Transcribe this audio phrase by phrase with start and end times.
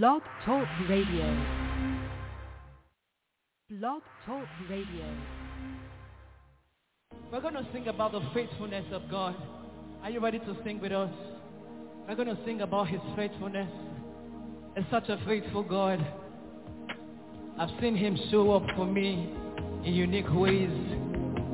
[0.00, 1.36] Blog Talk Radio.
[3.68, 5.14] Blog Talk Radio.
[7.30, 9.36] We're going to sing about the faithfulness of God.
[10.02, 11.10] Are you ready to sing with us?
[12.08, 13.68] We're going to sing about his faithfulness.
[14.76, 15.98] It's such a faithful God.
[17.58, 19.28] I've seen him show up for me
[19.84, 20.70] in unique ways.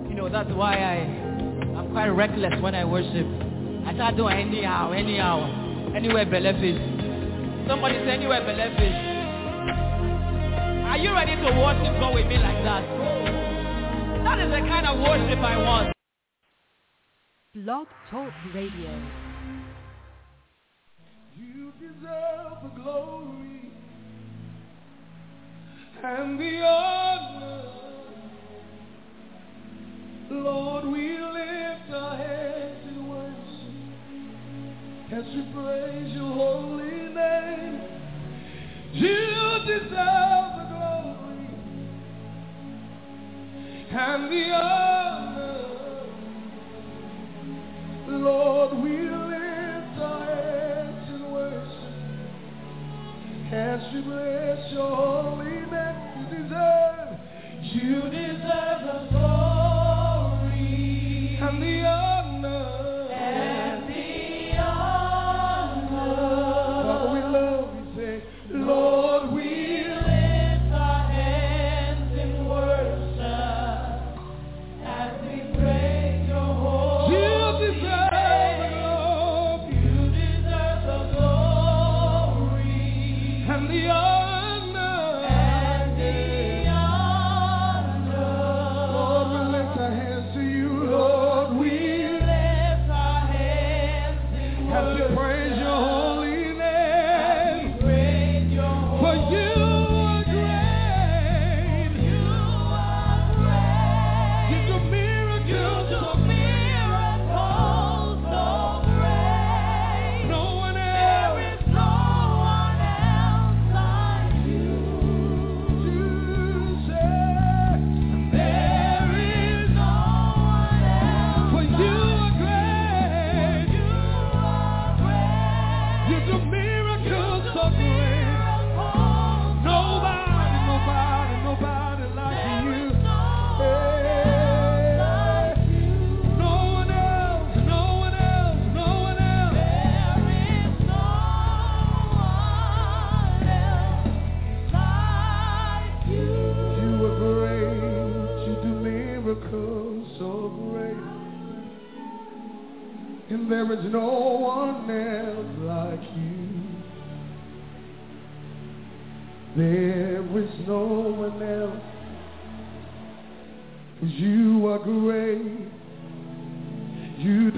[0.09, 3.27] You know, that's why I, I'm quite reckless when I worship.
[3.85, 6.98] I start doing oh, anyhow, anyhow, anywhere belefis.
[7.69, 8.97] Somebody say anywhere belefis.
[10.89, 12.83] Are you ready to worship God with me like that?
[14.25, 15.93] That is the kind of worship I want.
[17.55, 18.91] Blog Talk Radio.
[21.37, 23.71] You deserve the glory
[26.03, 27.65] and the honor.
[30.31, 32.88] Lord, we lift our hands in worship
[35.11, 37.81] as we praise your holy name.
[38.93, 39.17] You
[39.67, 41.49] deserve the glory
[43.91, 45.65] and the honor.
[48.09, 51.95] Lord, we lift our hands in worship
[53.53, 55.99] as we bless your holy name.
[56.19, 57.11] You deserve,
[57.63, 59.48] you deserve the glory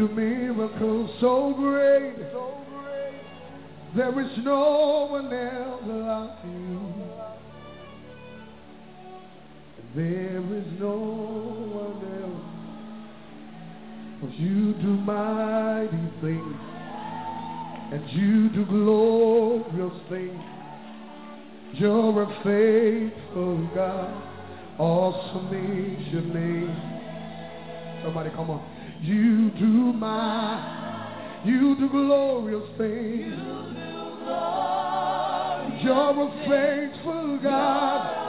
[0.00, 2.14] do miracles so great.
[3.94, 6.80] There is no one else like you.
[9.94, 10.96] There is no
[11.82, 12.48] one else.
[14.20, 16.56] 'Cause you do mighty things.
[17.92, 20.42] And you do glorious things.
[21.74, 24.14] You're a faithful God.
[24.78, 26.74] Awesome is your name.
[28.02, 28.79] Somebody come on.
[29.02, 33.34] You do my, you do glorious things.
[35.82, 38.20] You're a faithful God.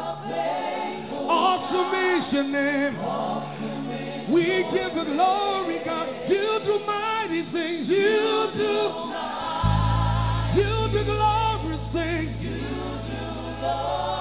[1.29, 2.95] Awesome is your name.
[4.33, 6.07] We give the glory, God.
[6.29, 7.89] You do mighty things.
[7.89, 8.91] You do.
[10.55, 12.31] You do glorious things.
[12.39, 14.20] You're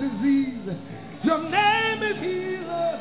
[0.00, 0.76] disease.
[1.22, 3.00] Your name is healer.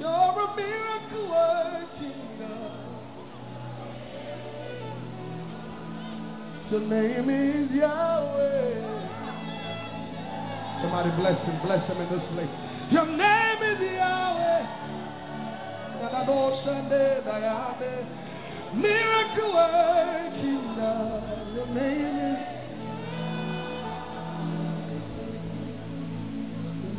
[0.00, 2.88] You're a miracle working God.
[6.70, 8.88] Your name is Yahweh.
[10.80, 12.54] Somebody bless him, bless him in this place.
[12.90, 14.66] Your name is Yahweh.
[18.74, 21.54] Miracle working God.
[21.54, 22.57] Your name is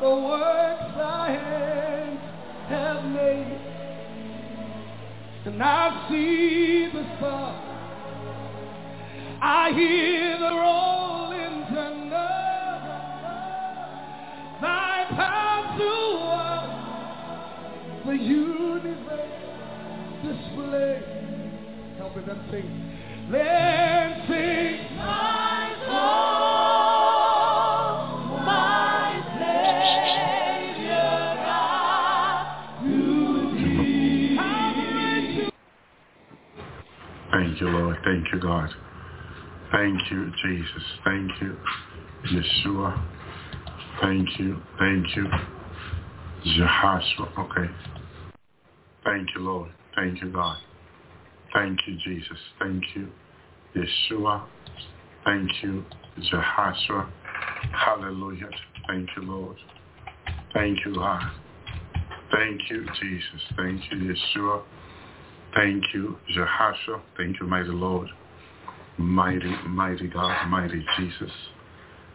[0.00, 2.20] the works thy hands
[2.68, 3.60] have made,
[5.46, 7.54] and I see the sun,
[9.40, 12.30] I hear the rolling thunder,
[14.60, 16.72] thy power throughout
[18.06, 19.38] the universe
[20.22, 21.02] display.
[21.98, 22.68] Help me then sing.
[23.30, 24.96] Then sing.
[24.96, 26.27] My soul,
[37.58, 37.96] Thank you, Lord.
[38.04, 38.70] Thank you, God.
[39.72, 40.82] Thank you, Jesus.
[41.04, 41.56] Thank you,
[42.26, 43.04] Yeshua.
[44.00, 44.62] Thank you.
[44.78, 45.26] Thank you,
[46.46, 47.36] Jehoshua.
[47.36, 47.68] Okay.
[49.02, 49.72] Thank you, Lord.
[49.96, 50.58] Thank you, God.
[51.52, 52.38] Thank you, Jesus.
[52.60, 53.08] Thank you,
[53.74, 54.44] Yeshua.
[55.24, 55.84] Thank you,
[56.30, 57.10] Jehoshua.
[57.72, 58.50] Hallelujah.
[58.86, 59.56] Thank you, Lord.
[60.54, 61.28] Thank you, God.
[62.30, 63.42] Thank you, Jesus.
[63.56, 64.62] Thank you, Yeshua.
[65.54, 67.00] Thank you, Jehoshua.
[67.16, 68.08] Thank you, mighty Lord.
[68.98, 71.32] Mighty, mighty God, mighty Jesus.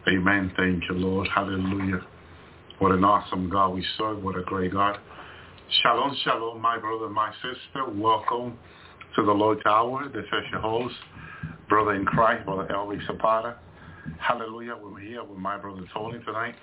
[0.08, 0.52] Amen.
[0.56, 1.28] Thank you, Lord.
[1.34, 2.00] Hallelujah.
[2.78, 4.22] What an awesome God we serve.
[4.22, 4.98] What a great God.
[5.82, 7.90] Shalom, shalom, my brother, my sister.
[7.90, 8.58] Welcome
[9.16, 10.08] to the Lord's Hour.
[10.08, 10.94] This is your host,
[11.68, 13.56] brother in Christ, brother Elvis Zapata.
[14.18, 14.76] Hallelujah.
[14.80, 16.54] We're here with my brother Tony tonight.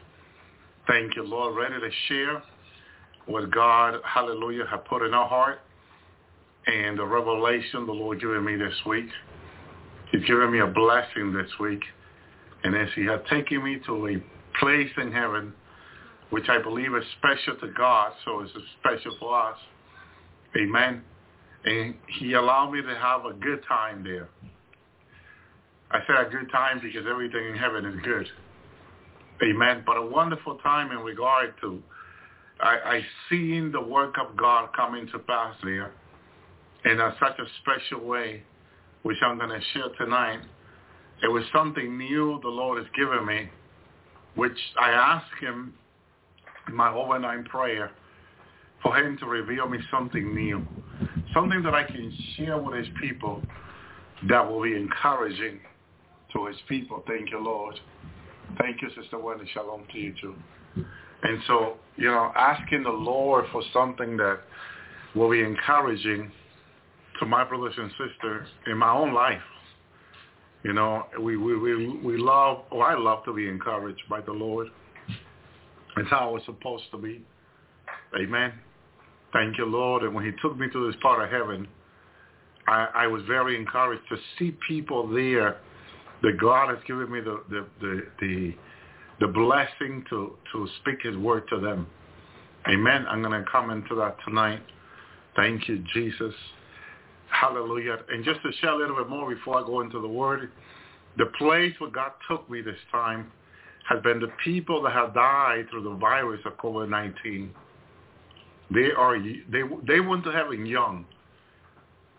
[0.88, 1.58] Thank you, Lord.
[1.58, 2.44] Ready to share
[3.26, 5.60] what God, hallelujah, have put in our heart
[6.68, 9.08] and the revelation the Lord given me this week.
[10.12, 11.82] He's given me a blessing this week.
[12.64, 15.54] And as he had taken me to a place in heaven,
[16.30, 19.58] which I believe is special to God, so it's a special for us.
[20.56, 21.02] Amen.
[21.66, 24.30] And he allowed me to have a good time there.
[25.92, 28.28] I say a good time because everything in heaven is good.
[29.44, 29.84] Amen.
[29.86, 31.82] But a wonderful time in regard to
[32.62, 35.94] I, I seen the work of God coming to pass there
[36.86, 38.44] in a, such a special way,
[39.04, 40.40] which I'm going to share tonight.
[41.24, 43.50] It was something new the Lord has given me,
[44.36, 45.74] which I asked him
[46.68, 47.92] in my overnight prayer
[48.82, 50.66] for him to reveal me something new,
[51.34, 53.42] something that I can share with his people
[54.28, 55.60] that will be encouraging
[56.34, 57.04] to his people.
[57.08, 57.80] Thank you, Lord.
[58.60, 59.46] Thank you, Sister Wendy.
[59.54, 60.36] Shalom to you too.
[61.24, 64.40] And so, you know, asking the Lord for something that
[65.14, 66.32] will be encouraging
[67.22, 69.42] to my brothers and sisters in my own life.
[70.64, 74.32] You know, we we we, we love, or I love to be encouraged by the
[74.32, 74.68] Lord.
[75.98, 77.24] It's how it's supposed to be.
[78.20, 78.54] Amen.
[79.34, 80.04] Thank you, Lord.
[80.04, 81.68] And when he took me to this part of heaven,
[82.68, 85.58] I, I was very encouraged to see people there
[86.24, 88.54] that God has given me the the the the,
[89.20, 91.88] the blessing to to speak His word to them.
[92.68, 93.06] Amen.
[93.08, 94.62] I'm going to come into that tonight.
[95.36, 96.34] Thank you, Jesus.
[97.32, 97.98] Hallelujah.
[98.10, 100.52] And just to share a little bit more before I go into the word,
[101.18, 103.32] the place where God took me this time
[103.90, 107.50] has been the people that have died through the virus of COVID-19.
[108.74, 111.06] They are they they went to heaven young.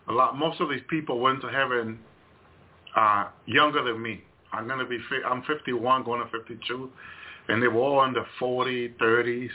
[0.09, 1.97] A lot most of these people went to heaven
[2.95, 4.21] uh, younger than me.
[4.51, 6.89] I'm gonna be I'm 51, going to 52,
[7.47, 9.49] and they were all in the 40, 30s.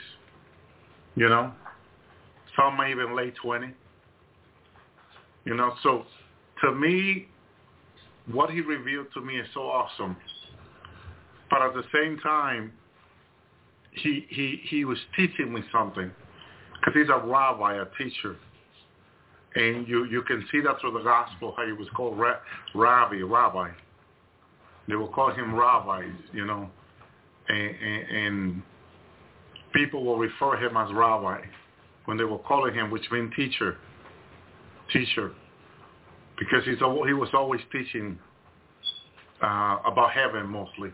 [1.15, 1.53] You know,
[2.57, 3.67] some even late 20.
[5.49, 6.05] You know, so
[6.63, 7.27] to me,
[8.31, 10.15] what he revealed to me is so awesome.
[11.49, 12.71] But at the same time,
[13.91, 16.11] he he he was teaching me something
[16.75, 18.35] because he's a rabbi, a teacher.
[19.55, 22.37] And you, you can see that through the gospel, how he was called Ra-
[22.75, 23.71] Rabbi, Rabbi.
[24.87, 26.69] They will call him rabbis, you know.
[27.47, 28.61] And, and, and
[29.73, 31.41] people will refer him as rabbi
[32.05, 33.77] when they were calling him, which means teacher,
[34.91, 35.33] teacher.
[36.37, 38.17] Because he's, he was always teaching
[39.41, 40.89] uh, about heaven mostly,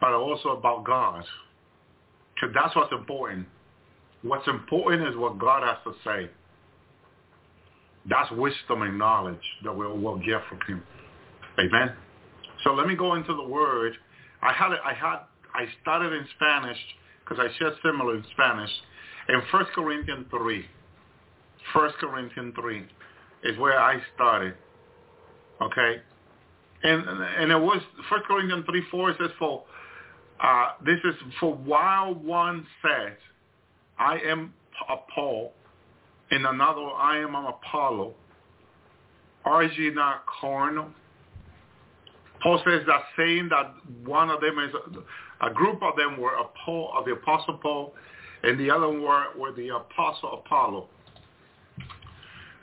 [0.00, 1.24] but also about God.
[2.34, 3.46] Because that's what's important.
[4.22, 6.30] What's important is what God has to say.
[8.08, 10.82] That's wisdom and knowledge that we'll, we'll get from him.
[11.58, 11.94] Amen.
[12.62, 13.94] So let me go into the word.
[14.42, 15.20] I had I had
[15.54, 16.78] I started in Spanish
[17.20, 18.70] because I said similar in Spanish.
[19.28, 20.66] In First Corinthians three,
[21.72, 22.86] First Corinthians three
[23.42, 24.54] is where I started.
[25.62, 25.96] Okay,
[26.82, 27.80] and and it was
[28.10, 29.10] First Corinthians three four.
[29.10, 29.64] It says for
[30.42, 33.16] uh, this is for while one says
[33.98, 34.52] I am
[34.88, 35.52] a Paul,
[36.30, 38.14] and another, I am an Apollo.
[39.44, 40.88] Are ye not carnal?
[42.42, 44.74] Paul says that saying that one of them is,
[45.40, 47.94] a group of them were a Paul, of the Apostle Paul,
[48.42, 50.88] and the other were, were the Apostle Apollo.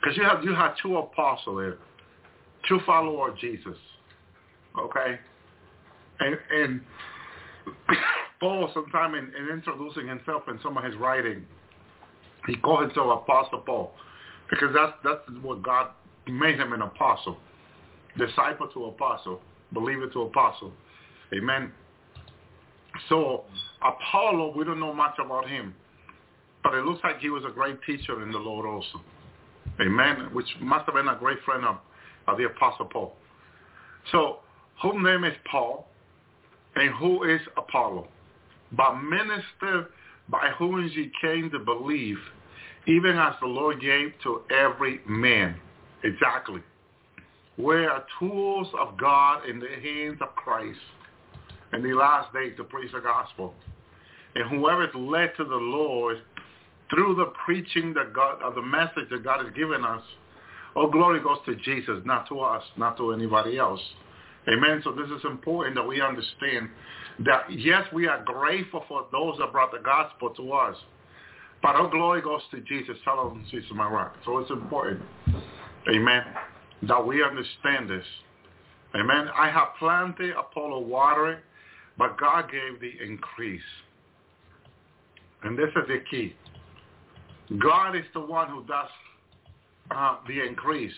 [0.02, 1.78] Because you have you had two apostles there,
[2.68, 3.76] two followers of Jesus.
[4.78, 5.18] Okay?
[6.20, 6.80] And, and
[8.40, 11.44] Paul, sometime in, in introducing himself in some of his writing,
[12.46, 13.92] he called himself Apostle Paul
[14.50, 15.90] because that's that's what God
[16.26, 17.38] made him an apostle,
[18.18, 19.40] disciple to apostle,
[19.72, 20.72] believer to apostle.
[21.32, 21.72] Amen.
[23.08, 23.44] So
[23.80, 25.74] Apollo, we don't know much about him,
[26.62, 29.00] but it looks like he was a great teacher in the Lord also.
[29.80, 30.28] Amen.
[30.32, 31.76] Which must have been a great friend of,
[32.28, 33.16] of the Apostle Paul.
[34.10, 34.38] So
[34.82, 35.88] whose name is Paul
[36.76, 38.08] and who is Apollo?
[38.76, 39.90] but minister
[40.28, 42.18] by whom ye came to believe,
[42.86, 45.56] even as the Lord gave to every man.
[46.04, 46.60] Exactly.
[47.58, 50.78] We are tools of God in the hands of Christ
[51.72, 53.54] in the last days to preach the gospel.
[54.34, 56.18] And whoever is led to the Lord
[56.92, 60.02] through the preaching that God, of the message that God has given us,
[60.76, 63.80] all glory goes to Jesus, not to us, not to anybody else.
[64.48, 64.80] Amen.
[64.84, 66.68] So this is important that we understand
[67.20, 70.76] that yes, we are grateful for those that brought the gospel to us,
[71.62, 72.96] but our glory goes to Jesus.
[73.04, 74.14] Hallelujah, Jesus, my rock.
[74.24, 75.02] So it's important,
[75.88, 76.24] amen,
[76.88, 78.04] that we understand this.
[78.94, 79.28] Amen.
[79.38, 81.38] I have planted, Apollo watering,
[81.96, 83.60] but God gave the increase.
[85.42, 86.34] And this is the key.
[87.60, 88.88] God is the one who does
[89.90, 90.92] uh, the increase.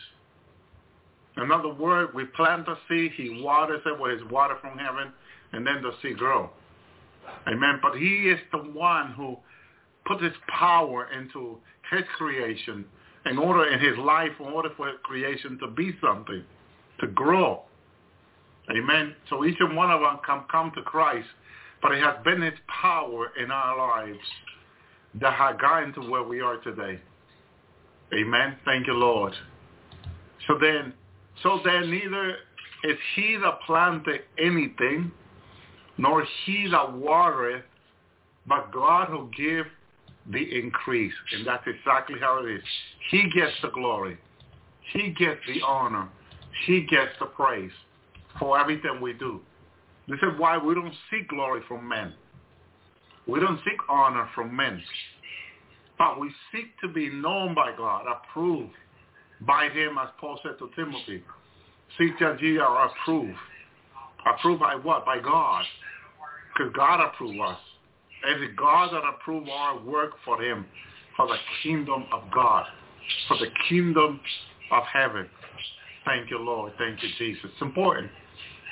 [1.37, 5.13] In other words, we plant the seed, he waters it with his water from heaven,
[5.53, 6.51] and then the seed grow.
[7.49, 7.81] Amen.
[7.83, 9.37] But he is the one who
[10.07, 11.59] put his power into
[11.91, 12.85] his creation
[13.27, 16.45] in order in his life, in order for his creation to be something,
[17.01, 17.63] to grow.
[18.71, 19.15] Amen.
[19.29, 21.29] So each and one of us can come to Christ,
[21.83, 24.19] but it has been his power in our lives
[25.21, 27.01] that have gotten to where we are today.
[28.13, 28.57] Amen.
[28.65, 29.33] Thank you, Lord.
[30.47, 30.93] So then,
[31.43, 32.37] so then neither
[32.85, 35.11] is he that planted anything,
[35.97, 37.65] nor he that watereth,
[38.47, 39.67] but God who give
[40.31, 41.15] the increase.
[41.33, 42.63] And that's exactly how it is.
[43.11, 44.19] He gets the glory.
[44.93, 46.09] He gets the honor.
[46.67, 47.73] He gets the praise
[48.39, 49.41] for everything we do.
[50.09, 52.13] This is why we don't seek glory from men.
[53.27, 54.83] We don't seek honor from men.
[55.99, 58.73] But we seek to be known by God, approved
[59.43, 61.23] by him, as Paul said to Timothy.
[61.99, 63.39] Seek that ye are approved.
[64.27, 65.05] Approved by what?
[65.05, 65.65] By God.
[66.53, 67.59] Because God approved us.
[68.27, 70.67] And it's God that approved our work for him,
[71.17, 72.65] for the kingdom of God,
[73.29, 74.21] for the kingdom
[74.73, 75.29] of heaven.
[76.05, 76.73] Thank you, Lord.
[76.79, 77.51] Thank you, Jesus.
[77.53, 78.11] It's important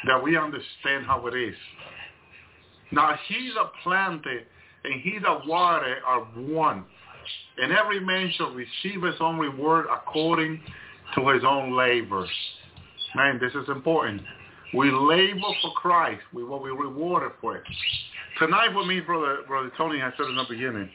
[0.06, 1.54] that we understand how it is.
[2.92, 4.46] Now he that planted
[4.84, 6.84] and he that watered are one.
[7.58, 10.60] And every man shall receive his own reward according
[11.14, 12.26] to his own labor.
[13.14, 14.22] Man, this is important.
[14.74, 16.22] We labor for Christ.
[16.32, 17.64] We will be rewarded for it.
[18.38, 20.88] Tonight with me, brother, brother Tony, I said in the beginning.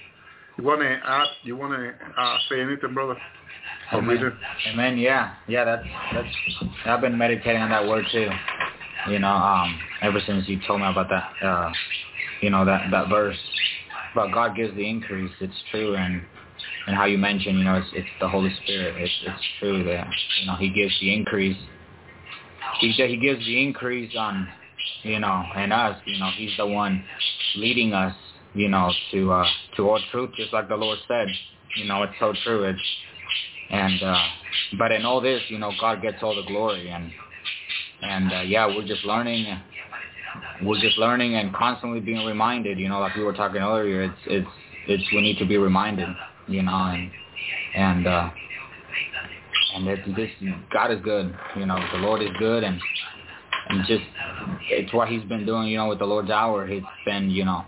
[0.58, 1.28] You want to add?
[1.44, 3.16] You want to uh, say anything, brother?
[3.94, 4.34] Amen.
[4.74, 4.98] Amen.
[4.98, 5.64] Yeah, yeah.
[5.64, 6.28] That's that's.
[6.86, 8.30] I've been meditating on that word too.
[9.10, 11.72] You know, um, ever since you told me about that, uh,
[12.42, 13.38] you know, that that verse.
[14.14, 15.32] But God gives the increase.
[15.40, 16.22] It's true, and
[16.88, 18.96] and how you mentioned, you know, it's it's the Holy Spirit.
[18.98, 20.08] It's it's true that
[20.42, 21.58] you know He gives the increase.
[22.80, 24.48] He said He gives the increase on,
[25.04, 25.98] you know, and us.
[26.06, 27.04] You know, He's the one
[27.56, 28.16] leading us,
[28.54, 29.48] you know, to uh
[29.78, 31.28] to all truth, just like the Lord said.
[31.78, 32.64] You know, it's so true.
[32.66, 32.80] It's
[33.70, 34.26] and uh
[34.78, 37.12] but in all this, you know, God gets all the glory and
[38.02, 39.60] and uh, yeah, we're just learning.
[40.64, 42.80] We're just learning and constantly being reminded.
[42.80, 44.48] You know, like we were talking earlier, it's it's
[44.88, 46.10] it's we need to be reminded.
[46.48, 47.12] You know, and
[47.76, 48.30] and uh,
[49.76, 50.34] and it's just
[50.72, 51.36] God is good.
[51.56, 52.80] You know, the Lord is good, and
[53.70, 54.04] and just
[54.70, 55.68] it's what He's been doing.
[55.68, 57.64] You know, with the Lord's hour, it's been you know,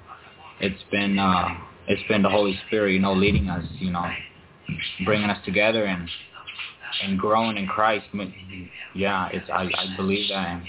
[0.59, 1.47] it's been uh,
[1.87, 2.93] it's been the Holy Spirit.
[2.93, 3.65] You know, leading us.
[3.79, 4.09] You know,
[5.05, 6.07] bringing us together and
[7.03, 8.05] and growing in Christ.
[8.93, 10.63] Yeah, it's I, I believe that, and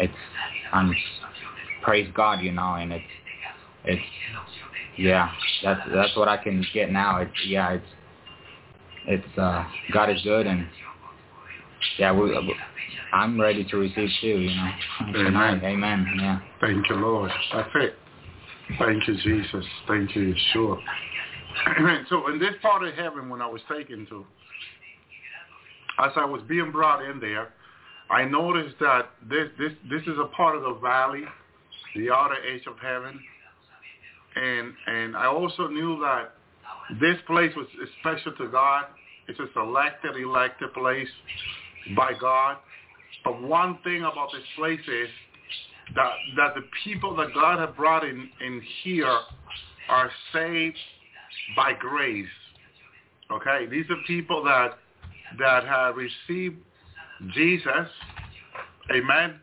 [0.00, 0.14] it's
[0.72, 0.94] I'm
[1.82, 3.04] praise God, you know, and it's
[3.84, 4.02] it's
[4.96, 5.30] yeah,
[5.62, 7.20] that's that's what I can get now.
[7.20, 7.86] It's yeah, it's
[9.06, 10.66] it's uh God is good, and
[11.98, 12.54] yeah, we
[13.12, 14.70] I'm ready to receive too, you know.
[15.16, 15.60] Amen.
[15.64, 16.06] Amen.
[16.18, 16.40] Yeah.
[16.60, 17.30] Thank you, Lord.
[17.52, 17.94] That's it.
[18.78, 19.64] Thank you, Jesus.
[19.86, 20.80] Thank you, Yeshua.
[21.78, 22.06] Amen.
[22.10, 24.26] So in this part of heaven, when I was taken to,
[25.98, 27.52] as I was being brought in there,
[28.10, 31.24] I noticed that this this this is a part of the valley,
[31.96, 33.18] the outer edge of heaven,
[34.36, 36.34] and and I also knew that
[37.00, 37.66] this place was
[38.00, 38.84] special to God.
[39.26, 41.08] It's a selected, elected place
[41.96, 42.58] by God.
[43.24, 45.08] But one thing about this place is
[45.94, 49.18] that that the people that God had brought in in here
[49.88, 50.76] are saved
[51.56, 52.26] by grace.
[53.30, 54.78] Okay, these are people that
[55.38, 56.56] that have received
[57.34, 57.88] Jesus,
[58.90, 59.40] amen,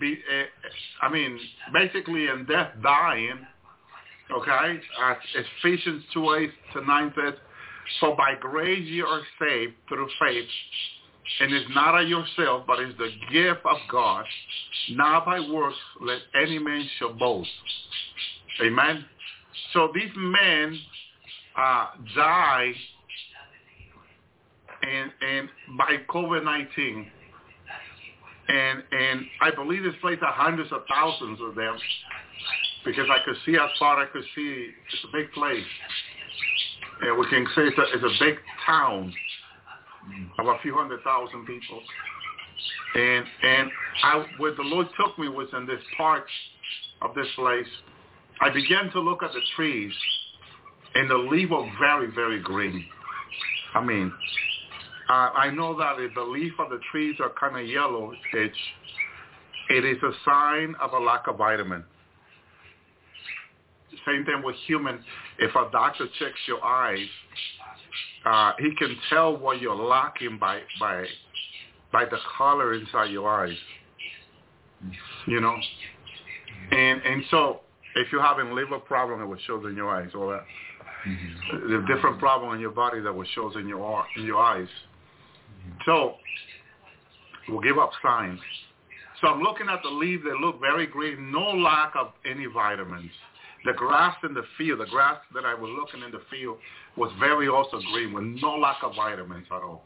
[0.00, 1.38] be, uh, I mean,
[1.72, 3.46] basically in death dying,
[4.30, 5.16] okay, as
[5.62, 7.34] Ephesians 2, 8 to 9 says,
[8.00, 10.48] so by grace you are saved through faith,
[11.40, 14.24] and it's not of yourself, but it's the gift of God,
[14.90, 17.48] not by works, let any man shall boast.
[18.62, 19.04] Amen.
[19.72, 20.78] So these men
[21.56, 22.72] uh, die
[24.82, 27.06] and and by COVID-19.
[28.48, 31.76] And and I believe this place had hundreds of thousands of them
[32.84, 34.70] because I could see how far I could see.
[34.92, 35.64] It's a big place.
[37.02, 38.36] And we can say it's a, it's a big
[38.66, 39.12] town
[40.38, 41.80] of a few hundred thousand people.
[42.94, 43.70] And and
[44.02, 46.26] I, where the Lord took me was in this part
[47.02, 47.66] of this place.
[48.40, 49.92] I began to look at the trees,
[50.94, 52.84] and the leaves were very, very green.
[53.74, 54.12] I mean,
[55.08, 58.56] uh, I know that if the leaf of the trees are kind of yellow, it's,
[59.70, 61.84] it is a sign of a lack of vitamin.
[64.06, 65.00] Same thing with human.
[65.38, 67.06] If a doctor checks your eyes,
[68.24, 71.04] uh, he can tell what you're lacking by by
[71.92, 73.56] by the color inside your eyes.
[75.26, 75.56] You know,
[76.70, 77.60] and and so
[77.96, 80.10] if you're having liver problem, it will show in your eyes.
[80.14, 80.44] All that.
[81.06, 81.70] Mm-hmm.
[81.70, 84.68] The different problem in your body that will show in your in your eyes.
[85.84, 86.14] So
[87.48, 88.40] we'll give up signs.
[89.20, 90.22] So I'm looking at the leaves.
[90.24, 91.32] They look very green.
[91.32, 93.10] No lack of any vitamins.
[93.64, 96.58] the grass in the field, the grass that I was looking in the field
[96.96, 99.82] was very also green with no lack of vitamins at all.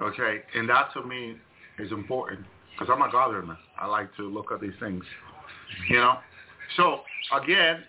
[0.00, 1.36] Okay, and that to me
[1.78, 3.56] is important because I'm a gardener.
[3.78, 5.04] I like to look at these things,
[5.88, 6.18] you know.
[6.76, 7.00] So
[7.40, 7.84] again,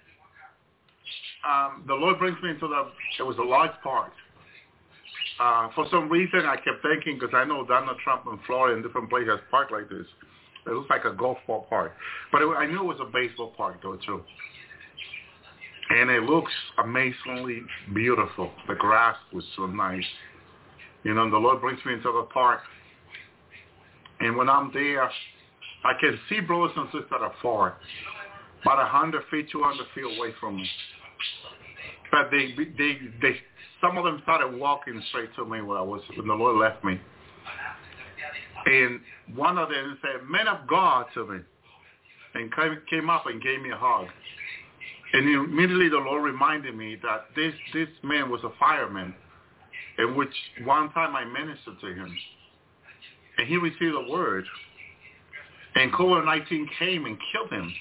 [1.47, 2.91] um, the Lord brings me into the.
[3.19, 4.11] It was a large park.
[5.39, 8.83] Uh, for some reason, I kept thinking because I know Donald Trump in Florida and
[8.83, 10.05] different places park like this.
[10.65, 11.93] It looks like a golf ball park,
[12.31, 14.23] but it, I knew it was a baseball park though too.
[15.89, 16.51] And it looks
[16.83, 17.61] amazingly
[17.93, 18.49] beautiful.
[18.67, 20.05] The grass was so nice.
[21.03, 22.61] You know, the Lord brings me into the park,
[24.21, 27.75] and when I'm there, I can see brothers and sisters afar,
[28.63, 30.67] about a hundred feet, two hundred feet away from me.
[32.15, 33.35] But they, they, they,
[33.81, 36.81] some of them started walking straight to me when I was when the Lord left
[36.81, 36.97] me.
[38.67, 39.01] And
[39.35, 41.39] one of them said, man of God," to me,
[42.35, 44.07] and came, came up and gave me a hug.
[45.11, 49.13] And immediately the Lord reminded me that this this man was a fireman,
[49.97, 52.17] in which one time I ministered to him,
[53.39, 54.45] and he received a word,
[55.75, 57.73] and COVID-19 came and killed him.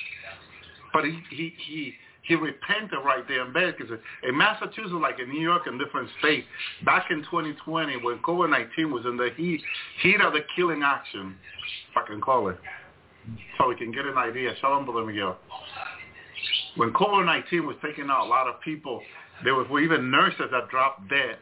[0.93, 1.95] But he he he
[2.25, 6.09] he repented right there in bed because in Massachusetts, like in New York and different
[6.19, 6.47] states,
[6.85, 9.63] back in 2020 when COVID-19 was in the heat
[10.03, 11.37] heat of the killing action,
[11.91, 12.57] if I can call it,
[13.59, 14.55] so we can get an idea.
[14.61, 15.37] Shalom, Brother Miguel.
[16.77, 19.03] When COVID-19 was taking out a lot of people,
[19.45, 21.37] there were even nurses that dropped dead,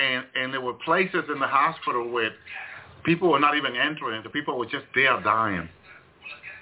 [0.00, 2.30] and and there were places in the hospital where
[3.04, 4.22] people were not even entering.
[4.22, 5.68] The people were just there dying.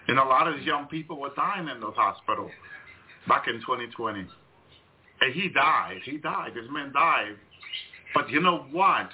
[0.08, 2.50] And a lot of these young people were dying in those hospitals
[3.28, 4.26] back in 2020.
[5.20, 6.00] And he died.
[6.04, 6.52] He died.
[6.54, 7.36] This man died.
[8.14, 9.10] But you know what?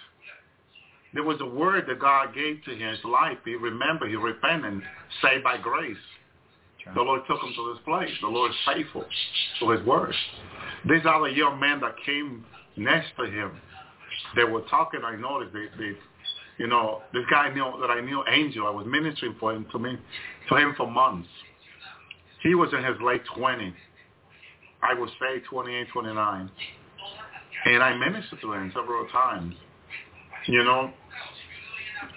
[1.13, 3.39] There was a word that God gave to him, his life.
[3.45, 4.83] He remembered, he repented,
[5.23, 5.97] saved by grace.
[6.95, 8.11] The Lord took him to this place.
[8.21, 9.05] The Lord is faithful
[9.61, 10.15] to his word.
[10.89, 12.45] These other young men that came
[12.77, 13.53] next to him,
[14.37, 15.01] they were talking.
[15.03, 15.97] I noticed they, they
[16.59, 18.67] you know, this guy knew that I knew Angel.
[18.67, 19.99] I was ministering for him to me,
[20.49, 21.29] to him for months.
[22.43, 23.73] He was in his late 20s.
[24.85, 26.51] I would say 28, 29.
[27.67, 29.55] And I ministered to him several times,
[30.47, 30.93] you know.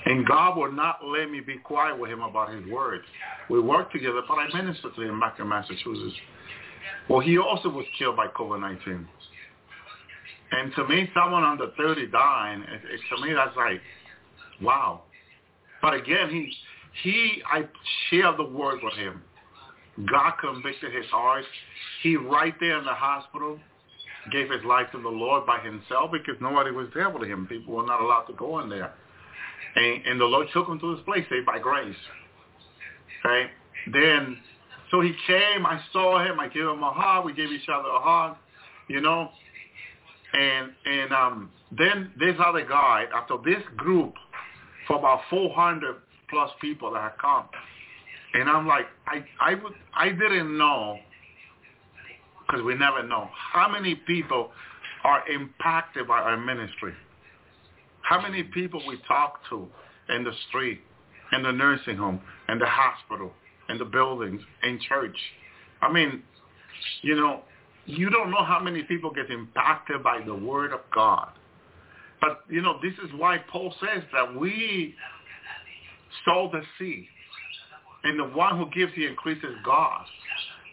[0.06, 3.01] And God would not let me be quiet with him about his word.
[3.49, 6.15] We worked together, but I ministered to him back in Massachusetts.
[7.10, 9.06] Well, he also was killed by COVID-19.
[10.51, 13.82] And to me, someone under 30 dying, it, it, to me, that's like,
[14.62, 15.03] wow.
[15.82, 16.53] But again, he,
[17.03, 17.65] he, I
[18.10, 19.21] shared the word with him.
[20.05, 21.43] God convicted his heart.
[22.03, 23.60] He right there in the hospital
[24.31, 27.47] gave his life to the Lord by himself because nobody was there with him.
[27.47, 28.93] People were not allowed to go in there.
[29.75, 31.95] And, and the Lord took him to this place, saved by grace.
[33.25, 33.49] Okay?
[33.91, 34.38] Then,
[34.91, 37.88] so he came, I saw him, I gave him a hug, we gave each other
[37.89, 38.38] a hug,
[38.88, 39.29] you know.
[40.33, 44.13] And and um, then this other guy, after this group,
[44.88, 45.95] for about 400
[46.29, 47.45] plus people that had come,
[48.39, 50.97] and I'm like, I I would I didn't know
[52.39, 54.52] because we never know how many people
[55.04, 56.93] are impacted by our ministry.
[58.02, 59.67] How many people we talk to
[60.10, 60.82] in the street,
[61.34, 63.32] in the nursing home, in the hospital,
[63.69, 65.17] in the buildings, in church.
[65.82, 66.23] I mean,
[67.02, 67.41] you know,
[67.86, 71.32] you don't know how many people get impacted by the word of God.
[72.19, 74.95] But, you know, this is why Paul says that we
[76.26, 77.08] sow the seed.
[78.08, 80.06] And the one who gives the increase is God.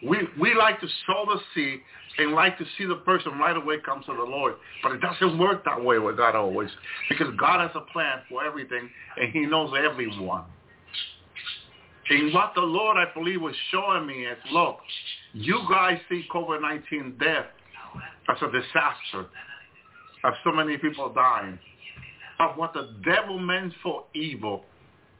[0.07, 1.81] We, we like to sow the seed
[2.17, 4.55] and like to see the person right away come to the Lord.
[4.81, 6.69] But it doesn't work that way with God always.
[7.09, 10.45] Because God has a plan for everything and he knows everyone.
[12.09, 14.77] And what the Lord, I believe, was showing me is, look,
[15.33, 17.47] you guys see COVID-19 death
[18.29, 19.29] as a disaster
[20.23, 21.59] of so many people dying.
[22.39, 24.63] Of what the devil meant for evil,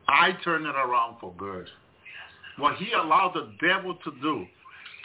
[0.08, 1.68] I turn it around for good.
[2.58, 4.46] What he allowed the devil to do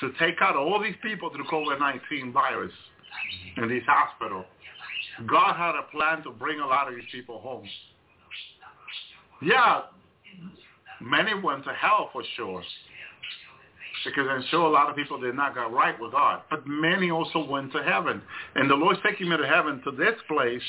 [0.01, 2.73] to take out all these people through COVID-19 virus
[3.57, 4.45] in these hospital,
[5.27, 7.69] God had a plan to bring a lot of these people home.
[9.43, 9.83] Yeah,
[11.01, 12.63] many went to hell for sure.
[14.05, 16.43] Because I'm sure a lot of people did not get right with God.
[16.49, 18.23] But many also went to heaven.
[18.55, 20.63] And the Lord's taking me to heaven to this place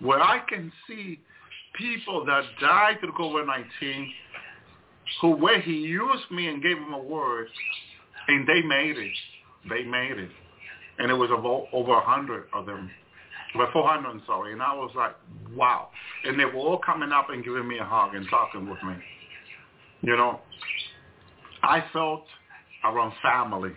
[0.00, 1.18] where I can see
[1.78, 4.08] people that died through COVID-19
[5.20, 7.48] who where he used me and gave them a word
[8.28, 9.12] and they made it.
[9.68, 10.30] They made it.
[10.98, 11.30] And it was
[11.72, 12.90] over a hundred of them.
[13.54, 14.52] Over 400, I'm sorry.
[14.52, 15.14] And I was like,
[15.54, 15.88] wow.
[16.24, 18.94] And they were all coming up and giving me a hug and talking with me.
[20.02, 20.40] You know,
[21.62, 22.24] I felt
[22.84, 23.72] around family.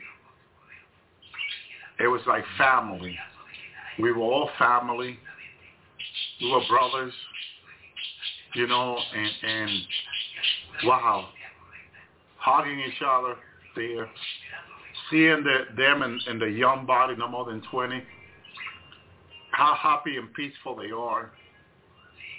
[1.99, 3.17] it was like family.
[3.99, 5.17] We were all family.
[6.41, 7.13] We were brothers,
[8.55, 9.69] you know, and, and
[10.83, 11.29] wow,
[12.37, 13.35] hugging each other
[13.75, 14.09] there,
[15.09, 18.03] seeing the, them and, and the young body, no more than 20,
[19.51, 21.31] how happy and peaceful they are,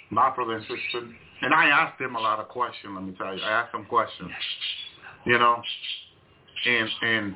[0.09, 1.07] my brother and sister.
[1.41, 3.41] And I asked them a lot of questions, let me tell you.
[3.43, 4.31] I asked them questions,
[5.25, 5.61] you know,
[6.65, 7.35] and, and,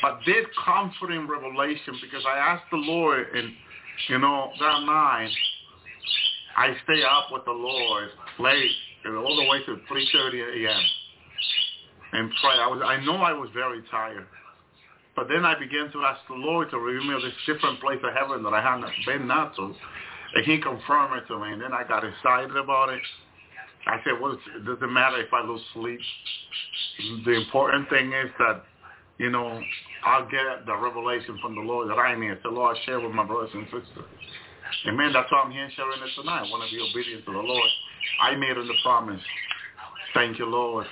[0.00, 3.52] but did comforting revelation because I asked the Lord and,
[4.08, 5.30] you know, that night,
[6.56, 8.70] I stay up with the Lord late,
[9.06, 10.82] all the way to 3.30 a.m.
[12.12, 12.56] and pray.
[12.58, 14.26] I was, I know I was very tired.
[15.14, 18.14] But then I began to ask the Lord to reveal me this different place of
[18.14, 19.74] heaven that I hadn't been not to.
[20.34, 21.52] And he confirmed it to me.
[21.52, 23.02] And then I got excited about it.
[23.86, 26.00] I said, well, it doesn't matter if I lose sleep.
[27.26, 28.64] The important thing is that,
[29.18, 29.60] you know,
[30.04, 32.38] I'll get the revelation from the Lord that I need.
[32.42, 34.08] So Lord, share with my brothers and sisters.
[34.88, 35.12] Amen.
[35.12, 36.46] That's why I'm here sharing this tonight.
[36.46, 37.70] I want to be obedient to the Lord.
[38.20, 39.20] I made him the promise.
[40.14, 40.86] Thank you, Lord.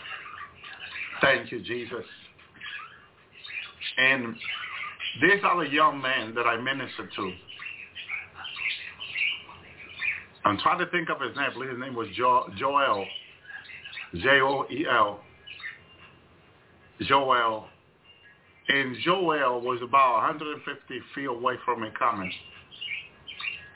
[1.20, 2.04] Thank you, Jesus.
[3.98, 4.34] And
[5.20, 7.32] these are the young men that I ministered to.
[10.44, 11.50] I'm trying to think of his name.
[11.50, 13.06] I believe his name was jo- Joel.
[14.14, 15.20] J-O-E-L.
[17.02, 17.66] Joel.
[18.68, 22.32] And Joel was about 150 feet away from me coming.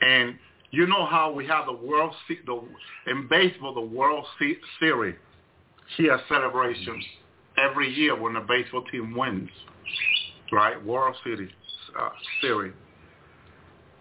[0.01, 0.39] And
[0.75, 2.15] you know how we have the World
[2.47, 2.63] the
[3.11, 4.25] in baseball the World
[4.81, 5.17] Series
[5.97, 7.05] here celebrations
[7.59, 9.51] every year when the baseball team wins,
[10.53, 10.83] right?
[10.85, 11.51] World Series
[11.99, 12.09] uh,
[12.41, 12.73] Series.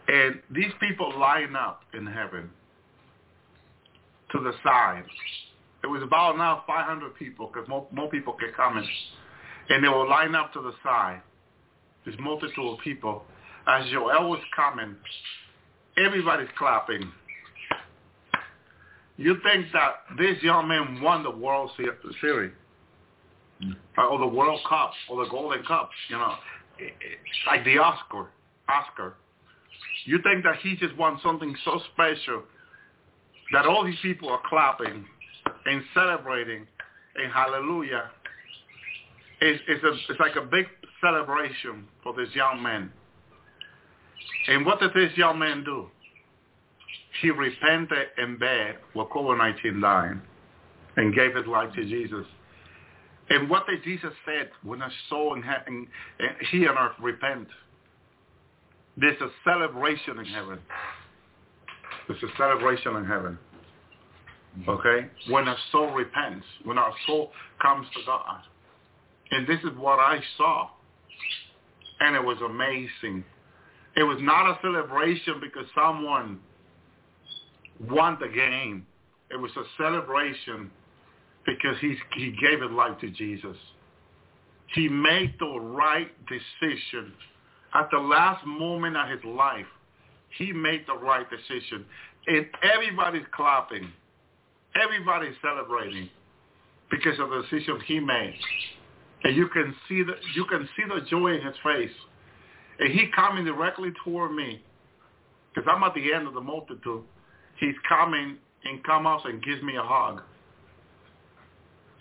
[0.08, 2.50] And these people line up in heaven
[4.32, 5.04] to the side.
[5.84, 8.86] It was about now 500 people because more, more people could come in.
[9.70, 11.22] And they will line up to the side.
[12.06, 13.24] This multitude of people.
[13.66, 14.96] As Joel was coming,
[15.98, 17.12] everybody's clapping.
[19.18, 21.72] You think that this young man won the World
[22.20, 22.52] Series
[23.98, 26.34] uh, or the World Cup or the Golden Cup, you know,
[27.48, 28.28] like the Oscar,
[28.68, 29.16] Oscar.
[30.06, 32.44] You think that he just won something so special
[33.52, 35.06] that all these people are clapping
[35.66, 36.66] and celebrating
[37.16, 38.10] and hallelujah.
[39.42, 40.66] It's, it's, a, it's like a big
[41.02, 42.92] celebration for this young man.
[44.48, 45.88] And what did this young man do?
[47.22, 50.22] He repented in bed with COVID-19 dying
[50.98, 52.26] and gave his life to Jesus.
[53.30, 55.88] And what did Jesus said when a soul in heaven,
[56.20, 57.48] and he and earth repent?
[58.98, 60.60] There's a celebration in heaven.
[62.08, 63.40] There's a celebration in heaven.
[64.68, 65.08] Okay?
[65.30, 67.32] When a soul repents, when our soul
[67.62, 68.42] comes to God.
[69.32, 70.70] And this is what I saw.
[72.02, 73.24] And it was amazing.
[73.96, 76.40] It was not a celebration because someone
[77.90, 78.86] won the game.
[79.30, 80.72] It was a celebration
[81.46, 83.58] because he's, he gave his life to Jesus.
[84.74, 87.14] He made the right decision.
[87.76, 89.66] At the last moment of his life,
[90.38, 91.86] he made the right decision.
[92.28, 93.92] And everybody's clapping.
[94.82, 96.10] Everybody's celebrating
[96.90, 98.36] because of the decision he made.
[99.24, 101.92] And you can see the you can see the joy in his face.
[102.80, 104.62] And he coming directly toward me
[105.54, 107.04] because I'm at the end of the multitude.
[107.60, 110.22] He's coming and comes and gives me a hug.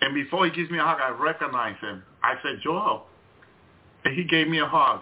[0.00, 2.02] And before he gives me a hug, I recognize him.
[2.22, 3.06] I said, Joel.
[4.04, 5.00] And he gave me a hug.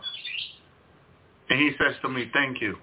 [1.49, 2.77] And he says to me, thank you.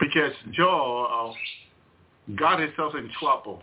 [0.00, 3.62] Because Joel uh, got himself in trouble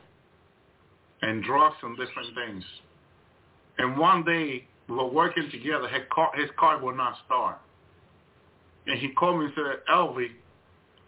[1.21, 2.63] and drugs and different things.
[3.77, 5.87] And one day were working together.
[5.87, 7.59] His car, his car would not start.
[8.87, 10.31] And he called me and said, Elvie,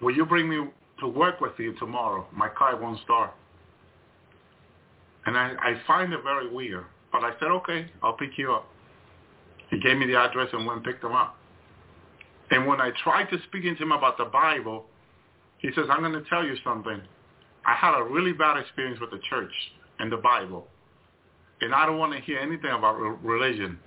[0.01, 0.67] will you bring me
[0.99, 2.25] to work with you tomorrow?
[2.35, 3.31] My car won't start.
[5.25, 6.85] And I, I find it very weird.
[7.11, 8.67] But I said, okay, I'll pick you up.
[9.69, 11.35] He gave me the address and went and picked him up.
[12.49, 14.85] And when I tried to speak to him about the Bible,
[15.57, 17.01] he says, I'm going to tell you something.
[17.65, 19.51] I had a really bad experience with the church
[19.99, 20.67] and the Bible.
[21.61, 23.79] And I don't want to hear anything about religion.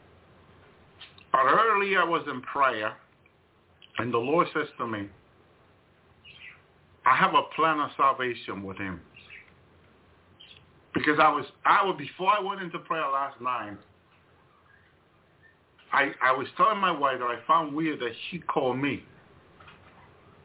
[1.32, 2.94] But early I was in prayer,
[3.98, 5.08] and the Lord says to me,
[7.06, 9.00] I have a plan of salvation with him.
[10.92, 13.76] Because I was, I was before I went into prayer last night,
[15.92, 19.02] I, I was telling my wife that I found weird that she called me.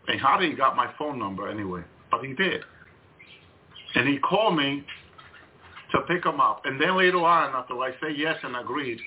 [0.08, 1.82] And how did he got my phone number anyway?
[2.12, 2.62] But he did.
[3.96, 4.84] And he called me
[5.92, 6.62] to pick him up.
[6.66, 9.00] And then later on, after I said yes and agreed,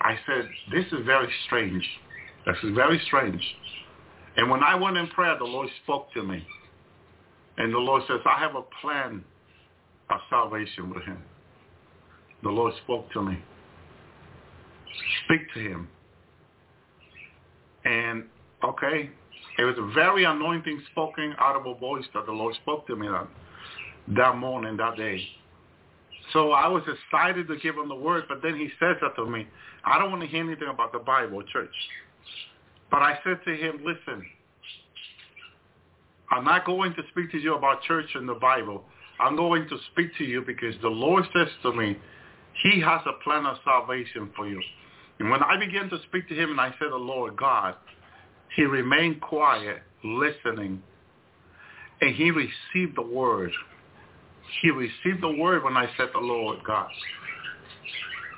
[0.00, 1.84] I said, this is very strange.
[2.46, 3.42] This is very strange.
[4.36, 6.44] And when I went in prayer, the Lord spoke to me.
[7.58, 9.22] And the Lord says, I have a plan
[10.10, 11.18] of salvation with him.
[12.42, 13.38] The Lord spoke to me.
[15.24, 15.88] Speak to him.
[17.84, 18.24] And,
[18.64, 19.10] okay,
[19.58, 23.28] it was a very anointing spoken audible voice that the Lord spoke to me that,
[24.16, 25.22] that morning, that day.
[26.32, 29.26] So I was excited to give him the word, but then he says that to
[29.26, 29.46] me,
[29.84, 31.74] I don't want to hear anything about the Bible, church.
[32.90, 34.24] But I said to him, listen,
[36.30, 38.84] I'm not going to speak to you about church and the Bible.
[39.20, 41.96] I'm going to speak to you because the Lord says to me,
[42.62, 44.60] he has a plan of salvation for you.
[45.18, 47.74] And when I began to speak to him and I said, the Lord God,
[48.56, 50.82] he remained quiet, listening,
[52.00, 53.52] and he received the word.
[54.60, 56.88] He received the word when I said the Lord God.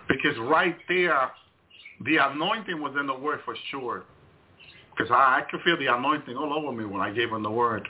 [0.08, 1.30] Because right there,
[2.04, 4.04] the anointing was in the word for sure.
[4.90, 7.50] Because I, I could feel the anointing all over me when I gave him the
[7.50, 7.86] word.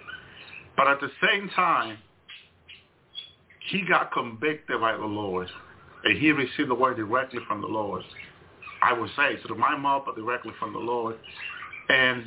[0.76, 1.98] But at the same time,
[3.70, 5.48] he got convicted by the Lord.
[6.04, 8.02] And he received the word directly from the Lord.
[8.82, 11.16] I would say, through my mouth, but directly from the Lord.
[11.88, 12.24] And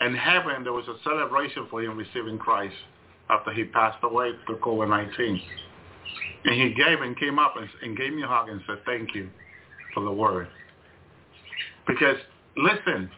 [0.00, 2.74] in heaven, there was a celebration for him receiving Christ
[3.30, 5.40] after he passed away to COVID-19.
[6.44, 9.14] And he gave and came up and, and gave me a hug and said, thank
[9.14, 9.28] you
[9.92, 10.48] for the word.
[11.86, 12.16] Because,
[12.56, 13.10] listen,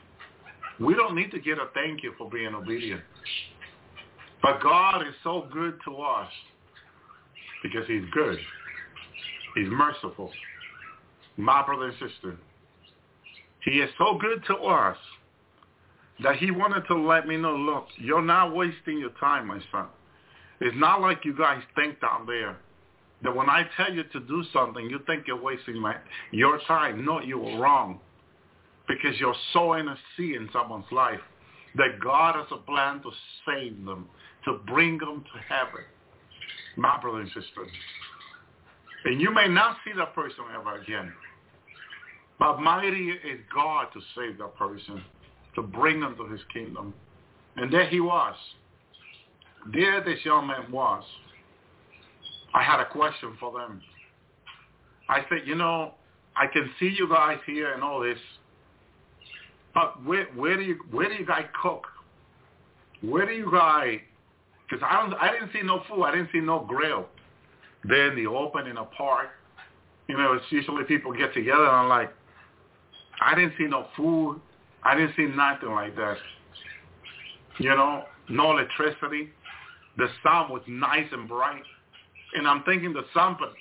[0.81, 3.03] we don't need to get a thank you for being obedient.
[4.42, 6.31] But God is so good to us
[7.62, 8.38] because he's good.
[9.57, 10.31] He's merciful.
[11.37, 12.37] My brother and sister.
[13.64, 14.97] He is so good to us
[16.23, 19.87] that he wanted to let me know, look, you're not wasting your time, my son.
[20.61, 22.57] It's not like you guys think down there
[23.23, 25.97] that when I tell you to do something, you think you're wasting my
[26.33, 27.05] your time.
[27.05, 28.01] No, you were wrong
[28.87, 31.21] because you're so in a sea in someone's life
[31.77, 33.11] that God has a plan to
[33.47, 34.09] save them,
[34.44, 35.85] to bring them to heaven.
[36.77, 37.66] My brother and sister.
[39.05, 41.12] And you may not see that person ever again.
[42.38, 45.03] But mighty is God to save that person,
[45.57, 46.94] to bring them to his kingdom.
[47.57, 48.37] And there he was.
[49.73, 51.05] There this young man was.
[52.55, 53.83] I had a question for them.
[55.09, 55.94] I said, you know,
[56.37, 58.18] I can see you guys here and all this,
[59.75, 61.87] but where, where do you where do you guys cook?
[63.03, 64.01] Where do you guys?
[64.68, 66.03] Because I don't, I didn't see no food.
[66.03, 67.07] I didn't see no grill.
[67.85, 69.29] There in the open in a park,
[70.09, 72.12] you know, it's usually people get together and I'm like,
[73.21, 74.40] I didn't see no food.
[74.83, 76.16] I didn't see nothing like that.
[77.59, 79.31] You know, no electricity.
[79.98, 81.62] The sun was nice and bright.
[82.34, 83.52] And I'm thinking the sun, but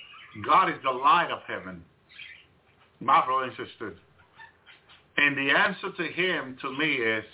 [0.46, 1.82] God is the light of heaven.
[3.00, 3.94] My brother and sister.
[5.16, 7.24] And the answer to him, to me, is,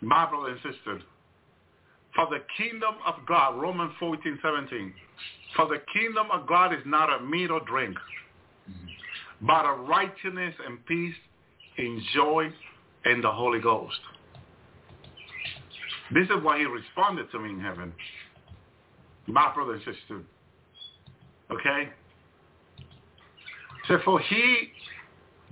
[0.00, 1.00] my brother and sister,
[2.14, 4.92] for the kingdom of God, Romans 14, 17,
[5.56, 7.96] for the kingdom of God is not a meat or drink,
[9.40, 11.14] but a righteousness and peace
[11.78, 12.50] in joy
[13.04, 14.00] in the Holy Ghost.
[16.12, 17.92] This is why he responded to me in heaven.
[19.26, 20.20] My brother and sister.
[21.50, 21.88] Okay?
[23.88, 24.72] So for he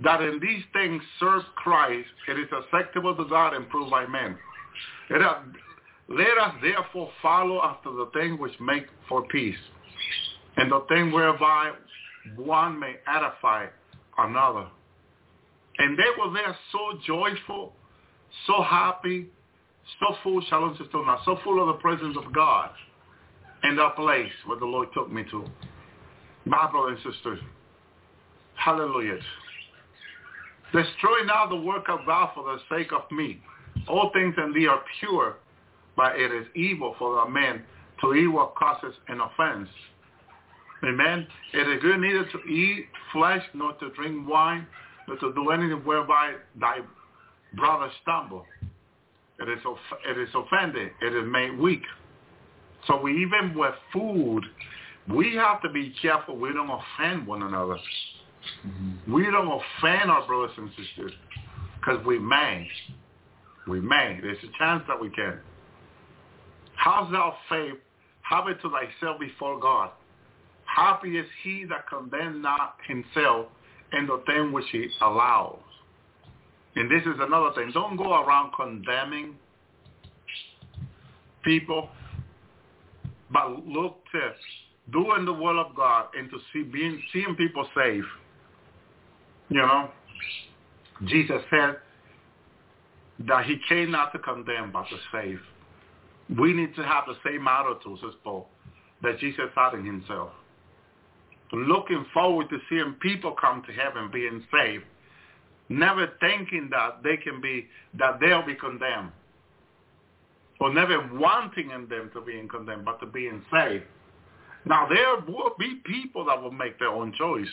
[0.03, 4.37] that in these things serves Christ, it is acceptable to God and proved by men.
[5.09, 9.55] Let us therefore follow after the thing which make for peace,
[10.57, 11.71] and the thing whereby
[12.35, 13.67] one may edify
[14.17, 14.67] another.
[15.77, 17.73] And they were there so joyful,
[18.47, 19.27] so happy,
[19.99, 22.69] so full, shalom now, so full of the presence of God
[23.63, 25.45] in that place where the Lord took me to.
[26.45, 27.39] My brothers and sisters,
[28.55, 29.19] hallelujah.
[30.73, 33.41] Destroy now the work of God for the sake of me.
[33.87, 35.37] All things in thee are pure,
[35.95, 37.63] but it is evil for a man
[38.01, 39.69] to eat what causes an offense.
[40.83, 41.25] Amen.
[41.53, 44.67] It is good neither to eat flesh nor to drink wine,
[45.07, 46.79] nor to do anything whereby thy
[47.55, 48.45] brother stumble.
[49.39, 49.59] It is,
[50.09, 50.91] it is offended.
[51.01, 51.83] It is made weak.
[52.87, 54.43] So we even with food,
[55.09, 57.77] we have to be careful we don't offend one another.
[58.67, 59.13] Mm-hmm.
[59.13, 61.11] We don't offend our brothers and sisters
[61.79, 62.67] because we may.
[63.67, 64.19] We may.
[64.21, 65.39] There's a chance that we can.
[66.75, 67.75] How's thou faith?
[68.21, 69.91] Have it to thyself before God.
[70.65, 73.47] Happy is he that condemns not himself
[73.91, 75.59] in the thing which he allows.
[76.75, 77.71] And this is another thing.
[77.73, 79.35] Don't go around condemning
[81.43, 81.89] people,
[83.31, 84.31] but look to
[84.91, 88.05] doing the will of God and to see being seeing people safe.
[89.49, 89.89] You know,
[91.05, 91.77] Jesus said,
[93.19, 95.39] that he came not to condemn but to save.
[96.37, 98.47] We need to have the same attitude, says Paul,
[99.01, 100.31] that Jesus had in himself.
[101.51, 104.85] Looking forward to seeing people come to heaven being saved,
[105.69, 109.11] never thinking that they can be, that they'll be condemned.
[110.59, 113.83] Or never wanting in them to be condemned, but to being saved.
[114.65, 117.47] Now there will be people that will make their own choice.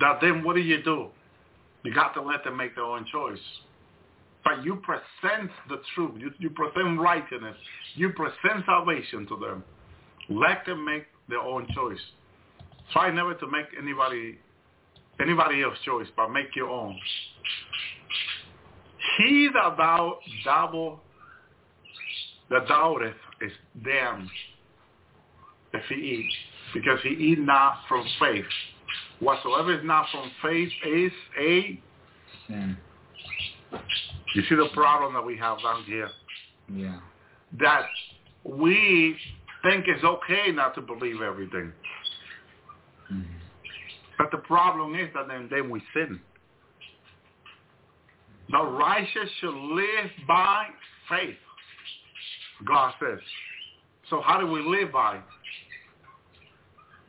[0.00, 1.08] That then what do you do?
[1.84, 3.38] You got to let them make their own choice.
[4.44, 6.12] But you present the truth.
[6.18, 7.56] You, you present righteousness.
[7.94, 9.64] You present salvation to them.
[10.28, 12.00] Let them make their own choice.
[12.92, 14.38] Try never to make anybody
[15.20, 16.98] anybody else's choice, but make your own.
[19.18, 21.00] He that thou double
[22.50, 23.52] that doubteth is
[23.84, 24.30] damned
[25.74, 26.32] if he eat,
[26.72, 28.44] because he eat not from faith.
[29.20, 31.80] Whatsoever is not from faith is a
[32.46, 32.76] sin.
[34.34, 36.08] You see the problem that we have down here?
[36.72, 37.00] Yeah.
[37.60, 37.86] That
[38.44, 39.16] we
[39.62, 41.72] think it's okay not to believe everything.
[43.12, 43.37] Mm-hmm.
[44.18, 46.20] But the problem is that then, then we sin.
[48.50, 50.66] The righteous should live by
[51.08, 51.36] faith,
[52.66, 53.20] God says.
[54.10, 55.20] So how do we live by?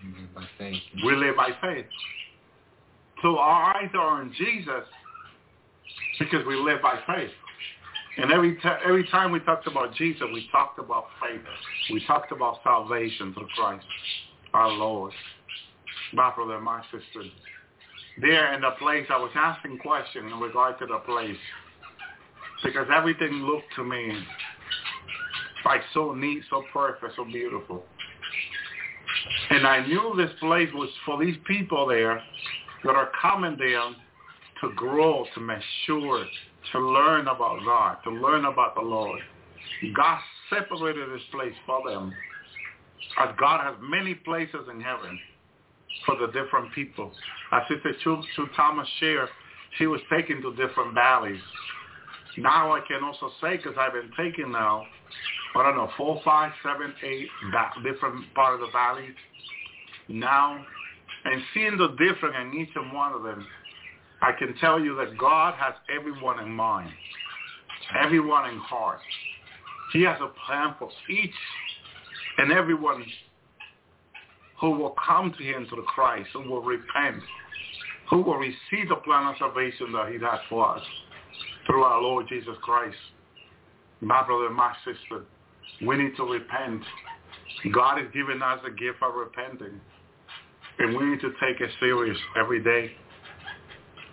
[0.03, 0.81] live by faith.
[1.03, 1.85] We live by faith.
[3.21, 4.85] So our eyes are on Jesus
[6.19, 7.31] because we live by faith.
[8.17, 11.41] And every t- every time we talked about Jesus, we talked about faith.
[11.91, 13.85] We talked about salvation through Christ,
[14.53, 15.13] our Lord.
[16.13, 17.23] My brother, my sister.
[18.21, 21.37] There in the place, I was asking questions in regard to the place.
[22.63, 24.11] Because everything looked to me
[25.65, 27.83] like so neat, so perfect, so beautiful.
[29.49, 32.21] And I knew this place was for these people there
[32.83, 33.81] that are coming there
[34.61, 36.25] to grow, to mature,
[36.71, 39.19] to learn about God, to learn about the Lord.
[39.95, 42.13] God separated this place for them.
[43.19, 45.19] As God has many places in heaven
[46.05, 47.11] for the different people.
[47.51, 47.93] As Sister
[48.55, 49.29] Thomas shared,
[49.77, 51.41] she was taken to different valleys.
[52.37, 54.85] Now I can also say, because I've been taken now,
[55.55, 57.27] I don't know, four, five, seven, eight
[57.83, 59.15] different part of the valleys
[60.07, 60.63] now,
[61.25, 63.45] and seeing the difference in each and one of them,
[64.21, 66.91] I can tell you that God has everyone in mind,
[68.01, 68.99] everyone in heart.
[69.93, 71.33] He has a plan for each
[72.37, 73.03] and everyone
[74.59, 77.23] who will come to him through Christ, who will repent,
[78.09, 80.83] who will receive the plan of salvation that he has for us
[81.65, 82.97] through our Lord Jesus Christ.
[84.01, 85.25] My brother, my sister,
[85.85, 86.81] we need to repent.
[87.73, 89.79] God has given us the gift of repenting.
[90.79, 92.91] And we need to take it serious every day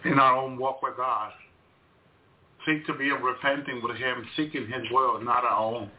[0.04, 1.32] in our own walk with God.
[2.66, 5.90] Seek to be repenting with him, seeking his will, not our own.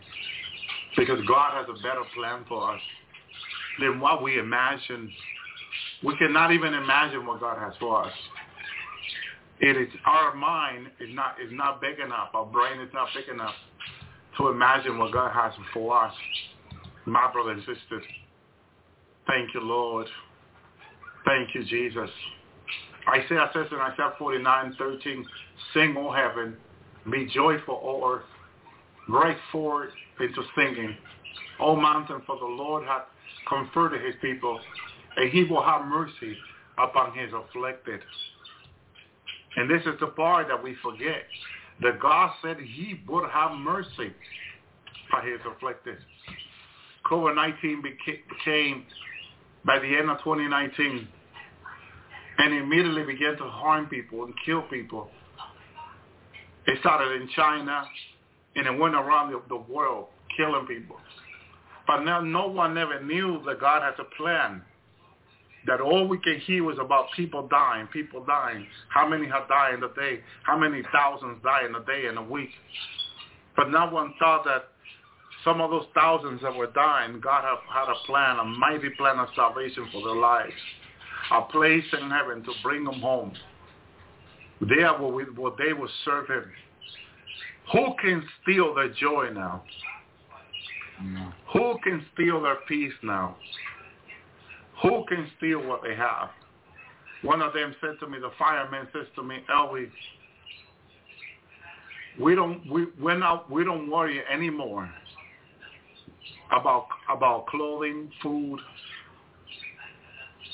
[0.98, 2.82] Because God has a better plan for us
[3.80, 5.12] than what we imagine.
[6.04, 8.14] We cannot even imagine what God has for us.
[9.60, 12.30] It is our mind is not is not big enough.
[12.34, 13.56] Our brain is not big enough
[14.38, 16.14] to imagine what God has for us.
[17.06, 18.04] My brothers and sisters,
[19.26, 20.08] thank you, Lord.
[21.26, 22.10] Thank you, Jesus.
[23.08, 25.26] Isaiah says in Isaiah 49, 13,
[25.74, 26.56] Sing, O heaven,
[27.10, 28.26] be joyful, O earth.
[29.08, 30.96] Break forth into singing,
[31.60, 33.04] O mountain, for the Lord hath
[33.48, 34.60] comforted his people,
[35.16, 36.38] and he will have mercy
[36.78, 38.02] upon his afflicted.
[39.56, 41.24] And this is the part that we forget,
[41.82, 44.14] that God said he would have mercy
[45.10, 45.98] for his afflicted.
[47.06, 48.86] COVID-19 became,
[49.66, 51.08] by the end of 2019,
[52.40, 55.10] and immediately began to harm people and kill people.
[56.68, 57.84] It started in China,
[58.56, 60.98] and it went around the, the world, killing people.
[61.88, 64.62] But now no one ever knew that God has a plan.
[65.66, 68.68] That all we can hear was about people dying, people dying.
[68.90, 70.22] How many have died in a day?
[70.44, 72.52] How many thousands die in a day and a week?
[73.56, 74.70] But no one thought that
[75.44, 79.20] some of those thousands that were dying, God have, had a plan, a mighty plan
[79.20, 80.54] of salvation for their lives
[81.32, 83.34] a place in heaven to bring them home.
[84.62, 86.46] There where, we, where they will serve him.
[87.74, 89.64] Who can steal their joy now?
[91.54, 93.36] Who can steal their peace now?
[94.82, 96.30] Who can steal what they have?
[97.24, 99.90] One of them said to me, the fireman says to me, Elwie,
[102.20, 104.92] we don't we we're not we don't worry anymore
[106.52, 108.60] about about clothing, food,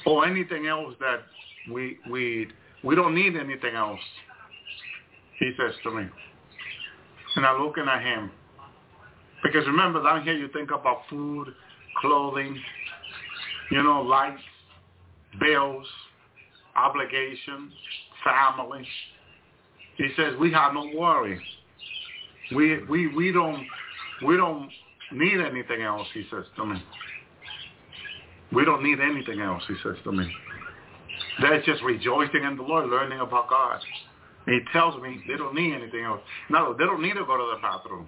[0.05, 1.21] or anything else that
[1.71, 2.49] we we
[2.83, 3.99] we don't need anything else.
[5.39, 6.05] He says to me.
[7.35, 8.31] and I'm looking at him.
[9.43, 11.53] Because remember, down here you think about food,
[12.01, 12.57] clothing,
[13.71, 14.41] you know, lights,
[15.39, 15.85] bills,
[16.75, 17.73] obligations,
[18.23, 18.87] family.
[19.97, 21.39] He says we have no worry.
[22.55, 23.65] We we we don't
[24.25, 24.69] we don't
[25.11, 26.07] need anything else.
[26.13, 26.81] He says to me.
[28.53, 29.63] We don't need anything else.
[29.67, 30.31] He says to me.
[31.41, 33.79] They're just rejoicing in the Lord, learning about God.
[34.45, 36.21] And he tells me they don't need anything else.
[36.49, 38.07] No, they don't need to go to the bathroom.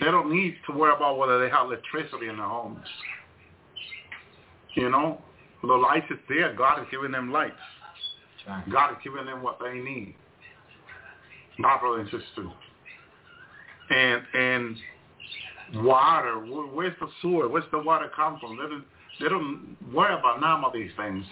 [0.00, 2.86] They don't need to worry about whether they have electricity in their homes.
[4.74, 5.20] You know,
[5.62, 6.54] the lights is there.
[6.54, 7.54] God is giving them lights.
[8.72, 10.14] God is giving them what they need.
[11.58, 12.50] My brother and sister.
[13.90, 14.76] And and
[15.84, 16.34] water.
[16.38, 17.48] Where's the sewer?
[17.48, 18.56] Where's the water come from?
[18.56, 18.84] They don't,
[19.20, 21.24] they don't worry about none of these things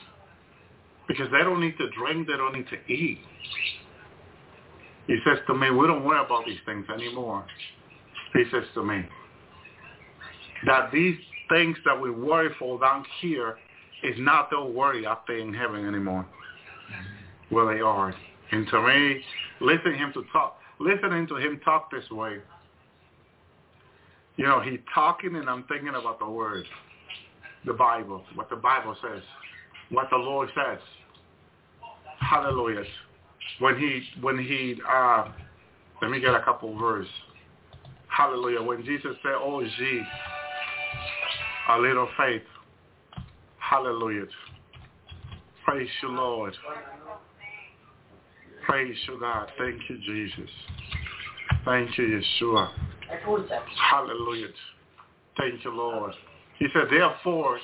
[1.09, 2.29] because they don't need to drink.
[2.29, 3.21] They don't need to eat.
[5.07, 7.45] He says to me, we don't worry about these things anymore.
[8.33, 9.05] He says to me
[10.67, 11.17] that these
[11.49, 13.57] things that we worry for down here
[14.03, 16.27] is not their worry up there in heaven anymore,
[17.51, 18.15] where they are.
[18.53, 19.21] And to me,
[19.61, 22.39] listening him to talk, listening to him talk this way,
[24.37, 26.65] you know, he talking and I'm thinking about the word,
[27.67, 29.23] the Bible, what the Bible says,
[29.91, 30.79] what the Lord says.
[32.21, 32.85] Hallelujah.
[33.59, 35.29] When he, when he, uh,
[36.01, 37.11] let me get a couple verses.
[38.21, 38.63] Hallelujah.
[38.63, 40.03] When Jesus said, oh, ye,
[41.71, 42.43] a little faith.
[43.59, 44.27] Hallelujah.
[45.65, 46.53] Praise you, Lord.
[48.67, 49.51] Praise you, God.
[49.57, 50.51] Thank you, Jesus.
[51.65, 52.69] Thank you, Yeshua.
[53.91, 54.49] Hallelujah.
[55.39, 56.13] Thank you, Lord.
[56.59, 57.59] He said, therefore,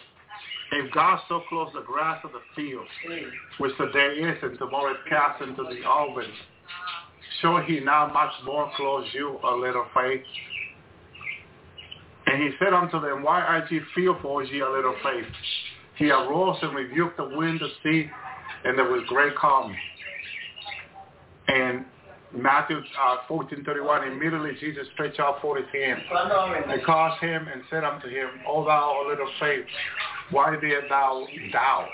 [0.73, 2.87] if God so clothes the grass of the field,
[3.59, 6.33] which today is and tomorrow is cast into the oven,
[7.41, 10.23] shall he now much more clothe you a little faith?
[12.27, 15.27] And he said unto them, Why are ye fearful, ye a little faith?
[15.97, 18.11] He arose and rebuked the wind, the sea,
[18.65, 19.75] and there was great calm.
[21.49, 21.85] And
[22.35, 26.03] Matthew uh, 14:31, immediately Jesus stretched out forth his hand
[26.69, 29.65] and called him and said unto him, O thou a little faith,
[30.31, 31.89] why did thou doubt?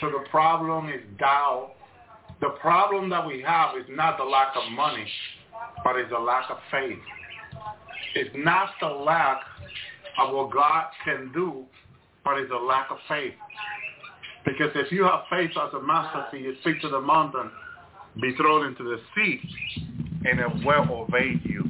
[0.00, 1.74] So the problem is doubt.
[2.42, 5.06] The problem that we have is not the lack of money,
[5.84, 6.98] but it's the lack of faith.
[8.16, 9.42] It's not the lack
[10.18, 11.64] of what God can do,
[12.24, 13.34] but it's a lack of faith.
[14.44, 17.48] Because if you have faith as a mustard seed, you speak to the mountain,
[18.20, 19.40] be thrown into the sea,
[20.24, 21.64] and it will obey you.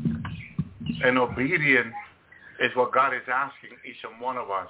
[1.05, 1.93] And obedience
[2.61, 4.69] is what God is asking each and one of us.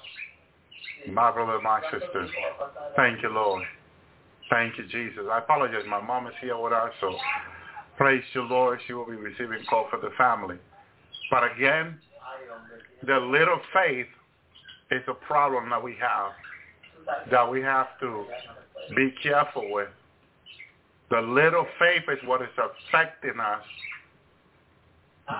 [1.12, 2.26] My brother, my sister.
[2.96, 3.62] Thank you, Lord.
[4.52, 5.22] Thank you, Jesus.
[5.32, 5.82] I apologize.
[5.88, 7.16] My mom is here with us, so
[7.96, 8.80] praise you, Lord.
[8.86, 10.56] She will be receiving call for the family.
[11.30, 11.96] But again,
[13.06, 14.08] the little faith
[14.90, 16.32] is a problem that we have
[17.30, 18.26] that we have to
[18.94, 19.88] be careful with.
[21.10, 23.64] The little faith is what is affecting us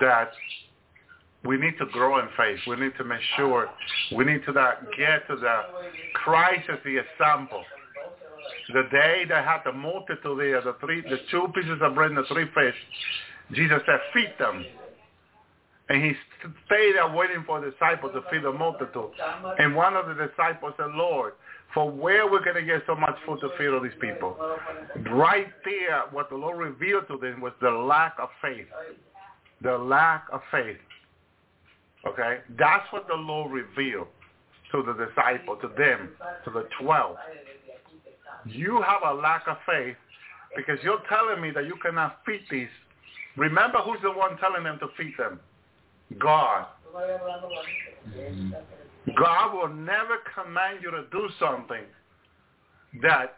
[0.01, 0.31] that
[1.45, 2.59] we need to grow in faith.
[2.67, 3.69] We need to make sure
[4.15, 5.61] we need to that get to the
[6.15, 7.63] Christ as the example.
[8.73, 12.17] The day they had the multitude there, the three, the two pieces of bread and
[12.17, 12.75] the three fish,
[13.51, 14.65] Jesus said, feed them.
[15.89, 16.13] And he
[16.65, 19.11] stayed there waiting for the disciples to feed the multitude.
[19.59, 21.33] And one of the disciples said, Lord,
[21.73, 24.37] for where we're going to get so much food to feed all these people?
[25.11, 28.67] Right there, what the Lord revealed to them was the lack of faith.
[29.61, 30.77] The lack of faith.
[32.07, 32.39] Okay?
[32.57, 34.07] That's what the Lord revealed
[34.71, 36.09] to the disciple, to them,
[36.45, 37.15] to the 12.
[38.45, 39.95] You have a lack of faith
[40.55, 42.67] because you're telling me that you cannot feed these.
[43.37, 45.39] Remember who's the one telling them to feed them?
[46.19, 46.67] God.
[49.17, 51.83] God will never command you to do something
[53.01, 53.35] that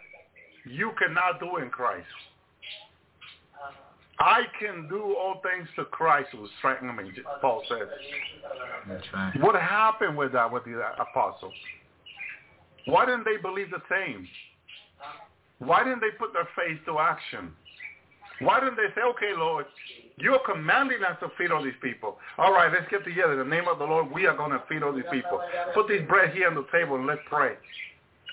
[0.65, 2.07] you cannot do in Christ.
[4.19, 7.87] I can do all things to Christ who strengthens me, Paul says.
[8.87, 9.33] That's right.
[9.41, 11.53] What happened with that with the apostles?
[12.85, 14.27] Why didn't they believe the same?
[15.59, 17.51] Why didn't they put their faith to action?
[18.39, 19.65] Why didn't they say, okay, Lord,
[20.17, 22.17] you're commanding us to feed all these people.
[22.37, 23.33] All right, let's get together.
[23.33, 25.41] In the name of the Lord, we are going to feed all these people.
[25.73, 27.55] Put this bread here on the table and let's pray.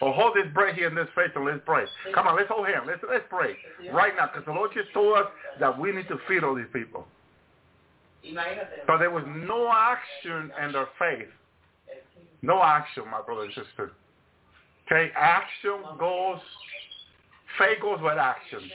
[0.00, 1.84] Or hold this bread here in this face and let's pray.
[2.14, 2.84] Come on, let's hold hands.
[2.86, 3.54] Let's, let's pray
[3.92, 5.26] right now because the Lord just told us
[5.60, 7.06] that we need to feed all these people.
[8.86, 11.28] But there was no action in their faith.
[12.42, 13.92] No action, my brother and sister.
[14.86, 16.38] Okay, action goes,
[17.58, 18.70] faith goes with action.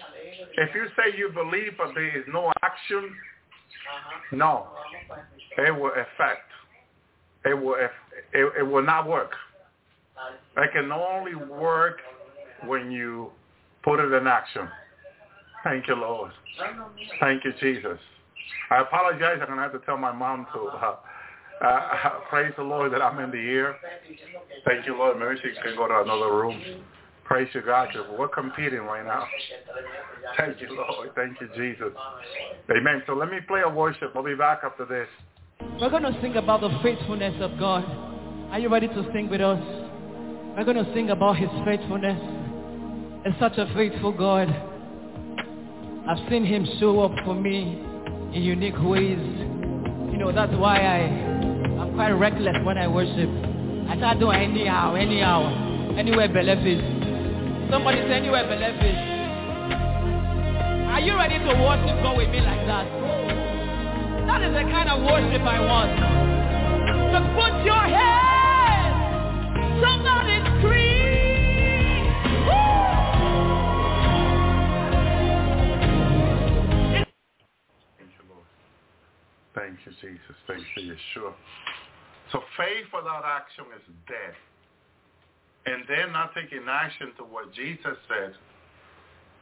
[0.58, 3.16] If you say you believe but there is no action,
[4.32, 4.68] No,
[5.58, 6.50] it will affect.
[7.46, 7.76] It will.
[8.34, 9.32] It, it will not work.
[10.58, 12.00] It can only work
[12.66, 13.32] when you
[13.84, 14.68] put it in action.
[15.64, 16.32] Thank you, Lord.
[17.20, 18.00] Thank you, Jesus.
[18.70, 19.38] I apologize.
[19.42, 20.60] I'm gonna have to tell my mom to.
[20.60, 20.96] Uh,
[21.60, 23.78] uh, praise the Lord that I'm in the air.
[24.66, 25.18] Thank you, Lord.
[25.18, 26.62] Mercy she can go to another room.
[27.28, 27.90] Praise you, God.
[28.18, 29.26] We're competing right now.
[30.38, 31.10] Thank you, Lord.
[31.14, 31.94] Thank you, Jesus.
[32.72, 33.04] Amen.
[33.06, 34.14] So let me play a worship.
[34.16, 35.08] I'll be back after this.
[35.82, 37.84] We're going to sing about the faithfulness of God.
[38.52, 39.62] Are you ready to sing with us?
[40.56, 42.18] We're going to sing about his faithfulness.
[43.26, 44.48] It's such a faithful God.
[46.08, 47.84] I've seen him show up for me
[48.34, 49.20] in unique ways.
[49.20, 51.00] You know, that's why I,
[51.82, 53.30] I'm quite reckless when I worship.
[53.90, 56.97] I start doing anyhow, anyhow, anywhere believe
[57.70, 58.80] Somebody say anywhere believe
[60.88, 62.88] Are you ready to worship God with me like that?
[64.26, 65.92] That is the kind of worship I want.
[67.12, 68.96] So put your hands.
[69.84, 71.08] Somebody scream.
[78.00, 78.48] Thank you, Lord.
[79.56, 80.38] Thank you, Jesus.
[80.48, 81.34] Thank you, Yeshua.
[82.32, 84.36] So faith without action is dead
[85.68, 88.34] and they're not taking action to what Jesus said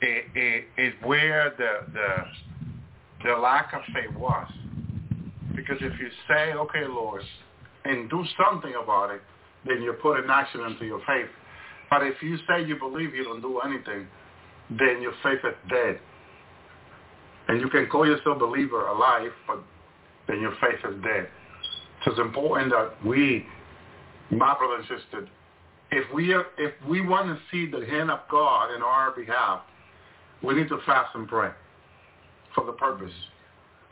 [0.01, 4.47] is where the, the, the lack of faith was.
[5.55, 7.21] Because if you say, okay, Lord,
[7.85, 9.21] and do something about it,
[9.67, 11.29] then you put an action into your faith.
[11.89, 14.07] But if you say you believe you don't do anything,
[14.71, 15.99] then your faith is dead.
[17.47, 19.63] And you can call yourself a believer alive, but
[20.27, 21.29] then your faith is dead.
[22.03, 23.45] So it's important that we,
[24.31, 25.29] my brother and sister,
[25.91, 29.61] if we are, if we want to see the hand of God in our behalf,
[30.43, 31.51] we need to fast and pray
[32.53, 33.13] for the purpose.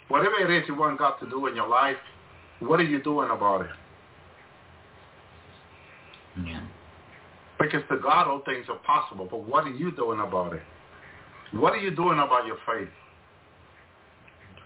[0.08, 1.98] Whatever it is you want God to do in your life,
[2.60, 3.72] what are you doing about it?
[6.46, 6.62] Yeah.
[7.60, 10.62] Because to God all things are possible, but what are you doing about it?
[11.54, 12.90] What are you doing about your faith?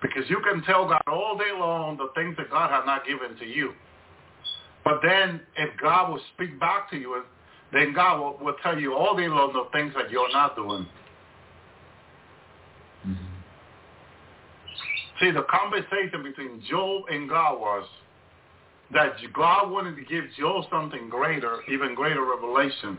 [0.02, 3.38] Because you can tell God all day long the things that God has not given
[3.38, 3.74] to you.
[4.88, 7.22] But then if God will speak back to you,
[7.74, 10.88] then God will, will tell you all day long the things that you're not doing.
[13.06, 13.26] Mm-hmm.
[15.20, 17.86] See, the conversation between Job and God was
[18.94, 22.98] that God wanted to give Job something greater, even greater revelation.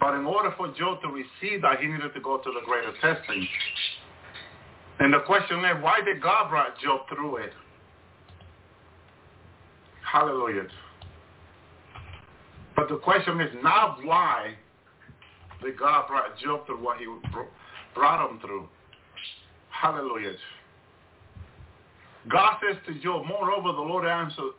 [0.00, 2.90] But in order for Job to receive that, he needed to go to the greater
[3.00, 3.46] testing.
[4.98, 7.52] And the question is, why did God bring Job through it?
[10.12, 10.66] Hallelujah.
[12.76, 14.54] But the question is not why
[15.62, 17.06] did God brought Job through what he
[17.94, 18.68] brought him through.
[19.70, 20.34] Hallelujah.
[22.28, 24.52] God says to Job, moreover, the Lord answered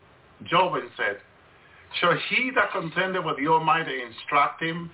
[0.45, 1.17] Job and said,
[1.99, 4.89] Shall he that contended with the Almighty instruct him?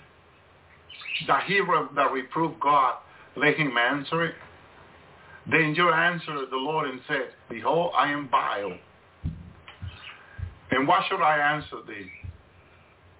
[1.27, 2.95] That he re- that reproved God,
[3.37, 4.35] let him answer it?
[5.49, 8.73] Then Job answered the Lord and said, Behold, I am vile
[10.71, 12.09] and what should I answer thee?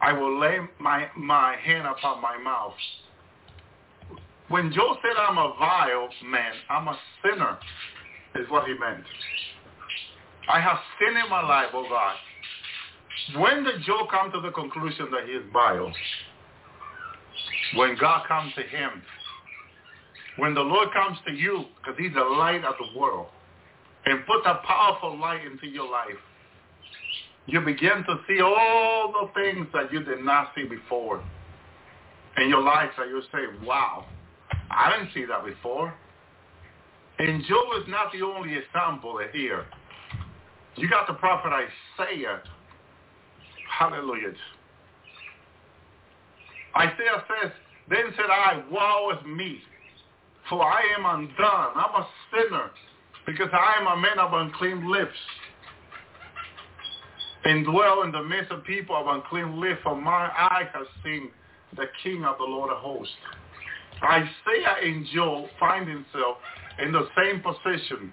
[0.01, 2.73] I will lay my, my hand upon my mouth.
[4.49, 7.57] When Job said I'm a vile man, I'm a sinner,
[8.35, 9.03] is what he meant.
[10.51, 12.15] I have sinned in my life, oh God.
[13.39, 15.91] When did Job come to the conclusion that he is vile?
[17.75, 19.03] When God comes to him.
[20.37, 23.27] When the Lord comes to you, because he's the light of the world,
[24.05, 26.17] and put a powerful light into your life,
[27.51, 31.23] you begin to see all the things that you did not see before
[32.37, 34.05] in your life that you say, wow,
[34.69, 35.93] I didn't see that before.
[37.17, 39.65] And Job is not the only example here.
[40.75, 42.41] You got the prophet Isaiah.
[43.77, 44.33] Hallelujah.
[46.77, 47.51] Isaiah says,
[47.89, 49.59] then said I, woe is me,
[50.49, 51.73] for I am undone.
[51.75, 52.69] I'm a sinner
[53.25, 55.17] because I am a man of unclean lips
[57.45, 61.29] and dwell in the midst of people of unclean lips, for my eye has seen
[61.75, 63.13] the King of the Lord of hosts.
[64.03, 66.37] Isaiah and Joel find himself
[66.81, 68.11] in the same position.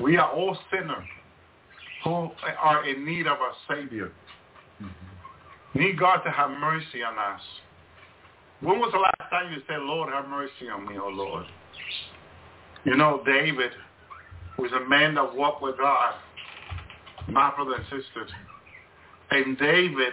[0.00, 1.04] We are all sinners
[2.04, 4.12] who are in need of a Savior.
[4.82, 5.78] Mm-hmm.
[5.78, 7.40] Need God to have mercy on us.
[8.60, 11.46] When was the last time you said, Lord, have mercy on me, oh Lord?
[12.84, 13.72] You know, David
[14.58, 16.14] was a man that walked with God
[17.28, 18.30] my brother and sisters.
[19.30, 20.12] And David,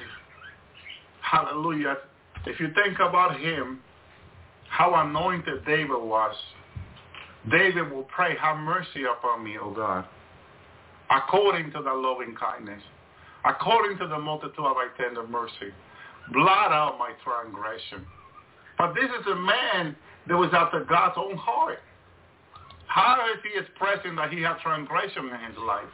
[1.22, 1.98] hallelujah,
[2.46, 3.80] if you think about him,
[4.70, 6.36] how anointed David was,
[7.50, 10.06] David will pray, have mercy upon me, O God,
[11.10, 12.82] according to thy loving kindness,
[13.46, 15.74] according to the multitude of thy tender mercy.
[16.34, 18.06] Blot out my transgression.
[18.78, 19.96] But this is a man
[20.28, 21.80] that was after God's own heart.
[22.88, 25.86] How is he expressing that he has transgression in his life?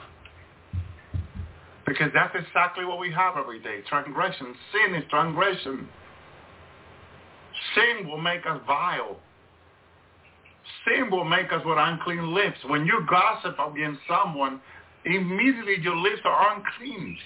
[1.86, 3.82] Because that's exactly what we have every day.
[3.90, 4.56] Transgression.
[4.72, 5.88] Sin is transgression.
[7.76, 9.18] Sin will make us vile.
[10.86, 12.58] Sin will make us with unclean lips.
[12.68, 14.62] When you gossip against someone,
[15.06, 17.18] immediately your lips are unclean.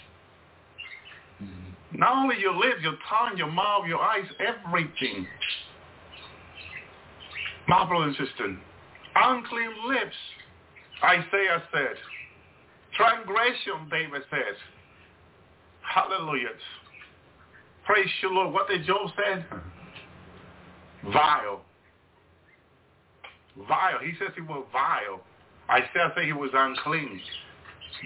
[1.42, 2.00] Mm-hmm.
[2.00, 5.28] Not only your lips, your tongue, your mouth, your eyes, everything.
[7.68, 8.58] My brother and sister,
[9.16, 10.16] unclean lips,
[11.04, 11.96] Isaiah said.
[12.98, 14.58] Transgression, David says.
[15.82, 16.50] Hallelujah.
[17.86, 18.54] Praise you, Lord.
[18.54, 19.46] What did Job say?
[21.06, 21.62] Vile.
[23.68, 24.00] Vile.
[24.04, 25.22] He says he was vile.
[25.70, 27.22] Isaiah said he was unclean.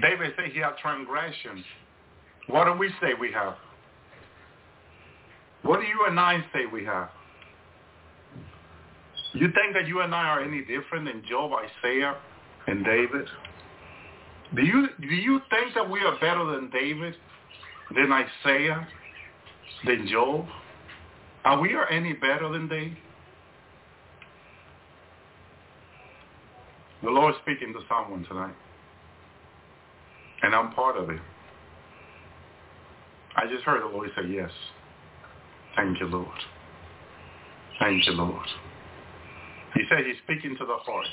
[0.01, 1.63] David said he had transgression.
[2.47, 3.55] What do we say we have?
[5.63, 7.09] What do you and I say we have?
[9.33, 12.17] You think that you and I are any different than Job, Isaiah,
[12.67, 13.27] and David?
[14.55, 17.15] Do you do you think that we are better than David,
[17.95, 18.87] than Isaiah,
[19.85, 20.45] than Job?
[21.45, 22.97] Are we are any better than they?
[27.03, 28.53] The Lord is speaking to someone tonight.
[30.43, 31.19] And I'm part of it.
[33.35, 34.51] I just heard the Lord say yes.
[35.75, 36.27] Thank you, Lord.
[37.79, 38.45] Thank you, Lord.
[39.73, 41.07] He said he's speaking to the heart.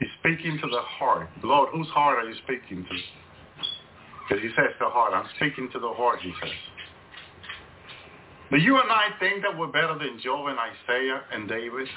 [0.00, 1.28] He's speaking to the heart.
[1.42, 2.98] Lord, whose heart are you speaking to?
[4.28, 5.12] Because he says the heart.
[5.14, 6.52] I'm speaking to the heart, he says.
[8.50, 11.88] Do you and I think that we're better than Job and Isaiah and David?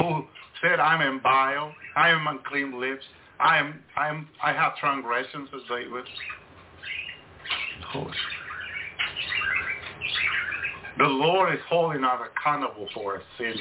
[0.00, 0.24] Who
[0.60, 3.04] said, I'm in bile, I am unclean lips,
[3.40, 6.04] I am I am I have transgressions as David.
[7.94, 8.14] Lord.
[10.98, 13.54] The Lord is holding us accountable for our sin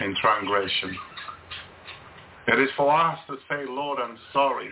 [0.00, 0.96] and transgression.
[2.48, 4.70] It is for us to say, Lord, I'm sorry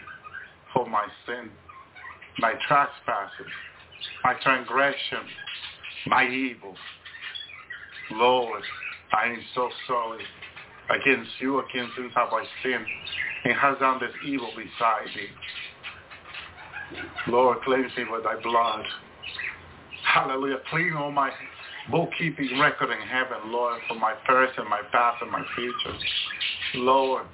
[0.73, 1.51] for my sin,
[2.39, 3.53] my trespasses,
[4.25, 5.19] my transgression,
[6.07, 6.75] my evil.
[8.13, 8.63] Lord,
[9.13, 10.23] I am so sorry.
[10.89, 12.87] Against you, against you have I sinned
[13.45, 15.29] and has done this evil beside thee.
[17.29, 18.85] Lord, cleanse me with thy blood.
[20.05, 20.59] Hallelujah.
[20.71, 21.31] Clean all my
[21.91, 25.99] bookkeeping record in heaven, Lord, for my present, my past, and my future.
[26.75, 27.27] Lord,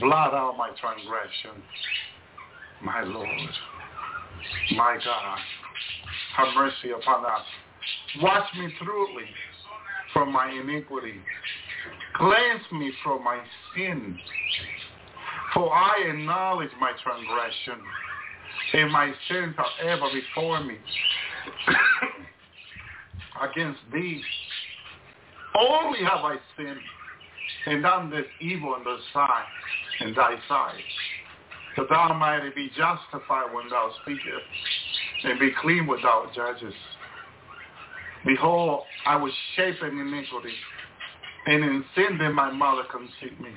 [0.00, 1.62] blot out my transgression.
[2.82, 3.50] My Lord,
[4.76, 5.38] my God,
[6.36, 7.46] have mercy upon us.
[8.20, 9.24] Wash me thoroughly
[10.12, 11.14] from my iniquity.
[12.14, 13.40] Cleanse me from my
[13.74, 14.18] sin.
[15.54, 17.82] For I acknowledge my transgression,
[18.74, 20.76] and my sins are ever before me.
[23.42, 24.22] Against thee
[25.58, 26.80] only have I sinned,
[27.66, 29.46] and done this evil in the sight,
[30.00, 30.74] in thy sight,
[31.76, 34.26] that thou might be justified when thou speakest,
[35.24, 36.74] and be clean without judges.
[38.24, 40.52] Behold, I was shapen in iniquity,
[41.46, 43.50] and in sin did my mother conceive me.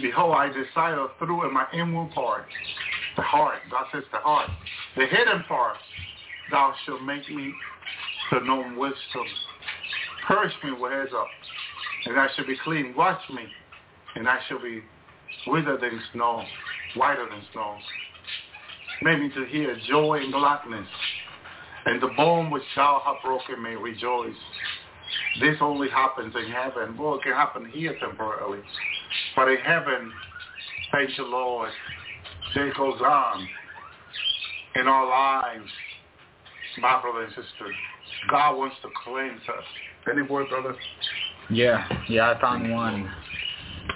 [0.00, 2.46] Behold, I decided through in my inward part,
[3.16, 4.50] the heart, thou says the heart,
[4.96, 5.76] the hidden part,
[6.50, 7.52] thou shalt make me
[8.30, 9.26] to know wisdom.
[10.26, 11.26] Purge me with hyssop,
[12.06, 12.94] and I shall be clean.
[12.96, 13.44] Wash me,
[14.16, 14.82] and I shall be
[15.46, 16.44] whiter than snow,
[16.96, 17.76] whiter than snow.
[19.02, 20.86] Make me to hear joy and gladness,
[21.86, 24.34] and the bone which thou hast broken may rejoice.
[25.40, 26.96] This only happens in heaven.
[26.98, 28.60] Well, it can happen here temporarily.
[29.36, 30.12] But in heaven,
[30.92, 31.70] thank you, Lord,
[32.56, 33.48] it goes on
[34.74, 35.70] in our lives,
[36.80, 37.72] my brother and sister.
[38.30, 39.64] God wants to cleanse us.
[40.10, 40.74] Any word, brother?
[41.50, 43.10] Yeah, yeah, I found one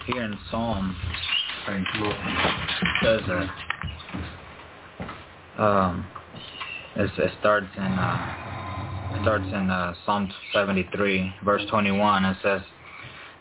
[0.07, 0.97] here in Psalm.
[1.67, 2.17] Thank you, It
[3.03, 3.21] says,
[5.59, 6.07] uh, um,
[6.97, 12.25] it, it starts in, uh, it starts in uh, Psalm 73, verse 21.
[12.25, 12.63] It says,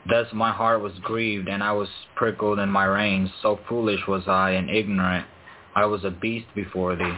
[0.09, 3.29] Thus my heart was grieved, and I was prickled in my reins.
[3.41, 5.25] So foolish was I and ignorant.
[5.75, 7.17] I was a beast before thee.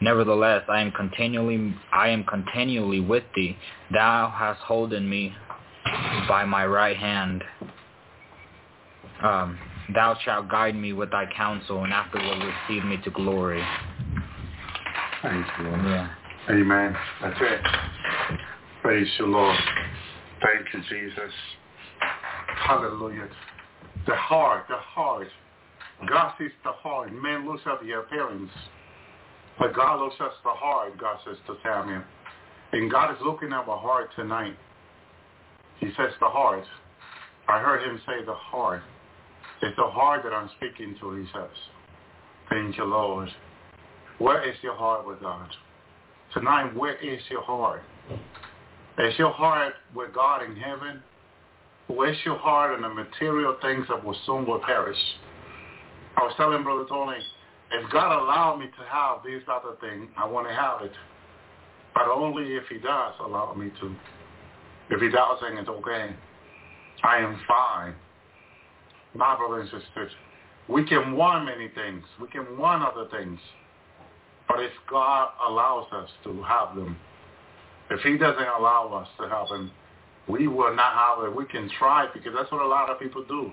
[0.00, 3.56] Nevertheless, I am continually, I am continually with thee.
[3.92, 5.34] Thou hast holden me
[6.28, 7.42] by my right hand.
[9.22, 9.58] Um,
[9.94, 13.64] thou shalt guide me with thy counsel, and afterward receive me to glory.
[15.22, 15.84] Thank you, Lord.
[15.84, 16.14] Yeah.
[16.50, 16.96] Amen.
[17.20, 17.60] That's it.
[18.82, 19.56] Praise the Lord.
[20.40, 21.32] Thank you, Jesus.
[22.66, 23.28] Hallelujah.
[24.06, 25.28] The heart, the heart.
[26.08, 27.12] God sees the heart.
[27.12, 28.50] Man looks at the appearance.
[29.58, 32.02] But God looks at the heart, God says to Samuel.
[32.72, 34.56] And God is looking at the heart tonight.
[35.80, 36.64] He says the heart.
[37.48, 38.82] I heard him say the heart.
[39.62, 41.50] It's the heart that I'm speaking to, he says.
[42.50, 43.28] Thank you, Lord.
[44.18, 45.48] Where is your heart with God?
[46.34, 47.82] Tonight, where is your heart?
[48.98, 51.02] Is your heart with God in heaven?
[51.88, 54.98] Where's your heart in the material things that will soon will perish?
[56.16, 57.18] I was telling Brother Tony,
[57.70, 60.92] if God allowed me to have this other thing, I want to have it.
[61.94, 63.94] But only if he does allow me to.
[64.90, 66.14] If he doesn't, it's okay.
[67.02, 67.94] I am fine.
[69.14, 70.12] My brothers and sisters,
[70.68, 72.04] we can want many things.
[72.20, 73.38] We can want other things.
[74.48, 76.96] But if God allows us to have them,
[77.90, 79.70] if he doesn't allow us to have them,
[80.28, 81.36] we will not have it.
[81.36, 83.50] We can try because that's what a lot of people do.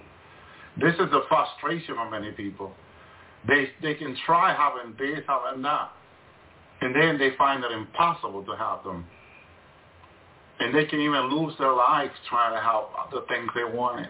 [0.80, 2.74] This is the frustration of many people.
[3.48, 5.92] They they can try having this, having that.
[6.82, 9.06] And then they find it impossible to have them.
[10.60, 14.10] And they can even lose their lives trying to have the things they wanted.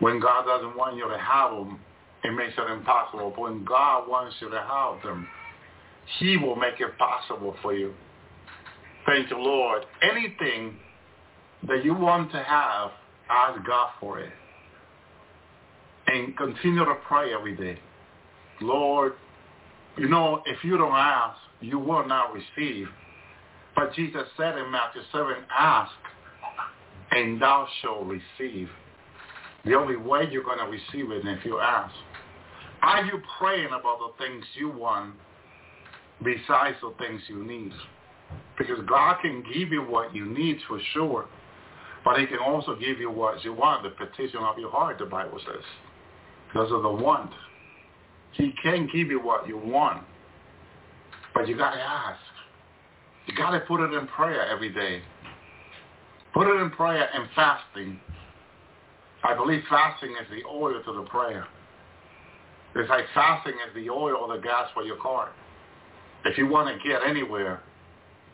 [0.00, 1.80] When God doesn't want you to have them,
[2.24, 3.30] it makes it impossible.
[3.30, 5.28] But when God wants you to have them,
[6.18, 7.94] he will make it possible for you.
[9.06, 9.84] Thank you, Lord.
[10.02, 10.76] Anything
[11.68, 12.90] that you want to have,
[13.30, 14.32] ask God for it.
[16.12, 17.78] And continue to pray every day.
[18.60, 19.14] Lord,
[19.96, 22.86] you know, if you don't ask, you will not receive.
[23.74, 25.90] But Jesus said in Matthew 7, ask,
[27.12, 28.68] and thou shalt receive.
[29.64, 31.94] The only way you're going to receive it is if you ask.
[32.82, 35.14] Are you praying about the things you want
[36.22, 37.72] besides the things you need?
[38.58, 41.26] Because God can give you what you need for sure,
[42.04, 45.06] but he can also give you what you want, the petition of your heart, the
[45.06, 45.64] Bible says.
[46.54, 47.30] Those of the want.
[48.32, 50.04] He can give you what you want,
[51.34, 52.20] but you got to ask.
[53.26, 55.02] You got to put it in prayer every day.
[56.34, 58.00] Put it in prayer and fasting.
[59.22, 61.46] I believe fasting is the oil to the prayer.
[62.74, 65.30] It's like fasting is the oil or the gas for your car.
[66.24, 67.60] If you want to get anywhere,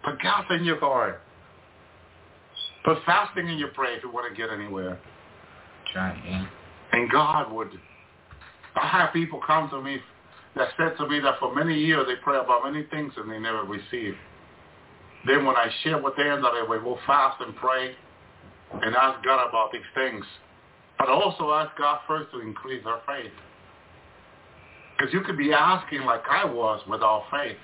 [0.04, 1.20] put gas in your car.
[2.84, 4.98] Put fasting in your prayer if you want to get anywhere.
[5.92, 6.46] Try, yeah.
[6.92, 7.68] And God would.
[8.76, 9.98] I have people come to me
[10.56, 13.38] that said to me that for many years they pray about many things and they
[13.38, 14.14] never receive.
[15.26, 17.94] Then when I share with them that they will fast and pray
[18.72, 20.24] and ask God about these things,
[20.98, 23.32] but also ask God first to increase our faith.
[24.96, 27.56] Because you could be asking like I was without faith.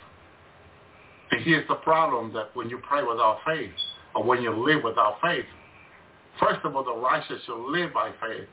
[1.30, 3.72] And here's the problem that when you pray without faith,
[4.14, 5.46] or when you live without faith,
[6.38, 8.46] first of all, the righteous shall live by faith.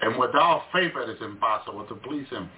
[0.00, 2.48] And without faith it is impossible to please him.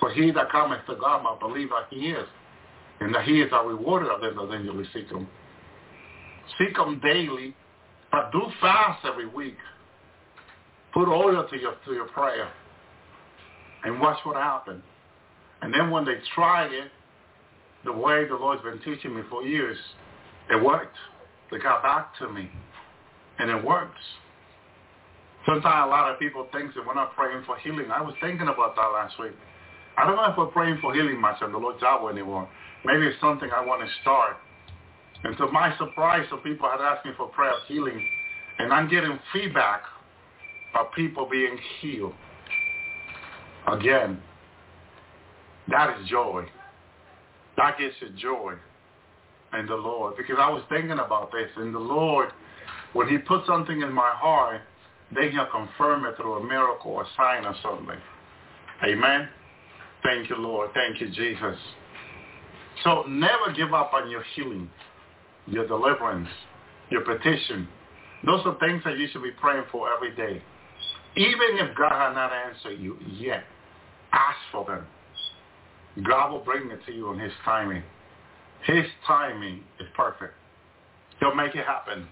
[0.00, 2.26] For he that cometh to God must believe that he is,
[3.00, 5.28] and that he is a rewarder of them that diligently seek him.
[6.58, 7.54] Seek him daily,
[8.10, 9.56] but do fast every week.
[10.92, 12.50] Put oil to your to your prayer
[13.84, 14.82] and watch what happens.
[15.62, 16.90] And then when they tried it,
[17.84, 19.76] the way the Lord's been teaching me for years,
[20.50, 20.96] it worked.
[21.50, 22.50] They got back to me,
[23.38, 24.00] and it works.
[25.46, 27.90] Sometimes a lot of people think that we're not praying for healing.
[27.90, 29.32] I was thinking about that last week.
[29.96, 32.48] I don't know if we're praying for healing much on the Lord's job anymore.
[32.84, 34.36] Maybe it's something I want to start.
[35.22, 38.06] And to my surprise, some people had asked me for prayer of healing,
[38.58, 39.82] and I'm getting feedback
[40.78, 42.14] of people being healed.
[43.66, 44.20] Again,
[45.68, 46.46] that is joy.
[47.56, 48.54] That gives you joy
[49.58, 50.16] in the Lord.
[50.16, 52.30] Because I was thinking about this, and the Lord,
[52.92, 54.60] when he put something in my heart,
[55.14, 57.98] then he'll confirm it through a miracle or sign or something.
[58.84, 59.28] Amen?
[60.02, 60.70] Thank you, Lord.
[60.74, 61.56] Thank you, Jesus.
[62.82, 64.68] So never give up on your healing,
[65.46, 66.28] your deliverance,
[66.90, 67.68] your petition.
[68.26, 70.42] Those are things that you should be praying for every day.
[71.16, 73.44] Even if God has not answered you yet,
[74.12, 74.86] ask for them.
[76.02, 77.82] God will bring it to you in his timing.
[78.64, 80.34] His timing is perfect.
[81.20, 82.08] He'll make it happen.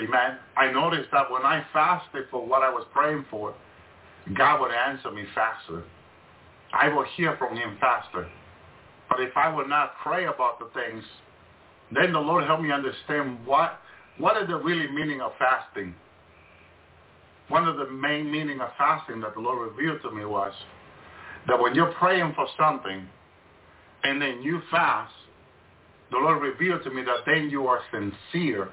[0.00, 0.38] Amen.
[0.56, 3.54] I noticed that when I fasted for what I was praying for,
[4.36, 5.82] God would answer me faster.
[6.72, 8.28] I will hear from him faster.
[9.08, 11.04] But if I would not pray about the things,
[11.92, 13.80] then the Lord helped me understand what
[14.18, 15.94] what is the really meaning of fasting.
[17.48, 20.52] One of the main meaning of fasting that the Lord revealed to me was
[21.48, 23.06] that when you're praying for something
[24.04, 25.12] and then you fast,
[26.10, 28.68] the Lord revealed to me that then you are sincere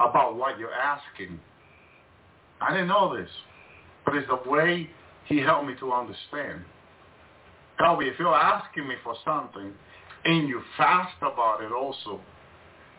[0.00, 1.38] about what you're asking.
[2.60, 3.30] I didn't know this,
[4.04, 4.90] but it's the way
[5.26, 6.64] he helped me to understand.
[7.76, 9.72] Probably if you're asking me for something
[10.24, 12.20] and you fast about it also,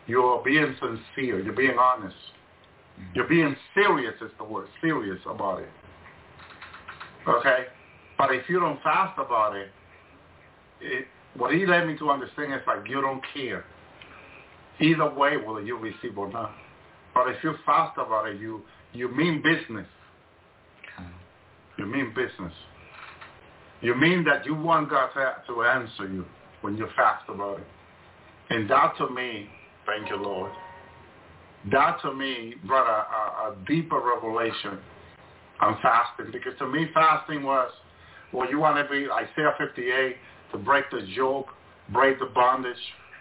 [0.06, 2.16] you're being sincere, you're being honest.
[3.14, 5.70] You're being serious is the word, serious about it.
[7.28, 7.66] Okay?
[8.18, 9.70] But if you don't fast about it,
[10.80, 13.64] it what he led me to understand is like you don't care.
[14.80, 16.52] Either way, whether you receive or not.
[17.14, 19.86] But if you fast about it, you you mean business.
[21.78, 22.52] You mean business.
[23.80, 26.24] You mean that you want God to, answer you
[26.60, 27.66] when you fast about it.
[28.50, 29.48] And that to me,
[29.86, 30.52] thank you, Lord,
[31.72, 34.78] that to me brought a, a, a deeper revelation
[35.60, 36.32] on fasting.
[36.32, 37.72] Because to me, fasting was,
[38.32, 40.16] well, you want to be Isaiah 58,
[40.52, 41.48] to break the yoke,
[41.92, 42.76] break the bondage,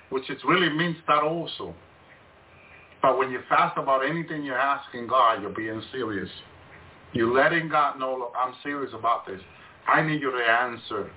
[0.09, 1.73] which it really means that also.
[3.02, 6.30] But when you fast about anything you're asking God, you're being serious.
[7.14, 9.41] You're letting God know, look, I'm serious about this.
[9.88, 11.10] I need you to answer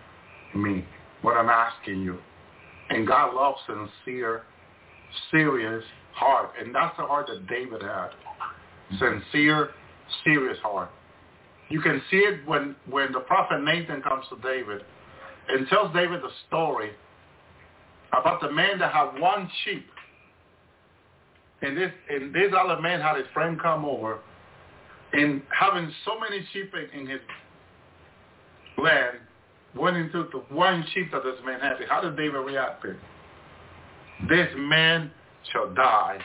[0.54, 0.84] me
[1.22, 2.18] what I'm asking you.
[2.90, 4.42] And God loves sincere,
[5.30, 6.50] serious heart.
[6.60, 8.10] And that's the heart that David had.
[8.98, 9.70] Sincere,
[10.24, 10.90] serious heart.
[11.68, 14.82] You can see it when, when the prophet Nathan comes to David
[15.48, 16.90] and tells David the story
[18.12, 19.86] about the man that had one sheep.
[21.64, 24.18] And this and this other man had his friend come over
[25.14, 27.20] and having so many sheep in, in his
[28.76, 29.16] land
[29.74, 31.76] went into the one sheep that this man had.
[31.88, 32.82] How did David react?
[32.82, 32.94] To?
[34.28, 35.10] This man
[35.52, 36.18] shall die.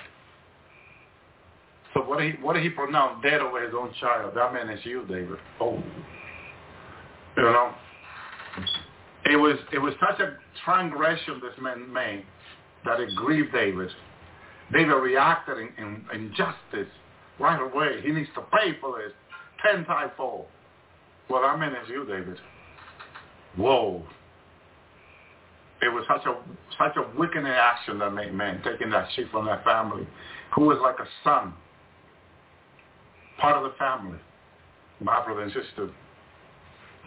[1.94, 4.34] So what did he what did he pronounce dead over his own child?
[4.36, 5.38] That man is you, David.
[5.62, 5.82] Oh.
[7.38, 7.74] You know?
[9.26, 12.26] It was it was such a transgression this man made
[12.84, 13.90] that it grieved David.
[14.72, 16.92] David reacted in, in, in justice
[17.40, 18.02] right away.
[18.04, 19.14] He needs to pay for this
[19.66, 20.46] ten times fold.
[21.30, 22.38] Well, I mean is you, David.
[23.56, 24.04] Whoa.
[25.82, 26.36] It was such a
[26.78, 30.06] such a wicked action that made man taking that sheep from that family,
[30.54, 31.54] who was like a son,
[33.40, 34.20] part of the family,
[35.00, 35.90] my brother and sister.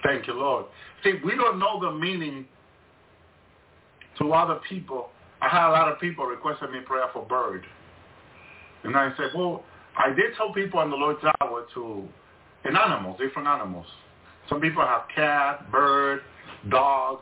[0.03, 0.67] Thank you, Lord.
[1.05, 2.47] See, we don't know the meaning
[4.19, 5.11] to other people.
[5.43, 7.67] I had a lot of people requesting me prayer for bird.
[8.85, 9.65] And I said, well,
[9.99, 12.09] I did tell people on the Lord's hour to,
[12.65, 13.87] in animals, different animals.
[14.49, 16.23] Some people have cat, bird,
[16.71, 17.19] dog.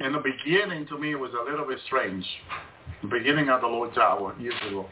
[0.00, 2.24] In the beginning, to me, it was a little bit strange.
[3.02, 4.86] The beginning of the Lord's hour, years ago.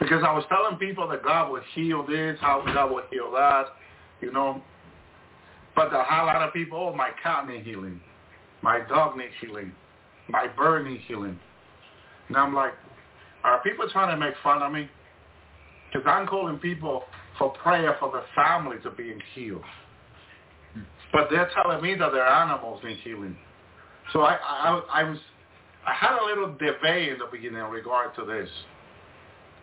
[0.00, 3.66] Because I was telling people that God would heal this, how God would heal that,
[4.22, 4.62] you know.
[5.76, 8.00] But the whole lot of people, oh, my cat needs healing.
[8.62, 9.72] My dog needs healing.
[10.28, 11.38] My burning healing.
[12.28, 12.72] And I'm like,
[13.42, 14.88] are people trying to make fun of me?
[15.92, 17.04] Because I'm calling people
[17.38, 19.62] for prayer for the family to be healed.
[21.12, 23.36] But they're telling me that their animals need healing.
[24.12, 25.18] So I, I, I was,
[25.86, 28.48] I had a little debate in the beginning in regard to this.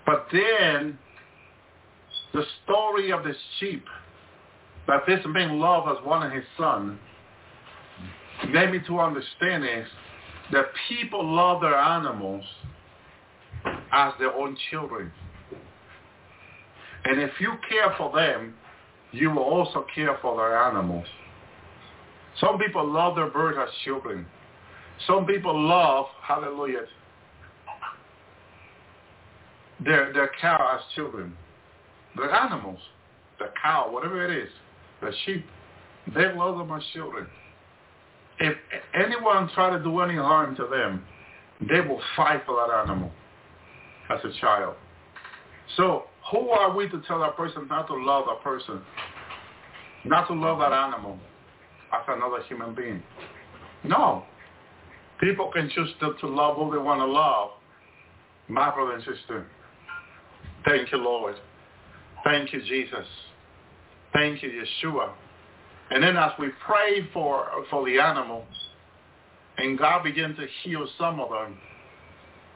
[0.06, 0.98] But then
[2.34, 3.86] the story of this sheep
[4.88, 6.98] that this man loved as one of his sons
[8.50, 9.88] made me to understand is
[10.52, 12.44] that people love their animals
[13.92, 15.12] as their own children.
[17.06, 18.54] And if you care for them,
[19.12, 21.06] you will also care for their animals.
[22.40, 24.26] Some people love their birds as children.
[25.08, 26.86] Some people love, hallelujah,
[29.84, 31.36] their, their cow as children.
[32.16, 32.80] Their animals,
[33.40, 34.50] the cow, whatever it is,
[35.02, 35.46] the sheep,
[36.14, 37.28] they love them as children.
[38.42, 38.58] If
[38.96, 41.04] anyone try to do any harm to them,
[41.70, 43.12] they will fight for that animal
[44.10, 44.76] as a child.
[45.78, 48.82] So who are we to tell that person not to love that person,
[50.06, 51.20] not to love that animal
[51.94, 53.04] as another human being?
[53.84, 54.26] No.
[55.20, 57.52] People can choose to, to love who they want to love.
[58.48, 59.46] My brother and sister,
[60.66, 61.36] thank you, Lord.
[62.24, 63.06] Thank you, Jesus.
[64.14, 65.12] Thank you, Yeshua.
[65.92, 68.48] And then as we pray for, for the animals,
[69.58, 71.58] and God began to heal some of them,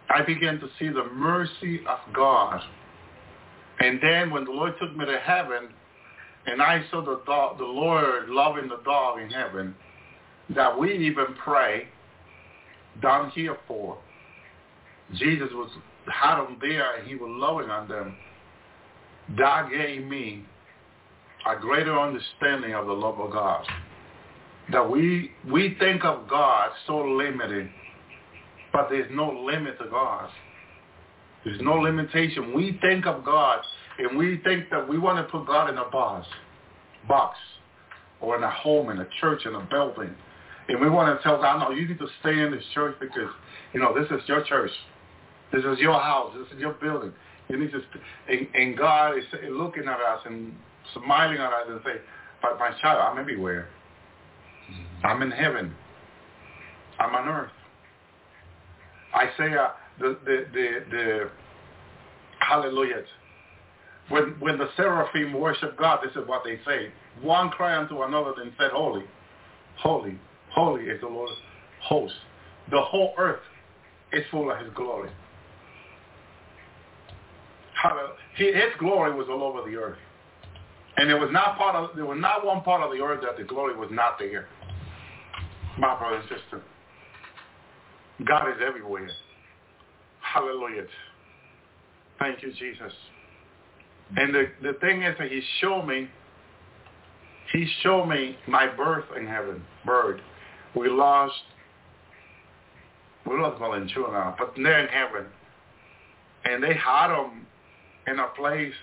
[0.09, 2.61] I began to see the mercy of God.
[3.79, 5.69] And then when the Lord took me to heaven,
[6.47, 9.75] and I saw the, dog, the Lord loving the dog in heaven,
[10.55, 11.87] that we even pray
[13.01, 13.97] down here for.
[15.15, 15.69] Jesus was
[16.07, 18.15] had them there and he was loving on them.
[19.37, 20.45] That gave me
[21.45, 23.65] a greater understanding of the love of God.
[24.71, 27.69] That we we think of God so limited,
[28.73, 30.29] but there's no limit to God.
[31.43, 32.53] There's no limitation.
[32.55, 33.61] We think of God
[33.97, 36.27] and we think that we want to put God in a box,
[37.07, 37.37] box,
[38.19, 40.13] or in a home, in a church, in a building.
[40.67, 43.29] And we want to tell God, no, you need to stay in this church because,
[43.73, 44.71] you know, this is your church.
[45.53, 46.33] This is your house.
[46.37, 47.13] This is your building.
[47.47, 47.81] You need to,
[48.27, 50.53] and, and God is looking at us and
[50.93, 52.01] smiling on us and say,
[52.41, 53.69] but my child, I'm everywhere.
[55.03, 55.73] I'm in heaven.
[56.99, 57.51] I'm on earth.
[59.15, 61.29] Isaiah, the, the, the, the
[62.39, 63.03] hallelujah.
[64.09, 66.91] When, when the seraphim worship God, this is what they say.
[67.21, 69.03] One cry unto another and said, holy,
[69.77, 70.19] holy,
[70.51, 71.31] holy is the Lord
[71.81, 72.13] host.
[72.71, 73.41] The whole earth
[74.11, 75.09] is full of his glory.
[78.37, 79.97] His glory was all over the earth.
[80.97, 83.37] And there was not part of there was not one part of the earth that
[83.37, 84.47] the glory was not there.
[85.77, 86.61] My brother and sister.
[88.23, 89.09] God is everywhere.
[90.21, 90.85] Hallelujah.
[92.17, 92.93] Thank you, Jesus.
[94.15, 96.07] And the, the thing is that he showed me,
[97.51, 100.21] he showed me my birth in heaven, bird.
[100.75, 101.33] We lost,
[103.25, 105.25] we lost Valentina now, but they're in heaven.
[106.45, 107.45] And they had them
[108.07, 108.73] in a place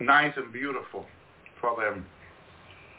[0.00, 1.06] nice and beautiful
[1.60, 2.06] for them.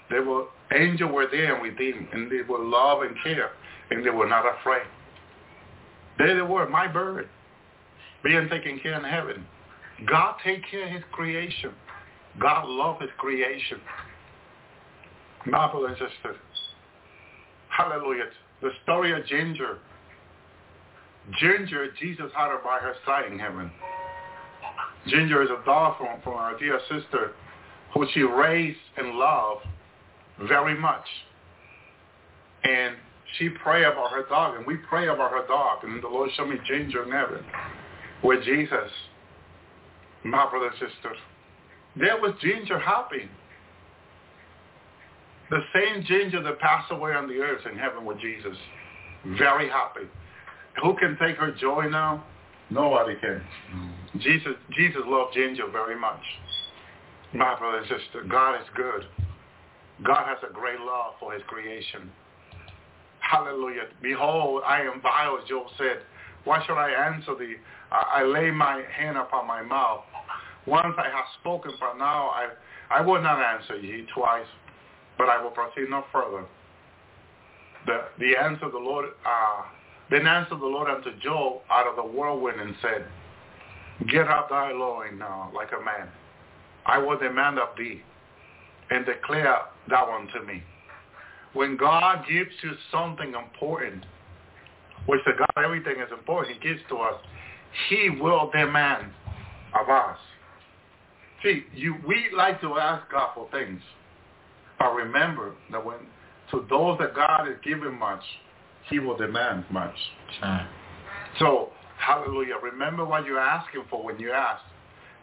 [0.10, 3.52] They were, angels were there with them, and they were love and care,
[3.92, 4.84] and they were not afraid.
[6.18, 7.30] There they were, my bird,
[8.24, 9.46] being taken care in heaven.
[10.08, 11.72] God take care of his creation.
[12.40, 13.80] God love his creation.
[15.46, 16.36] My brother and sister.
[17.70, 18.26] Hallelujah.
[18.62, 19.80] The story of Ginger.
[21.40, 23.72] Ginger, Jesus had her by her side in heaven.
[25.08, 27.32] Ginger is a dog from, from our dear sister
[27.94, 29.66] who she raised and loved
[30.48, 31.06] very much.
[32.64, 32.96] And
[33.38, 35.84] she prayed about her dog, and we pray about her dog.
[35.84, 37.44] And the Lord showed me Ginger in heaven
[38.24, 38.92] with Jesus,
[40.24, 41.16] my brother and sister.
[41.96, 43.30] There was Ginger happy.
[45.50, 48.56] The same Ginger that passed away on the earth in heaven with Jesus.
[49.38, 50.08] Very happy.
[50.82, 52.24] Who can take her joy now?
[52.70, 53.42] Nobody can.
[53.74, 54.22] Mm.
[54.22, 56.22] Jesus, Jesus loved Ginger very much.
[57.34, 59.06] My brother and sister, God is good.
[60.04, 62.10] God has a great love for his creation.
[63.20, 63.84] Hallelujah.
[64.02, 66.00] Behold, I am vile, Job said.
[66.46, 67.56] Why should I answer thee?
[67.92, 70.02] I, I lay my hand upon my mouth.
[70.66, 72.50] Once I have spoken, but now I,
[72.90, 74.48] I will not answer ye twice,
[75.18, 76.46] but I will proceed no further.
[77.86, 79.64] The, the answer of the Lord, uh,
[80.10, 83.06] then answered the Lord unto Job out of the whirlwind and said,
[84.10, 86.10] Get up thy loin now like a man.
[86.86, 88.02] I will demand of thee
[88.90, 89.58] and declare
[89.90, 90.64] that one to me.
[91.54, 94.06] When God gives you something important,
[95.06, 97.16] which to God everything is important, he gives to us,
[97.90, 99.12] he will demand
[99.80, 100.18] of us.
[101.44, 103.82] See, you, we like to ask God for things.
[104.78, 105.98] But remember that when
[106.52, 108.24] to those that God has given much,
[108.90, 109.96] he will demand much.
[110.40, 110.68] Sure.
[111.38, 112.56] So, hallelujah.
[112.62, 114.64] Remember what you're asking for when you ask,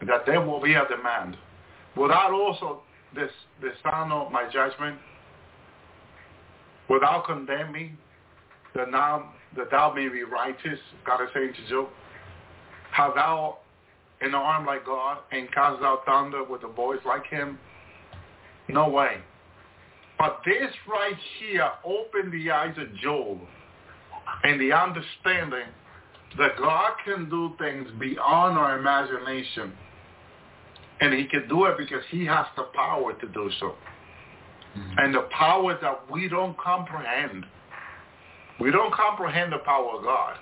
[0.05, 1.37] that there will be a demand.
[1.97, 2.81] Without also
[3.15, 4.97] this dishonor my judgment,
[6.89, 7.97] without condemning,
[8.75, 11.89] that now that thou may be righteous, God is saying to Job,
[12.91, 13.57] have thou
[14.21, 17.57] an arm like God and cast out thunder with a voice like him?
[18.67, 19.17] No way.
[20.19, 23.39] But this right here opened the eyes of Job
[24.43, 25.67] and the understanding
[26.37, 29.73] that God can do things beyond our imagination.
[30.99, 33.75] And he can do it because he has the power to do so.
[34.77, 34.99] Mm-hmm.
[34.99, 37.45] And the power that we don't comprehend.
[38.59, 40.37] We don't comprehend the power of God.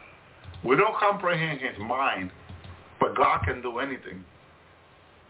[0.64, 2.32] We don't comprehend his mind.
[3.00, 4.24] But God can do anything.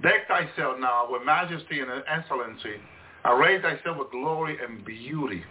[0.02, 2.76] Deck thyself now with majesty and excellency.
[3.26, 5.44] Array thyself with glory and beauty.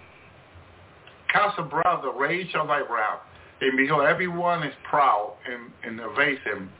[1.32, 3.20] Cast abroad the rage of thy wrath.
[3.60, 6.70] And behold, everyone is proud and, and him.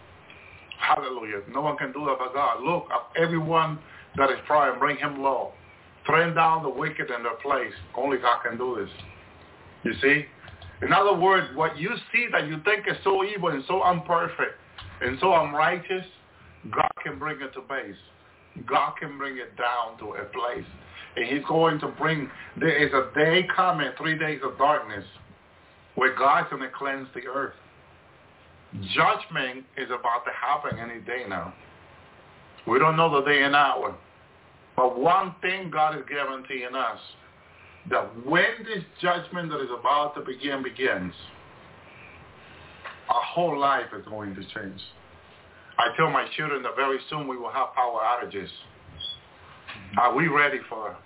[0.79, 1.41] Hallelujah.
[1.51, 2.63] No one can do that but God.
[2.63, 3.79] Look, uh, everyone
[4.17, 5.53] that is proud bring him low.
[6.07, 7.73] Throw down the wicked in their place.
[7.97, 8.91] Only God can do this.
[9.85, 10.27] You see?
[10.83, 14.59] In other words, what you see that you think is so evil and so imperfect
[15.01, 16.05] and so unrighteous,
[16.71, 17.97] God can bring it to base.
[18.67, 20.67] God can bring it down to a place.
[21.17, 22.29] And he's going to bring,
[22.59, 25.05] there is a day coming, three days of darkness,
[25.95, 27.55] where God's going to cleanse the earth.
[28.95, 31.55] Judgment is about to happen any day now.
[32.67, 33.95] We don't know the day and hour.
[34.77, 36.99] But one thing God is guaranteeing us,
[37.91, 41.13] that when this judgment that is about to begin begins,
[43.09, 44.81] our whole life is going to change.
[45.79, 48.49] I tell my children that very soon we will have power outages.
[49.99, 50.97] Are we ready for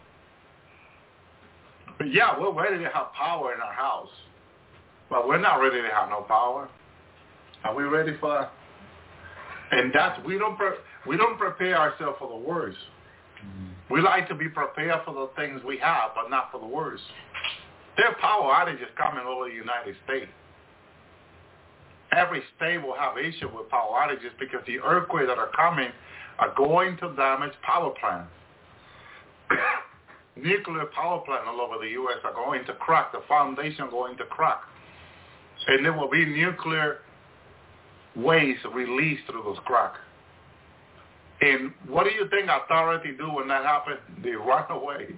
[1.99, 4.09] but yeah, we're ready to have power in our house.
[5.11, 6.69] But we're not ready to have no power.
[7.65, 8.53] Are we ready for that?
[9.71, 12.79] And that's we don't pre- we don't prepare ourselves for the worst.
[13.45, 13.95] Mm-hmm.
[13.95, 17.03] We like to be prepared for the things we have, but not for the worst.
[17.97, 20.31] There are power outages coming all over the United States.
[22.13, 25.91] Every state will have issue with power outages because the earthquakes that are coming
[26.39, 28.31] are going to damage power plants.
[30.37, 32.19] Nuclear power plants all over the U.S.
[32.25, 33.13] are going to crack.
[33.13, 34.61] The foundation going to crack.
[35.67, 36.99] And there will be nuclear
[38.19, 39.99] waste released through those cracks.
[41.41, 43.99] And what do you think authority do when that happens?
[44.23, 45.09] They run away.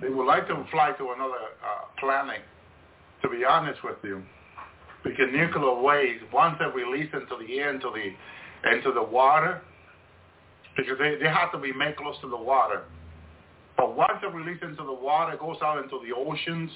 [0.00, 2.42] They would like to fly to another uh, planet,
[3.22, 4.22] to be honest with you.
[5.02, 9.62] Because nuclear waste, once they release into the air, into the, into the water,
[10.76, 12.82] because they, they have to be made close to the water.
[13.76, 16.70] But once they release into the water, it goes out into the oceans,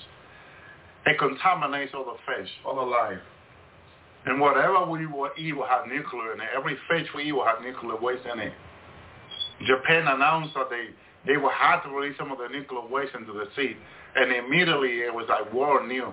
[1.06, 3.18] it contaminates all the fish, all the life.
[4.28, 5.06] And whatever we
[5.38, 6.48] eat will have nuclear in it.
[6.54, 8.52] Every fish we eat will have nuclear waste in it.
[9.66, 10.88] Japan announced that they,
[11.26, 13.74] they will have to release some of the nuclear waste into the sea.
[14.16, 16.12] And immediately it was like war new.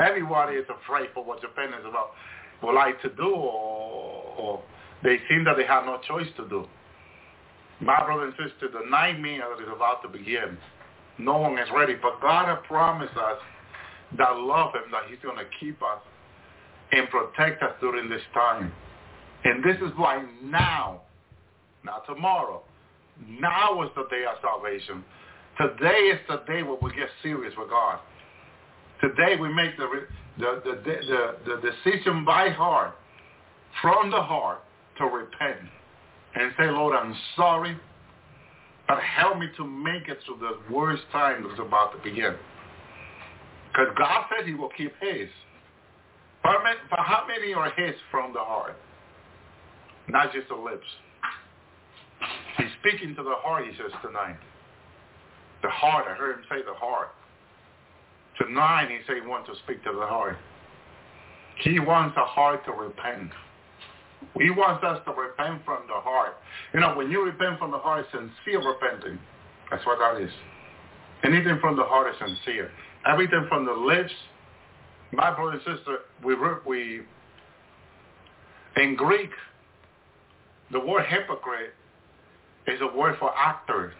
[0.00, 2.10] Everybody is afraid for what Japan is about,
[2.60, 4.62] would like to do or, or
[5.04, 6.66] they seem that they have no choice to do.
[7.80, 10.58] My brother and sister, the nightmare that is about to begin,
[11.18, 11.94] no one is ready.
[11.94, 13.38] But God has promised us
[14.18, 16.00] that love him, that he's going to keep us
[16.92, 18.72] and protect us during this time.
[19.44, 21.02] And this is why now,
[21.84, 22.62] not tomorrow,
[23.28, 25.04] now is the day of salvation.
[25.58, 27.98] Today is the day where we get serious with God.
[29.00, 29.88] Today we make the,
[30.38, 32.96] the, the, the, the decision by heart,
[33.80, 34.62] from the heart,
[34.98, 35.68] to repent
[36.34, 37.76] and say, Lord, I'm sorry,
[38.86, 42.34] but help me to make it through the worst time that's about to begin.
[43.68, 45.28] Because God said he will keep his.
[46.42, 48.76] But how many are his from the heart?
[50.08, 50.86] Not just the lips.
[52.56, 54.36] He's speaking to the heart, he says tonight.
[55.62, 57.10] The heart, I heard him say the heart.
[58.38, 60.36] Tonight he said he wants to speak to the heart.
[61.60, 63.30] He wants the heart to repent.
[64.38, 66.36] He wants us to repent from the heart.
[66.72, 69.18] You know, when you repent from the heart, sincere repenting.
[69.70, 70.30] That's what that is.
[71.24, 72.70] Anything from the heart is sincere.
[73.06, 74.12] Everything from the lips.
[75.12, 76.34] My brother and sister, we
[76.66, 77.02] we
[78.76, 79.30] in Greek,
[80.70, 81.74] the word hypocrite
[82.66, 83.92] is a word for actor.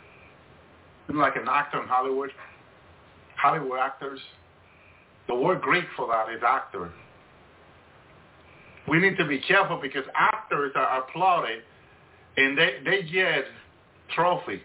[1.13, 2.31] Like an actor in Hollywood.
[3.37, 4.21] Hollywood actors.
[5.29, 6.91] The word Greek for that is actor
[8.89, 11.63] we need to be careful because actors are applauded
[12.37, 13.45] and they, they get
[14.15, 14.63] trophy.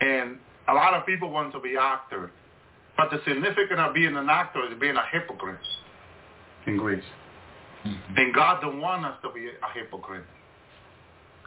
[0.00, 2.30] And a lot of people want to be actor.
[3.00, 5.58] But the significance of being an actor is being a hypocrite
[6.66, 7.02] in Greece.
[7.86, 8.14] Mm-hmm.
[8.18, 10.24] And God don't want us to be a hypocrite.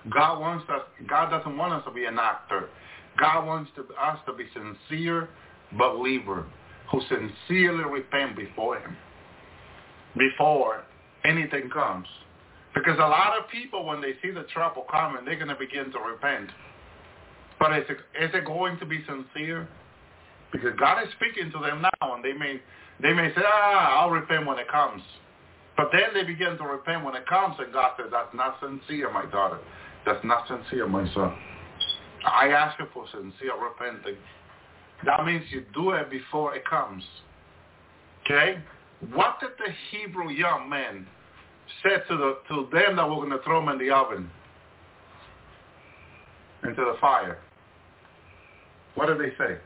[0.10, 0.82] God wants us.
[1.08, 2.70] God doesn't want us to be an actor.
[3.20, 5.30] God wants to, us to be sincere
[5.78, 6.48] believer
[6.92, 8.98] who sincerely repent before Him
[10.18, 10.86] before
[11.24, 12.08] anything comes.
[12.74, 15.92] Because a lot of people, when they see the trouble coming, they're going to begin
[15.92, 16.50] to repent.
[17.60, 19.68] But is it, is it going to be sincere?
[20.54, 22.62] Because God is speaking to them now, and they may
[23.02, 25.02] they may say, ah, I'll repent when it comes.
[25.76, 29.12] But then they begin to repent when it comes, and God says, that's not sincere,
[29.12, 29.58] my daughter.
[30.06, 31.36] That's not sincere, my son.
[32.26, 34.16] I ask you for sincere repenting.
[35.06, 37.04] That means you do it before it comes.
[38.24, 38.60] Okay?
[39.12, 41.08] What did the Hebrew young men
[41.84, 44.30] say to, the, to them that were going to throw them in the oven?
[46.64, 47.40] Into the fire.
[48.96, 49.58] What did they say?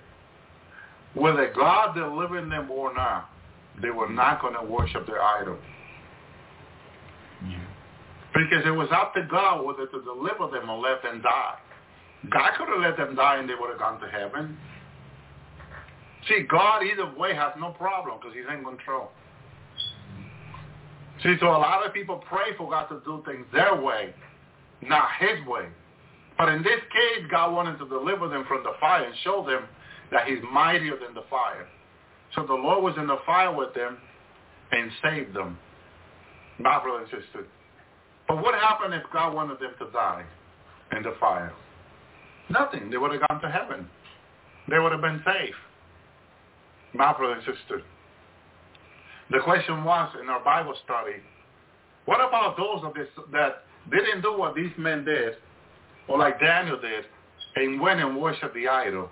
[1.17, 3.29] Whether God delivered them or not,
[3.81, 5.59] they were not going to worship their idols.
[7.43, 7.57] Yeah.
[8.33, 11.55] Because it was up to God whether to deliver them or let them die.
[12.29, 14.57] God could have let them die and they would have gone to heaven.
[16.27, 19.09] See, God either way has no problem because he's in control.
[21.23, 24.13] See, so a lot of people pray for God to do things their way,
[24.83, 25.65] not his way.
[26.37, 29.63] But in this case, God wanted to deliver them from the fire and show them
[30.11, 31.67] that he's mightier than the fire.
[32.35, 33.97] So the Lord was in the fire with them
[34.71, 35.57] and saved them.
[36.59, 37.45] My brother and sister.
[38.27, 40.25] But what happened if God wanted them to die
[40.95, 41.53] in the fire?
[42.49, 42.89] Nothing.
[42.89, 43.87] They would have gone to heaven.
[44.69, 45.55] They would have been safe.
[46.93, 47.81] My brother and sister.
[49.29, 51.17] The question was in our Bible study,
[52.05, 55.33] What about those of this, that didn't do what these men did,
[56.07, 57.05] or like Daniel did,
[57.55, 59.09] and went and worshiped the idol?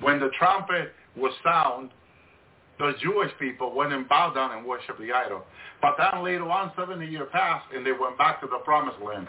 [0.00, 1.90] When the trumpet was sound,
[2.78, 5.42] the Jewish people went and bowed down and worshiped the idol.
[5.80, 9.28] But then later on, 70 years passed, and they went back to the promised land.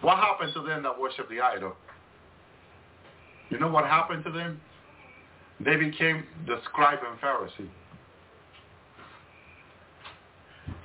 [0.00, 1.74] What happened to them that worshiped the idol?
[3.50, 4.60] You know what happened to them?
[5.62, 7.68] They became the scribe and Pharisee.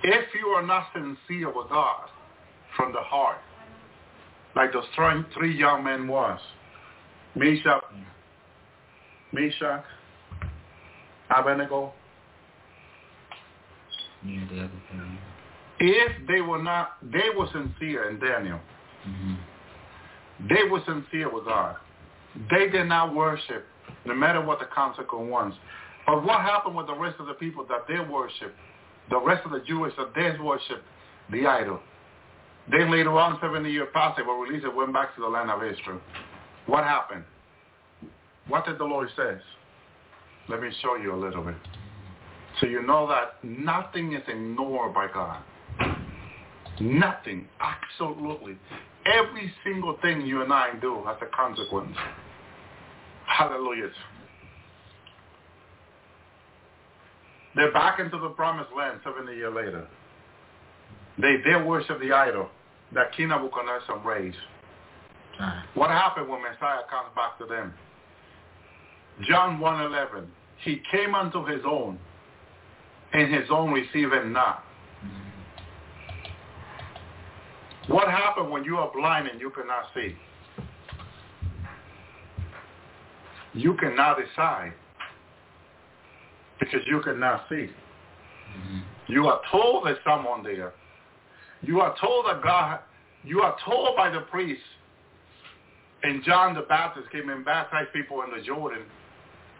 [0.04, 2.10] If you are not sincere with God
[2.76, 3.38] from the heart,
[4.56, 4.84] like those
[5.34, 6.40] three young men was,
[7.36, 7.84] Meshach,
[9.34, 9.84] Meshach,
[11.36, 11.94] Abednego,
[14.26, 15.18] Yeah, the other thing.
[15.80, 18.60] if they were not, they were sincere in Daniel.
[19.04, 19.36] hmm
[20.50, 21.76] They were sincere with God.
[22.52, 23.66] They did not worship,
[24.06, 25.54] no matter what the consequence was.
[26.06, 28.54] But what happened with the rest of the people that they worship,
[29.10, 30.84] the rest of the Jewish that they worship
[31.32, 31.80] the idol?
[32.70, 35.50] Then later on, 70 years past, they were released and went back to the land
[35.52, 36.02] of Israel.
[36.66, 37.24] What happened?
[38.48, 39.40] What did the Lord says?
[40.48, 41.56] Let me show you a little bit.
[42.60, 45.42] So you know that nothing is ignored by God.
[46.80, 47.48] Nothing.
[47.60, 48.58] Absolutely.
[49.06, 51.96] Every single thing you and I do has a consequence.
[53.26, 53.90] Hallelujah.
[57.56, 59.88] They're back into the promised land 70 years later.
[61.18, 62.50] They did worship the idol
[62.94, 64.38] that King Nebuchadnezzar raised.
[65.40, 65.66] Ah.
[65.74, 67.74] What happened when Messiah comes back to them?
[69.22, 70.26] John 1.11,
[70.64, 71.98] he came unto his own,
[73.14, 74.64] and his own received him not.
[77.88, 80.16] What happened when you are blind and you cannot see?
[83.54, 84.74] You cannot decide
[86.60, 87.70] because you cannot see.
[88.54, 88.82] Mhm.
[89.08, 90.74] You are told there's someone there.
[91.62, 92.82] You are told that God,
[93.24, 94.66] you are told by the priest,
[96.04, 98.86] and John the Baptist came and baptized people in the Jordan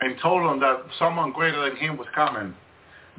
[0.06, 2.54] and told him that someone greater than him was coming,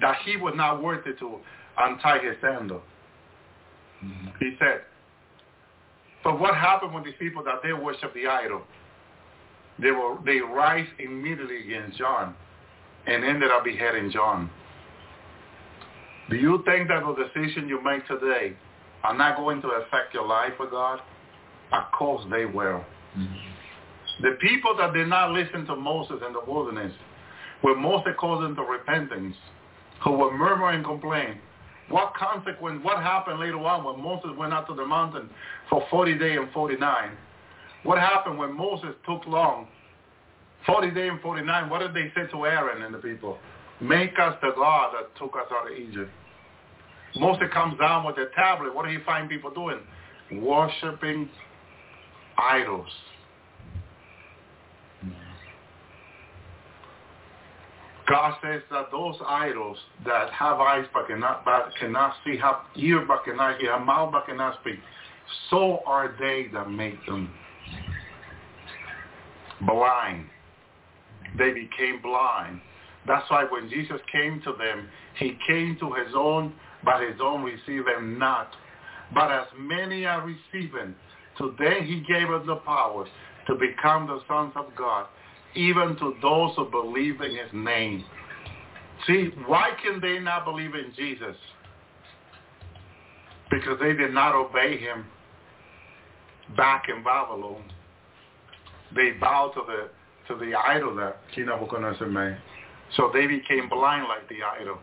[0.00, 1.40] that he was not worthy to
[1.76, 2.80] untie his sandal.
[4.04, 4.38] Mhm.
[4.38, 4.84] He said.
[6.22, 8.62] But what happened with these people that they worship the idol?
[9.80, 12.36] They were they rise immediately against John
[13.06, 14.48] and ended up beheading John.
[16.30, 18.56] Do you think that the decision you make today
[19.02, 21.00] are not going to affect your life with God?
[21.72, 22.84] Of course they will.
[23.16, 23.55] Mhm.
[24.22, 26.92] The people that did not listen to Moses in the wilderness,
[27.60, 29.36] when Moses called them to repentance,
[30.02, 31.38] who were murmuring and complaining,
[31.88, 35.30] what consequence, what happened later on when Moses went out to the mountain
[35.70, 37.10] for 40 days and 49?
[37.84, 39.68] What happened when Moses took long?
[40.66, 43.38] 40 days and 49, what did they say to Aaron and the people?
[43.80, 46.10] Make us the God that took us out of Egypt.
[47.16, 48.74] Moses comes down with the tablet.
[48.74, 49.78] What do he find people doing?
[50.32, 51.30] Worshipping
[52.36, 52.90] idols.
[58.06, 63.04] God says that those idols that have eyes but cannot, but cannot see, have ear
[63.06, 64.78] but cannot hear, have mouth but cannot speak,
[65.50, 67.32] so are they that make them
[69.66, 70.26] blind.
[71.36, 72.60] They became blind.
[73.06, 74.88] That's why when Jesus came to them,
[75.18, 76.52] he came to his own,
[76.84, 78.50] but his own received him not.
[79.14, 80.94] But as many are receiving,
[81.38, 83.06] to them he gave us the power
[83.46, 85.06] to become the sons of God,
[85.56, 88.04] even to those who believe in his name.
[89.06, 91.36] See, why can they not believe in Jesus?
[93.50, 95.06] Because they did not obey him
[96.56, 97.62] back in Babylon.
[98.94, 99.88] They bowed to the
[100.28, 102.36] to the idol that King Nebuchadnezzar made.
[102.96, 104.78] So they became blind like the idol.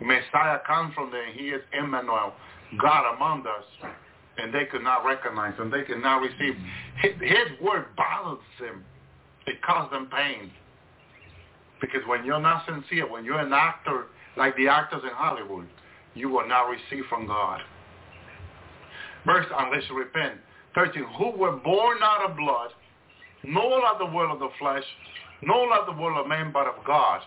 [0.00, 1.32] Messiah comes from there.
[1.32, 2.32] He is Emmanuel,
[2.80, 3.90] God among us.
[4.38, 5.70] And they could not recognize him.
[5.70, 6.54] They could not receive.
[7.00, 8.84] His, his word bothers them.
[9.46, 10.50] It caused them pain.
[11.80, 14.06] Because when you're not sincere, when you're an actor
[14.36, 15.66] like the actors in Hollywood,
[16.14, 17.60] you will not receive from God.
[19.26, 20.34] Verse, unless you repent.
[20.74, 22.70] 13, who were born not of blood,
[23.44, 24.84] nor of the will of the flesh,
[25.42, 27.20] nor of the will of man, but of God.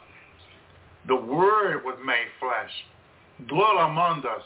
[1.07, 2.71] The Word was made flesh,
[3.47, 4.43] dwell among us,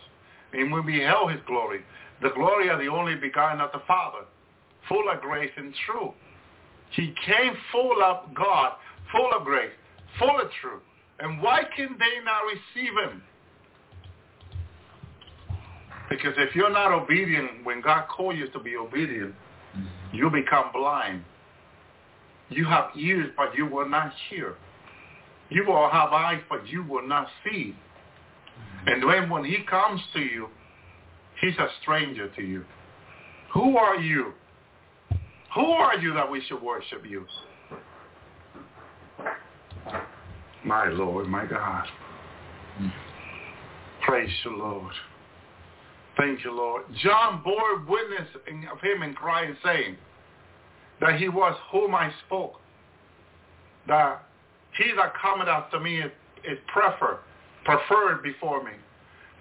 [0.54, 1.82] and we beheld his glory,
[2.22, 4.26] the glory of the only begotten of the Father,
[4.88, 6.14] full of grace and truth.
[6.92, 8.74] He came full of God,
[9.12, 9.72] full of grace,
[10.20, 10.82] full of truth.
[11.20, 13.24] And why can they not receive him?
[16.10, 19.34] Because if you're not obedient when God called you to be obedient,
[20.12, 21.24] you become blind.
[22.50, 24.56] You have ears, but you will not hear.
[25.50, 27.76] You will have eyes, but you will not see.
[28.86, 30.50] And then when he comes to you,
[31.42, 32.64] He's a stranger to you.
[33.54, 34.34] Who are you?
[35.56, 37.26] Who are you that we should worship you?
[40.64, 41.86] My Lord, my God.
[44.02, 44.94] Praise you, Lord.
[46.18, 46.84] Thank you, Lord.
[47.04, 48.28] John bore witness
[48.72, 49.98] of him in Christ saying
[51.02, 52.56] that he was whom I spoke.
[53.88, 54.24] That
[54.78, 56.12] he that cometh after me is,
[56.44, 57.20] is prefer,
[57.66, 58.72] preferred before me.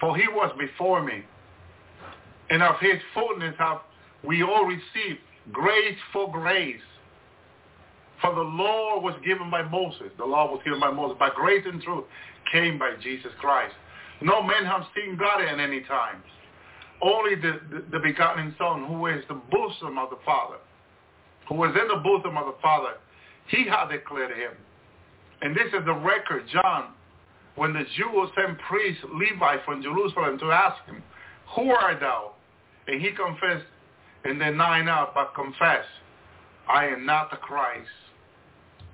[0.00, 1.22] For he was before me.
[2.48, 3.80] And of his fullness have
[4.24, 5.20] we all received
[5.52, 6.80] grace for grace.
[8.20, 10.10] For the law was given by Moses.
[10.18, 11.16] The law was given by Moses.
[11.18, 12.04] By grace and truth
[12.52, 13.74] came by Jesus Christ.
[14.20, 16.22] No man have seen God at any time.
[17.02, 20.56] Only the, the, the begotten Son, who is the bosom of the Father,
[21.48, 22.94] who was in the bosom of the Father,
[23.48, 24.52] he had declared him.
[25.40, 26.92] And this is the record, John,
[27.56, 31.02] when the Jews sent priest Levi from Jerusalem to ask him,
[31.56, 32.32] Who art thou?
[32.86, 33.64] And he confessed
[34.24, 35.84] and denied not, but confess,
[36.68, 37.88] I am not the Christ.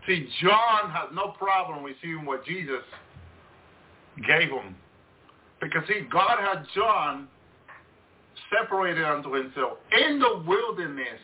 [0.06, 2.82] See, John has no problem receiving what Jesus
[4.26, 4.76] gave him.
[5.60, 7.28] Because see, God had John
[8.52, 11.20] separated unto himself in the wilderness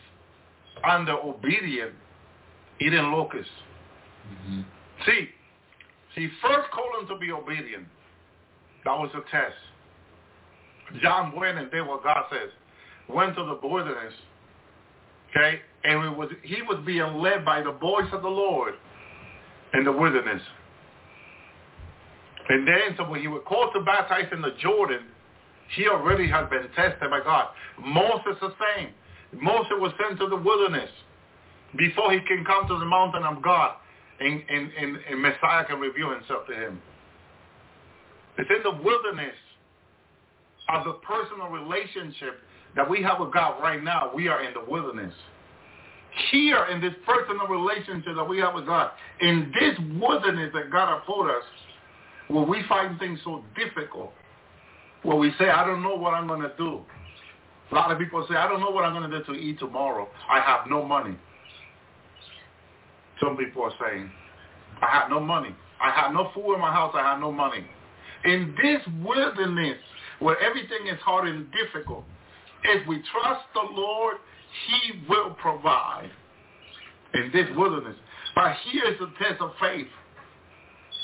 [0.88, 1.92] under obedient
[2.80, 3.52] eating locusts.
[4.28, 4.60] Mm-hmm.
[5.06, 5.28] See,
[6.14, 7.86] he first called him to be obedient.
[8.84, 9.54] That was a test.
[11.00, 12.50] John went and did what God says.
[13.08, 14.14] Went to the wilderness.
[15.30, 15.60] Okay?
[15.84, 18.74] And it was he was being led by the voice of the Lord
[19.74, 20.42] in the wilderness.
[22.48, 25.06] And then so when he was called to baptize in the Jordan,
[25.74, 27.48] he already had been tested by God.
[27.80, 28.90] Moses the same.
[29.40, 30.90] Moses was sent to the wilderness
[31.78, 33.76] before he can come to the mountain of God
[34.20, 36.80] and, and, and, and Messiah can reveal himself to him.
[38.38, 39.36] It's in the wilderness
[40.68, 42.40] of the personal relationship
[42.76, 44.10] that we have with God right now.
[44.14, 45.14] We are in the wilderness.
[46.30, 48.90] Here in this personal relationship that we have with God,
[49.20, 51.44] in this wilderness that God has put us,
[52.28, 54.12] where we find things so difficult,
[55.02, 56.80] where we say, I don't know what I'm going to do.
[57.70, 59.58] A lot of people say, I don't know what I'm going to do to eat
[59.58, 60.08] tomorrow.
[60.30, 61.16] I have no money.
[63.20, 64.10] Some people are saying,
[64.82, 65.54] I have no money.
[65.80, 66.92] I have no food in my house.
[66.94, 67.64] I have no money.
[68.24, 69.78] In this wilderness,
[70.18, 72.04] where everything is hard and difficult,
[72.64, 74.16] if we trust the Lord,
[74.66, 76.10] he will provide
[77.14, 77.96] in this wilderness.
[78.34, 79.86] But here's the test of faith.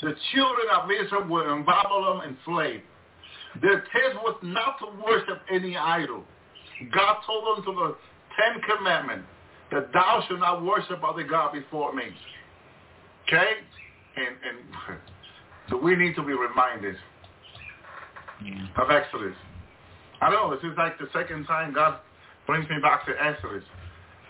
[0.01, 2.83] The children of Israel were in Babylon enslaved.
[3.61, 6.23] Their test was not to worship any idol.
[6.93, 7.95] God told them to the
[8.37, 9.27] Ten Commandments
[9.71, 12.03] that thou shalt not worship other God before me.
[13.27, 13.51] Okay?
[14.15, 14.99] And, and
[15.69, 16.95] so we need to be reminded
[18.77, 19.35] of Exodus.
[20.21, 21.99] I know, this is like the second time God
[22.45, 23.63] brings me back to Exodus.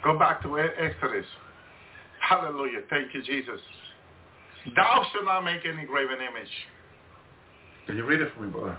[0.03, 1.25] Go back to Exodus.
[2.21, 2.81] Hallelujah.
[2.89, 3.59] Thank you, Jesus.
[4.75, 6.51] Thou shalt not make any graven image.
[7.87, 8.77] Can you read it for me, brother?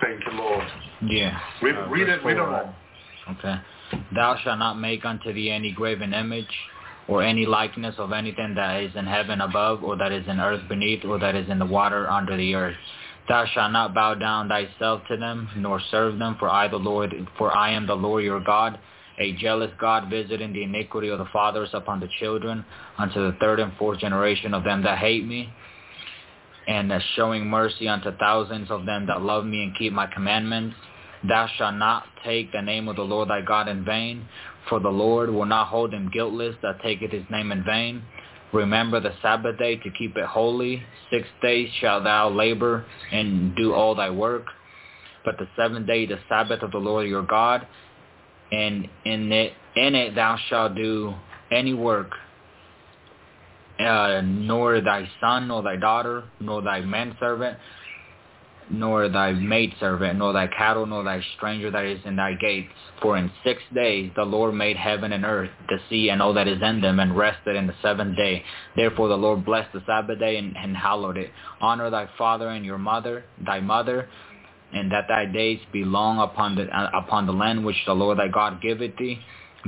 [0.00, 0.66] Thank you, Lord.
[1.02, 1.38] Yeah.
[1.62, 2.74] Read, Uh, read it, read it all.
[3.30, 3.56] Okay.
[4.14, 6.48] Thou shalt not make unto thee any graven image
[7.06, 10.66] or any likeness of anything that is in heaven above or that is in earth
[10.68, 12.76] beneath or that is in the water under the earth.
[13.30, 17.14] Thou shalt not bow down thyself to them nor serve them for I the Lord
[17.38, 18.76] for I am the Lord your God,
[19.20, 22.64] a jealous God visiting the iniquity of the fathers upon the children
[22.98, 25.48] unto the third and fourth generation of them that hate me
[26.66, 30.74] and showing mercy unto thousands of them that love me and keep my commandments.
[31.22, 34.26] Thou shalt not take the name of the Lord thy God in vain,
[34.68, 38.02] for the Lord will not hold him guiltless that taketh his name in vain.
[38.52, 40.82] Remember the Sabbath day to keep it holy.
[41.10, 44.46] Six days shalt thou labor and do all thy work.
[45.24, 47.66] But the seventh day the Sabbath of the Lord your God,
[48.50, 51.14] and in it in it thou shalt do
[51.52, 52.10] any work,
[53.78, 57.58] uh, nor thy son, nor thy daughter, nor thy manservant,
[58.70, 62.72] nor thy maidservant, nor thy cattle, nor thy stranger that is in thy gates.
[63.02, 66.48] For in six days the Lord made heaven and earth, the sea, and all that
[66.48, 68.44] is in them, and rested in the seventh day.
[68.76, 71.30] Therefore the Lord blessed the Sabbath day and, and hallowed it.
[71.60, 74.08] Honor thy father and your mother, thy mother,
[74.72, 78.18] and that thy days be long upon the uh, upon the land which the Lord
[78.18, 79.18] thy God giveth thee.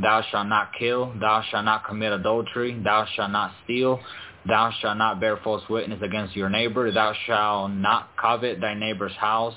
[0.01, 4.01] Thou shalt not kill, thou shalt not commit adultery, thou shalt not steal,
[4.47, 9.12] thou shalt not bear false witness against your neighbor, thou shalt not covet thy neighbor's
[9.12, 9.55] house,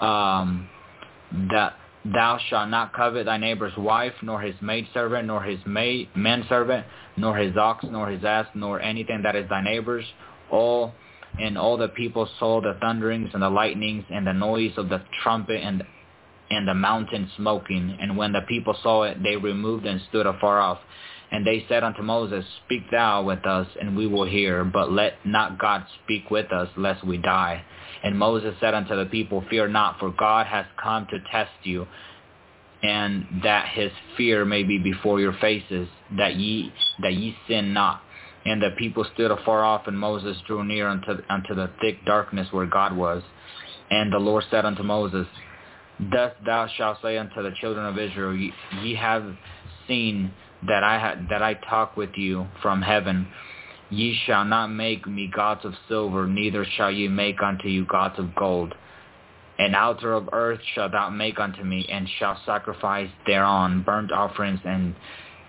[0.00, 0.68] um,
[1.50, 1.74] that
[2.04, 6.86] thou shalt not covet thy neighbor's wife, nor his maidservant, nor his maid manservant,
[7.16, 10.04] nor his ox, nor his ass, nor anything that is thy neighbor's.
[10.50, 10.94] All
[11.38, 15.02] and all the people saw the thunderings and the lightnings and the noise of the
[15.22, 15.82] trumpet and
[16.50, 17.96] and the mountain smoking.
[18.00, 20.78] And when the people saw it, they removed and stood afar off.
[21.30, 25.14] And they said unto Moses, Speak thou with us, and we will hear, but let
[25.26, 27.62] not God speak with us, lest we die.
[28.02, 31.86] And Moses said unto the people, Fear not, for God has come to test you,
[32.82, 36.72] and that his fear may be before your faces, that ye
[37.02, 38.02] that ye sin not.
[38.44, 42.48] And the people stood afar off, and Moses drew near unto, unto the thick darkness
[42.52, 43.22] where God was.
[43.90, 45.26] And the Lord said unto Moses,
[46.00, 48.52] Thus thou shalt say unto the children of Israel, Ye,
[48.82, 49.24] ye have
[49.86, 50.32] seen
[50.66, 53.28] that I ha- that I talk with you from heaven.
[53.90, 58.18] Ye shall not make me gods of silver, neither shall ye make unto you gods
[58.18, 58.74] of gold.
[59.58, 64.60] An altar of earth shalt thou make unto me, and shalt sacrifice thereon burnt offerings
[64.64, 64.94] and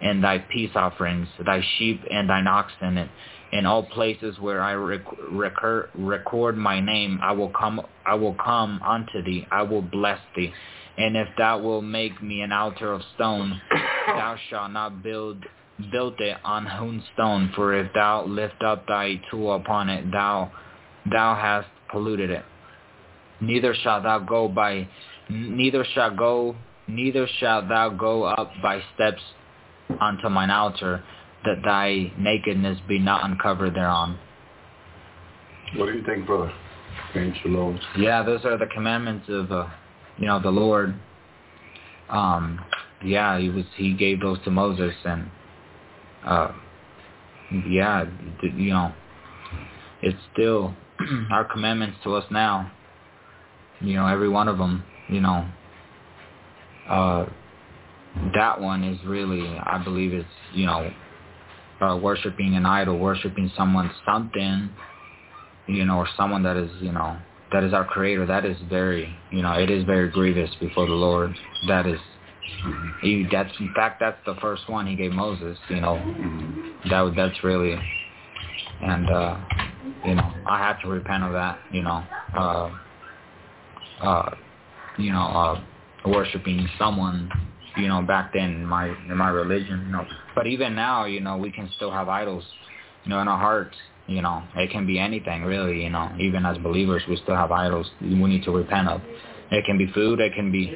[0.01, 3.09] and thy peace offerings, thy sheep and thine oxen,
[3.51, 7.81] in all places where I rec- recur, record my name, I will come.
[8.05, 9.47] I will come unto thee.
[9.51, 10.53] I will bless thee.
[10.97, 13.61] And if thou wilt make me an altar of stone,
[14.07, 15.45] thou shalt not build
[15.91, 17.51] build it on hewn stone.
[17.55, 20.51] For if thou lift up thy tool upon it, thou
[21.09, 22.43] thou hast polluted it.
[23.41, 24.87] Neither shalt thou go by,
[25.29, 26.55] neither shall go,
[26.87, 29.21] neither shalt thou go up by steps
[30.01, 31.03] unto mine altar,
[31.45, 34.19] that thy nakedness be not uncovered thereon.
[35.75, 36.51] What do you think, brother?
[37.13, 37.79] Thank you, Lord.
[37.97, 39.67] Yeah, those are the commandments of, uh,
[40.19, 40.93] you know, the Lord.
[42.09, 42.59] Um,
[43.03, 45.29] yeah, he was he gave those to Moses, and
[46.25, 46.51] uh,
[47.67, 48.05] yeah,
[48.43, 48.93] you know,
[50.01, 50.75] it's still
[51.31, 52.71] our commandments to us now.
[53.79, 54.83] You know, every one of them.
[55.07, 55.49] You know,
[56.87, 57.25] uh,
[58.35, 60.91] that one is really, I believe, is you know,
[61.81, 64.69] uh, worshiping an idol, worshiping someone, something,
[65.67, 67.17] you know, or someone that is, you know,
[67.51, 68.25] that is our creator.
[68.25, 71.35] That is very, you know, it is very grievous before the Lord.
[71.67, 71.99] That is,
[73.01, 75.57] he, that's in fact that's the first one he gave Moses.
[75.69, 75.95] You know,
[76.89, 77.75] that that's really,
[78.81, 79.37] and uh,
[80.05, 81.59] you know, I have to repent of that.
[81.71, 82.03] You know,
[82.37, 82.71] uh,
[84.01, 84.35] uh,
[84.97, 85.63] you know, uh,
[86.05, 87.29] worshiping someone
[87.79, 90.05] you know, back then in my in my religion, you know.
[90.35, 92.43] But even now, you know, we can still have idols,
[93.03, 93.75] you know, in our hearts.
[94.09, 95.83] You know, it can be anything really.
[95.83, 97.89] You know, even as believers, we still have idols.
[98.01, 99.01] We need to repent of.
[99.51, 100.19] It can be food.
[100.19, 100.75] It can be,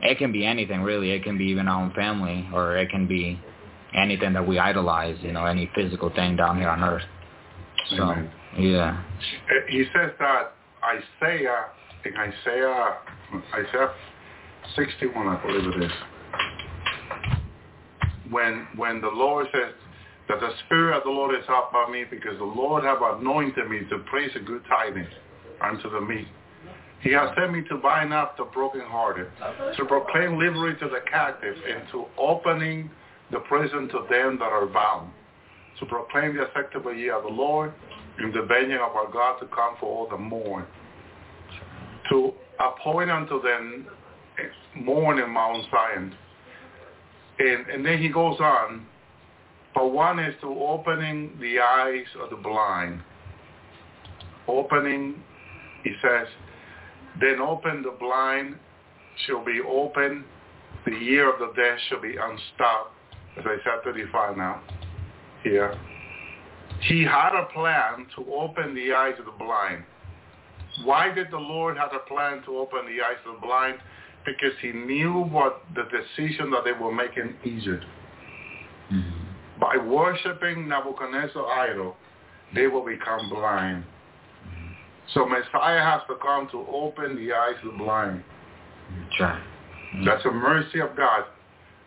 [0.00, 1.10] it can be anything really.
[1.10, 3.40] It can be even our own family, or it can be
[3.94, 5.16] anything that we idolize.
[5.20, 7.02] You know, any physical thing down here on earth.
[7.96, 8.30] So Amen.
[8.58, 9.02] yeah,
[9.50, 10.52] eh, He says that
[10.84, 11.66] Isaiah,
[12.04, 12.98] in Isaiah,
[13.54, 13.90] Isaiah
[14.76, 15.92] 61, I believe it is,
[18.30, 19.74] when when the Lord says
[20.28, 23.80] that the Spirit of the Lord is upon me because the Lord have anointed me
[23.90, 25.08] to preach a good tidings
[25.60, 26.26] unto the meek.
[27.00, 29.28] He has sent me to bind up the brokenhearted,
[29.76, 32.90] to proclaim liberty to the captive, and to opening
[33.30, 35.12] the prison to them that are bound,
[35.78, 37.72] to proclaim the acceptable year of the Lord,
[38.18, 40.66] and the vengeance of our God to come for all the mourn,
[42.10, 43.86] to appoint unto them
[44.74, 46.14] mourn in Mount Zion.
[47.38, 48.86] And, and then he goes on,
[49.74, 53.00] but one is to opening the eyes of the blind.
[54.46, 55.22] Opening,
[55.84, 56.26] he says,
[57.20, 58.56] then open the blind
[59.26, 60.24] shall be open,
[60.86, 62.94] the year of the dead shall be unstopped.
[63.38, 64.62] Isaiah 35 now,
[65.42, 65.78] here.
[66.82, 69.84] He had a plan to open the eyes of the blind.
[70.84, 73.78] Why did the Lord have a plan to open the eyes of the blind?
[74.24, 77.84] Because he knew what the decision that they were making Egypt.
[79.60, 81.96] By worshiping Nebuchadnezzar idol,
[82.54, 83.84] they will become blind.
[85.14, 88.22] So Messiah has to come to open the eyes of the blind.
[89.02, 89.42] that's right.
[90.04, 91.24] That's a mercy of God.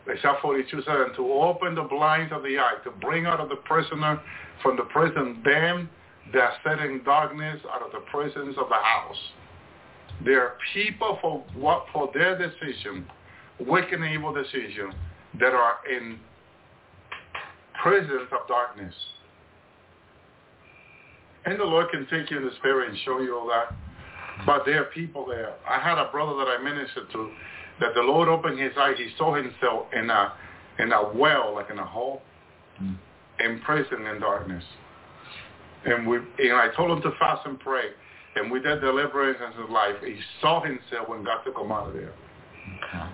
[0.10, 3.50] Isaiah 42 said, and to open the blinds of the eye, to bring out of
[3.50, 4.20] the prisoner
[4.64, 5.90] from the prison them
[6.34, 9.18] that are set in darkness out of the prisons of the house.
[10.26, 13.06] There are people for what for their decision,
[13.60, 14.94] wicked and evil decision,
[15.40, 16.20] that are in
[17.82, 18.94] prisons of darkness.
[21.46, 23.76] And the Lord can take you in the spirit and show you all that.
[24.46, 25.54] But there are people there.
[25.68, 27.32] I had a brother that I ministered to
[27.80, 28.96] that the Lord opened his eyes.
[28.98, 30.34] He saw himself in a
[30.80, 32.22] in a well, like in a hole,
[32.82, 32.96] Mm.
[33.40, 34.64] in prison in darkness.
[35.86, 37.86] And we and I told him to fast and pray.
[38.36, 39.96] And we did deliverance in his life.
[40.04, 42.14] He saw himself when God took him out of there.
[42.78, 43.10] Okay.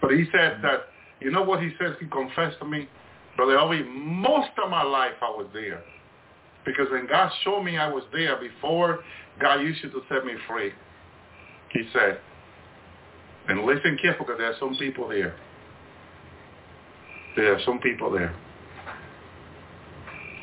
[0.00, 0.86] But he said that,
[1.20, 1.96] you know what he says?
[1.98, 2.88] He confessed to me,
[3.40, 5.82] Brother Elvi, most of my life I was there.
[6.66, 8.98] Because when God showed me I was there before
[9.40, 10.72] God used you to set me free,
[11.70, 12.20] he said,
[13.48, 15.34] And listen careful because there are some people there.
[17.34, 18.36] There are some people there.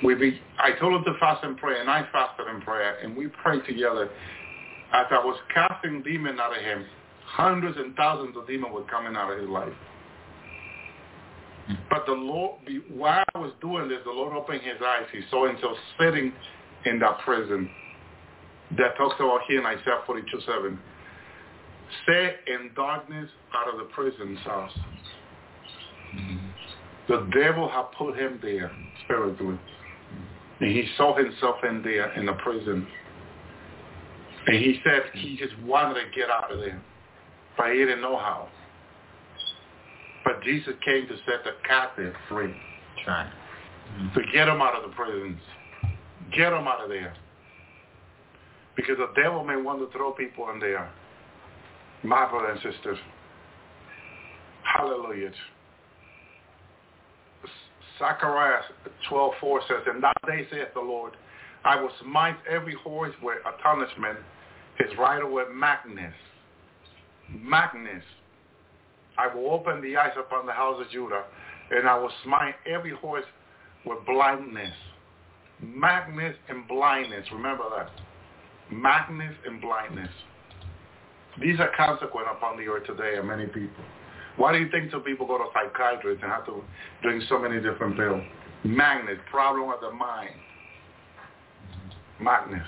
[0.04, 3.16] We be, I told him to fast and pray, and I fasted and prayer, and
[3.16, 4.10] we prayed together.
[4.92, 6.84] As I was casting demon out of him,
[7.26, 9.74] hundreds and thousands of demons were coming out of his life.
[11.90, 15.04] But the Lord, while I was doing this, the Lord opened his eyes.
[15.12, 16.32] He saw himself sitting
[16.86, 17.70] in that prison
[18.78, 20.80] that talks about here in Isaiah 42, 7.
[22.06, 24.72] Set in darkness out of the prison house.
[27.08, 28.72] The devil had put him there
[29.06, 29.60] spiritually.
[30.60, 32.86] And he saw himself in there in the prison.
[34.48, 36.82] And he said he just wanted to get out of there.
[37.58, 38.50] But he didn't know how.
[40.28, 42.54] But Jesus came to set the captive free.
[43.08, 43.32] Right.
[44.14, 45.40] To get them out of the prisons.
[46.36, 47.14] Get them out of there.
[48.76, 50.92] Because the devil may want to throw people in there.
[52.04, 52.98] My brothers and sisters.
[54.64, 55.32] Hallelujah.
[57.98, 58.64] Zechariah
[59.10, 61.14] 12.4 says, In that day saith the Lord,
[61.64, 64.18] I will smite every horse with astonishment,
[64.78, 66.14] his rider with madness.
[67.30, 68.04] Madness.
[69.18, 71.24] I will open the eyes upon the house of Judah,
[71.72, 73.26] and I will smite every horse
[73.86, 74.74] with blindness.
[75.60, 77.26] Madness and blindness.
[77.32, 77.90] Remember that.
[78.72, 80.10] Madness and blindness.
[81.42, 83.84] These are consequent upon the earth today of many people.
[84.38, 86.64] Why do you think some people go to psychiatrists and have to
[87.02, 88.22] drink so many different pills?
[88.64, 90.36] Madness, problem of the mind.
[92.20, 92.68] Madness.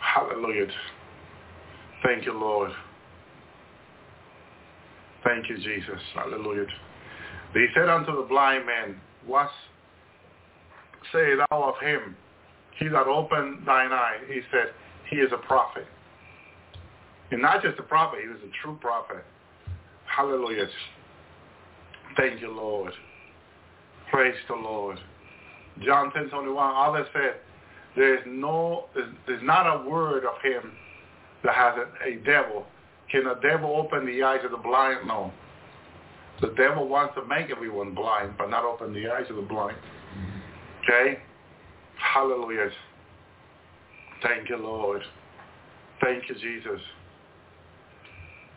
[0.00, 0.68] Hallelujah.
[2.02, 2.70] Thank you, Lord.
[5.26, 6.00] Thank you, Jesus.
[6.14, 6.66] Hallelujah.
[7.52, 9.50] They said unto the blind man, What
[11.12, 12.16] say thou of him?
[12.78, 14.72] He that opened thine eye, he said,
[15.10, 15.86] he is a prophet.
[17.30, 19.24] And not just a prophet, he was a true prophet.
[20.04, 20.66] Hallelujah.
[22.16, 22.92] Thank you, Lord.
[24.10, 24.98] Praise the Lord.
[25.84, 27.36] John 10, 21, others said,
[27.96, 28.86] there is no,
[29.26, 30.72] there's not a word of him
[31.44, 32.66] that has a, a devil.
[33.10, 35.06] Can the devil open the eyes of the blind?
[35.06, 35.32] No.
[36.40, 39.76] The devil wants to make everyone blind, but not open the eyes of the blind.
[40.82, 41.18] Okay?
[41.96, 42.70] Hallelujah.
[44.22, 45.02] Thank you, Lord.
[46.02, 46.80] Thank you, Jesus.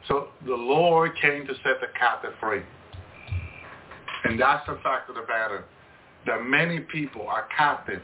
[0.08, 2.62] So the Lord came to set the captive free.
[4.26, 5.66] And that's the fact of the matter.
[6.26, 8.02] That many people are captive.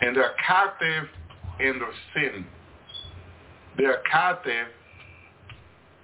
[0.00, 1.04] And they're captive
[1.60, 2.46] in their sin.
[3.76, 4.66] They're captive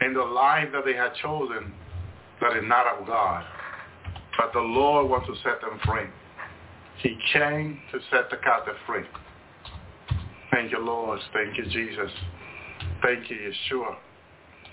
[0.01, 1.73] in the life that they had chosen
[2.41, 3.45] that is not of God.
[4.37, 6.07] But the Lord wants to set them free.
[6.99, 9.05] He came to set the captive free.
[10.51, 11.19] Thank you, Lord.
[11.33, 12.11] Thank you, Jesus.
[13.03, 13.97] Thank you, Yeshua.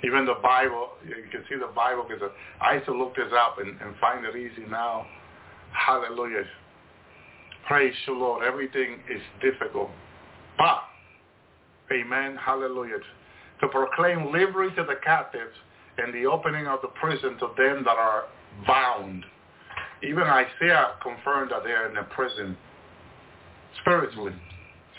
[0.04, 2.30] Even the Bible, you can see the Bible because
[2.62, 5.06] I used to look this up and, and find it easy now.
[5.72, 6.44] Hallelujah.
[7.68, 8.44] Praise the Lord.
[8.44, 9.90] Everything is difficult.
[10.58, 10.84] But,
[11.92, 12.98] amen, hallelujah,
[13.64, 15.56] to proclaim liberty to the captives
[15.98, 18.26] and the opening of the prison to them that are
[18.68, 19.24] bound.
[20.04, 22.58] Even Isaiah confirmed that they are in a prison
[23.80, 24.34] spiritually.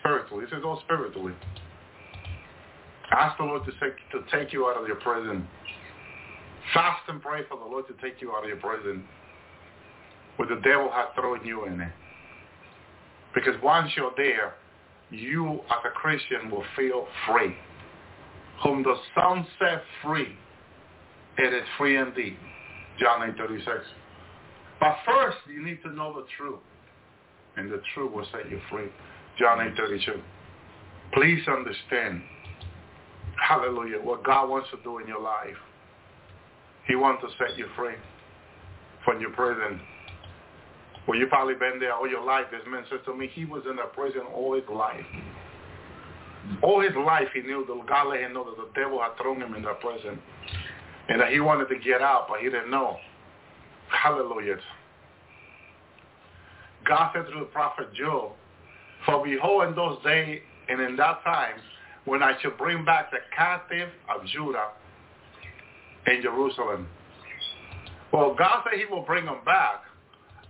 [0.00, 0.46] Spiritually.
[0.46, 1.34] This is all spiritually.
[3.12, 5.46] Ask the Lord to take, to take you out of your prison.
[6.72, 9.04] Fast and pray for the Lord to take you out of your prison
[10.36, 11.92] where the devil has thrown you in it.
[13.34, 14.54] Because once you're there,
[15.10, 17.54] you as a Christian will feel free.
[18.62, 20.36] Whom the Son set free,
[21.38, 22.36] it is free indeed.
[22.98, 23.68] John 8, 36.
[24.80, 26.60] But first, you need to know the truth.
[27.56, 28.88] And the truth will set you free.
[29.38, 30.20] John 8, 32.
[31.12, 32.22] Please understand
[33.36, 33.98] Hallelujah.
[33.98, 35.56] What God wants to do in your life.
[36.86, 37.94] He wants to set you free
[39.04, 39.80] from your prison.
[41.06, 42.46] Well, you've probably been there all your life.
[42.50, 45.04] This man says to me, he was in a prison all his life.
[46.62, 49.40] All his life he knew that God let him know that the devil had thrown
[49.40, 50.18] him in that prison.
[51.08, 52.96] And that he wanted to get out, but he didn't know.
[53.88, 54.56] Hallelujah.
[56.86, 58.36] God said through the prophet Joel,
[59.04, 61.56] For behold in those days and in that time
[62.04, 64.68] when I shall bring back the captive of Judah
[66.06, 66.86] in Jerusalem.
[68.12, 69.82] Well, God said he will bring them back,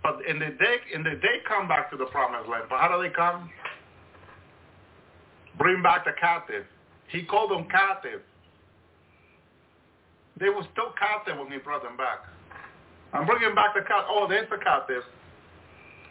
[0.03, 2.65] but in the day, in the day come back to the promised land.
[2.69, 3.49] But how do they come?
[5.57, 6.65] Bring back the captive.
[7.07, 8.21] He called them captive.
[10.39, 12.19] They were still captive when he brought them back.
[13.13, 14.09] I'm bringing back the captive.
[14.09, 15.03] Oh, there's the captive.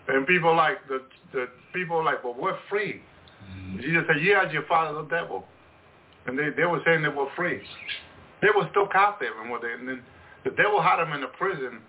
[0.08, 1.02] And people like the
[1.32, 3.02] the people like, well, we're free.
[3.44, 3.80] Mm-hmm.
[3.80, 5.44] Jesus said, you had your father the devil.
[6.26, 7.60] And they, they were saying they were free.
[8.40, 10.02] They were still captive, and, what they, and then
[10.44, 11.80] the devil had them in the prison.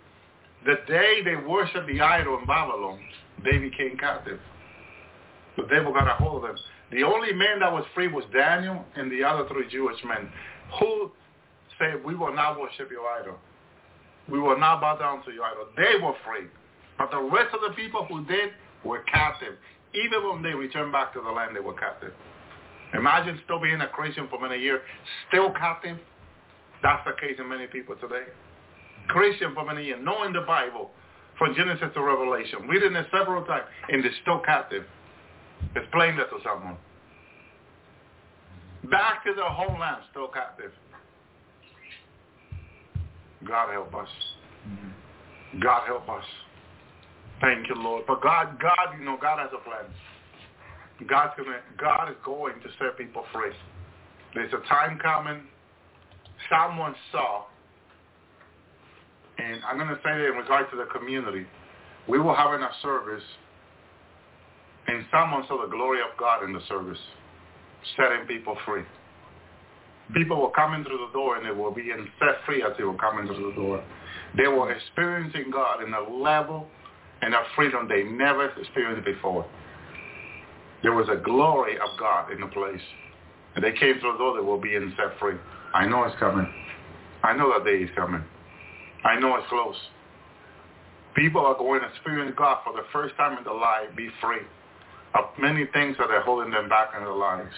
[0.66, 3.00] The day they worshiped the idol in Babylon,
[3.44, 4.40] they became captive.
[5.58, 6.58] The devil got a hold of them.
[6.96, 10.30] The only man that was free was Daniel and the other three Jewish men
[10.80, 11.12] who
[11.78, 13.36] said, we will not worship your idol.
[14.32, 15.68] We will not bow down to your idol.
[15.76, 16.48] They were free.
[16.98, 18.52] But the rest of the people who did
[18.86, 19.56] were captive.
[19.94, 22.14] Even when they returned back to the land, they were captive.
[22.94, 24.80] Imagine still being a Christian for many years,
[25.28, 25.98] still captive.
[26.82, 28.24] That's the case in many people today.
[29.10, 30.92] Christian for many years, knowing the Bible
[31.38, 34.86] from Genesis to Revelation, reading it several times, and they're still captive.
[35.76, 36.78] Explain that to someone.
[38.90, 40.72] Back to their homeland, still captive.
[43.48, 44.08] God help us.
[44.68, 45.60] Mm-hmm.
[45.60, 46.24] God help us.
[47.42, 48.06] Thank you, Lord.
[48.08, 49.86] But God, God, you know, God has a plan.
[51.08, 53.52] God's gonna, God is going to set people free.
[54.34, 55.42] There's a time coming.
[56.50, 57.46] Someone saw,
[59.38, 61.46] and I'm going to say that in regard to the community.
[62.08, 63.24] We were having a service,
[64.88, 67.00] and someone saw the glory of God in the service,
[67.98, 68.84] setting people free.
[70.14, 72.98] People were coming through the door, and they were being set free as they were
[72.98, 73.84] coming through the door.
[74.38, 76.68] They were experiencing God in a level
[77.22, 79.46] and a freedom they never experienced before.
[80.84, 82.82] There was a glory of God in the place.
[83.56, 85.36] And they came through the door, they were being set free.
[85.74, 86.46] I know it's coming.
[87.24, 88.24] I know that day is coming.
[89.04, 89.76] I know it's close.
[91.16, 94.46] People are going to experience God for the first time in their life, be free
[95.16, 97.54] of many things that are holding them back in their lives.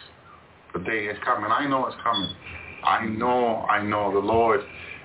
[0.73, 1.51] The day is coming.
[1.51, 2.31] I know it's coming.
[2.83, 4.61] I know, I know the Lord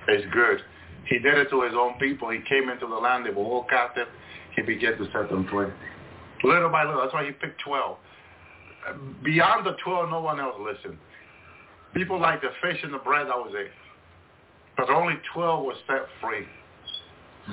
[0.07, 0.59] is good.
[1.07, 2.29] He did it to his own people.
[2.29, 3.25] He came into the land.
[3.25, 4.07] They were all captive.
[4.55, 5.67] He began to set them free.
[6.43, 7.01] Little by little.
[7.01, 7.97] That's why he picked 12.
[9.23, 10.97] Beyond the 12, no one else listened.
[11.93, 13.71] People like the fish and the bread, that was it.
[14.77, 16.45] But only 12 were set free.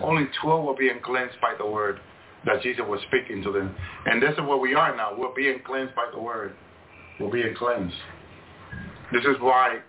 [0.03, 2.01] Only 12 were being cleansed by the word
[2.47, 3.75] that Jesus was speaking to them.
[4.07, 5.15] And this is where we are now.
[5.17, 6.55] We're being cleansed by the word.
[7.19, 7.95] We're being cleansed.
[9.13, 9.81] This is why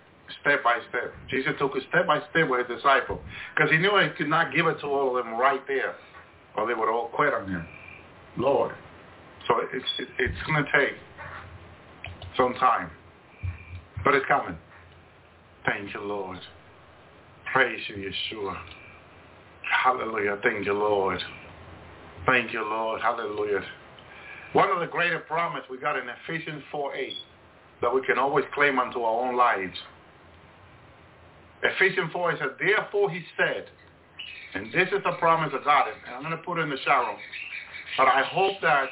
[0.41, 1.13] step by step.
[1.29, 3.19] Jesus took it step by step with his disciples
[3.55, 5.95] because he knew he could not give it to all of them right there
[6.55, 7.65] or they would all quit on him.
[8.37, 8.75] Lord.
[9.47, 10.95] So it's, it, it's going to take
[12.37, 12.89] some time.
[14.03, 14.57] But it's coming.
[15.65, 16.39] Thank you, Lord.
[17.51, 18.57] Praise you, Yeshua.
[19.83, 20.39] Hallelujah.
[20.41, 21.21] Thank you, Lord.
[22.25, 23.01] Thank you, Lord.
[23.01, 23.61] Hallelujah.
[24.53, 27.09] One of the greater promises we got in Ephesians 4.8
[27.81, 29.75] that we can always claim unto our own lives.
[31.63, 33.65] Ephesians 4 says, Therefore he said,
[34.53, 36.77] and this is the promise of God, and I'm going to put it in the
[36.83, 37.15] shadow,
[37.97, 38.89] but I hope that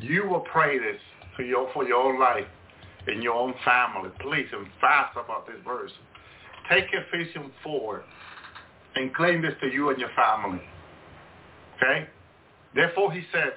[0.00, 1.00] you will pray this
[1.36, 2.46] for your, for your own life
[3.06, 4.10] in your own family.
[4.20, 5.92] Please, and fast about this verse.
[6.70, 8.04] Take Ephesians 4
[8.96, 10.62] and claim this to you and your family.
[11.76, 12.08] Okay?
[12.74, 13.54] Therefore he said,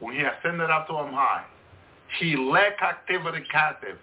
[0.00, 1.44] when he ascended up to him high,
[2.20, 3.98] he led captivity captive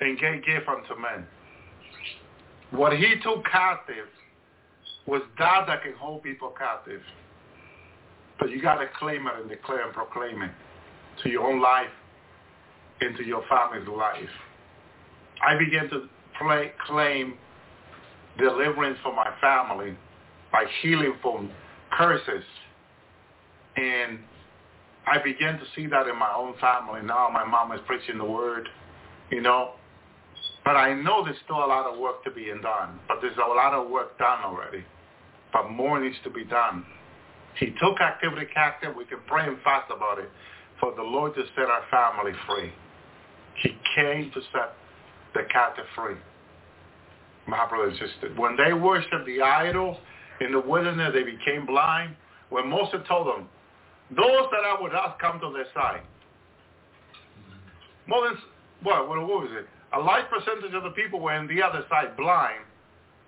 [0.00, 1.26] and gave gift unto men.
[2.70, 4.06] What he took captive
[5.06, 7.02] was that that can hold people captive.
[8.38, 10.50] But you got to claim it and declare and proclaim it
[11.22, 11.90] to your own life,
[13.00, 14.16] into your family's life.
[15.46, 16.08] I began to
[16.40, 17.34] play, claim
[18.38, 19.96] deliverance for my family
[20.50, 21.50] by healing from
[21.90, 22.44] curses.
[23.76, 24.18] And
[25.06, 27.00] I began to see that in my own family.
[27.02, 28.68] Now my mom is preaching the word,
[29.30, 29.72] you know.
[30.64, 33.00] But I know there's still a lot of work to be done.
[33.08, 34.84] But there's a lot of work done already.
[35.52, 36.84] But more needs to be done.
[37.58, 38.94] He took activity captive.
[38.96, 40.30] We can pray and fast about it.
[40.80, 42.72] For the Lord to set our family free.
[43.62, 44.74] He came to set
[45.34, 46.16] the captive free.
[47.46, 48.38] My brothers and sisters.
[48.38, 49.98] When they worshiped the idol
[50.40, 52.14] in the wilderness, they became blind.
[52.50, 53.48] When Moses told them,
[54.16, 56.02] those that are with us come to their side.
[58.06, 58.38] More than,
[58.82, 59.66] what, what was it?
[59.94, 62.64] A large percentage of the people were on the other side blind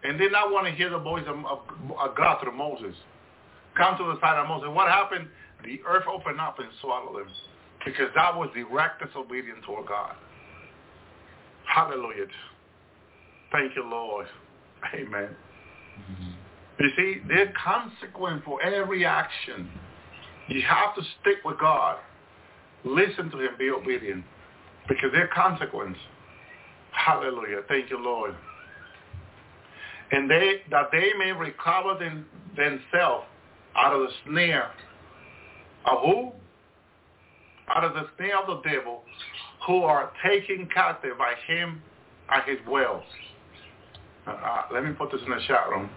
[0.02, 1.60] and did not want to hear the voice of, of,
[1.98, 2.94] of God through Moses.
[3.76, 4.68] Come to the side of Moses.
[4.72, 5.28] What happened?
[5.64, 7.32] The earth opened up and swallowed them
[7.84, 10.14] because that was direct disobedience toward God.
[11.66, 12.26] Hallelujah.
[13.52, 14.26] Thank you, Lord.
[14.94, 15.30] Amen.
[16.10, 16.30] Mm-hmm.
[16.80, 19.70] You see, there's consequence for every action.
[20.48, 21.98] You have to stick with God.
[22.84, 23.50] Listen to him.
[23.58, 24.24] Be obedient.
[24.88, 25.96] Because there's consequence.
[26.92, 27.60] Hallelujah.
[27.68, 28.34] Thank you, Lord.
[30.12, 32.26] And they that they may recover them,
[32.56, 33.24] themselves
[33.76, 34.70] out of the snare
[35.86, 36.32] of who?
[37.74, 39.02] Out of the snare of the devil,
[39.66, 41.82] who are taken captive by him
[42.30, 43.04] at his wells.
[44.26, 45.90] Uh, uh, let me put this in the chat room.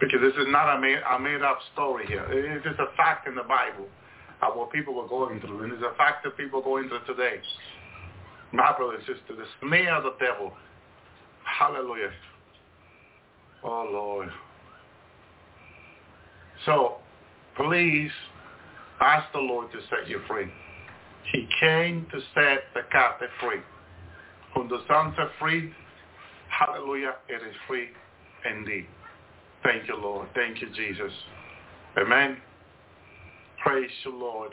[0.00, 2.24] Because this is not a made, a made up story here.
[2.30, 3.88] It is a fact in the Bible
[4.42, 5.62] of what people were going through.
[5.62, 7.40] And it's a fact that people are going through today.
[8.52, 10.52] My brother and sister, the snare of the devil.
[11.44, 12.10] Hallelujah.
[13.64, 14.28] Oh, Lord.
[16.64, 16.96] So,
[17.56, 18.10] please
[19.00, 20.50] ask the Lord to set you free.
[21.32, 23.60] He came to set the captive free.
[24.54, 25.72] Whom the Son set free,
[26.48, 27.88] hallelujah, it is free
[28.50, 28.86] indeed.
[29.66, 30.28] Thank you, Lord.
[30.32, 31.10] Thank you, Jesus.
[31.98, 32.36] Amen.
[33.64, 34.52] Praise you, Lord.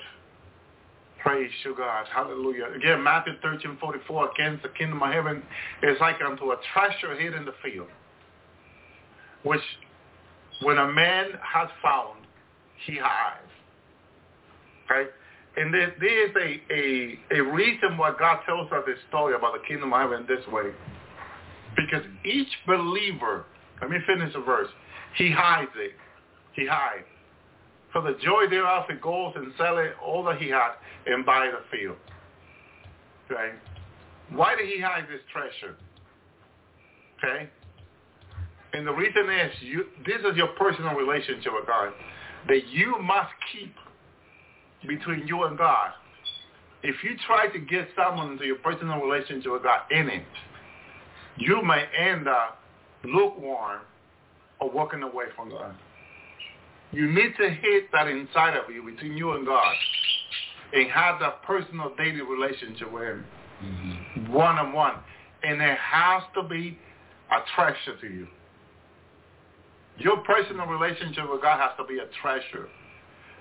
[1.22, 2.08] Praise you, God.
[2.14, 2.66] Hallelujah.
[2.76, 5.44] Again, Matthew 13, 44, against the kingdom of heaven
[5.84, 7.90] is like unto a treasure hid in the field,
[9.44, 9.62] which
[10.64, 12.26] when a man has found,
[12.88, 13.52] he hides.
[14.86, 15.12] Okay?
[15.58, 19.68] And there is a, a, a reason why God tells us this story about the
[19.68, 20.72] kingdom of heaven this way.
[21.76, 23.46] Because each believer,
[23.80, 24.70] let me finish the verse,
[25.16, 25.94] he hides it.
[26.54, 27.06] He hides.
[27.92, 30.74] For the joy thereof he goes and sell it all that he had
[31.06, 31.98] and buy the field.
[33.32, 33.52] Okay?
[34.32, 35.76] Why did he hide this treasure?
[37.18, 37.50] Okay?
[38.74, 41.94] And the reason is you this is your personal relationship with God
[42.48, 43.76] that you must keep
[44.88, 45.92] between you and God.
[46.82, 50.26] If you try to get someone into your personal relationship with God in it,
[51.38, 52.60] you may end up
[53.06, 53.82] lukewarm
[54.64, 55.76] or walking away from God.
[56.92, 59.74] You need to hit that inside of you between you and God
[60.74, 63.26] and have that personal daily relationship with him
[63.64, 64.34] mm-hmm.
[64.34, 64.96] one-on-one.
[65.44, 66.78] And it has to be
[67.32, 68.28] a treasure to you.
[69.98, 72.70] Your personal relationship with God has to be a treasure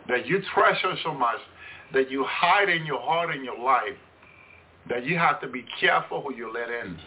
[0.08, 1.38] that you treasure so much
[1.94, 3.96] that you hide in your heart and your life
[4.88, 6.98] that you have to be careful who you let in.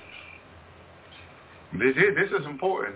[1.74, 2.96] This is, this is important.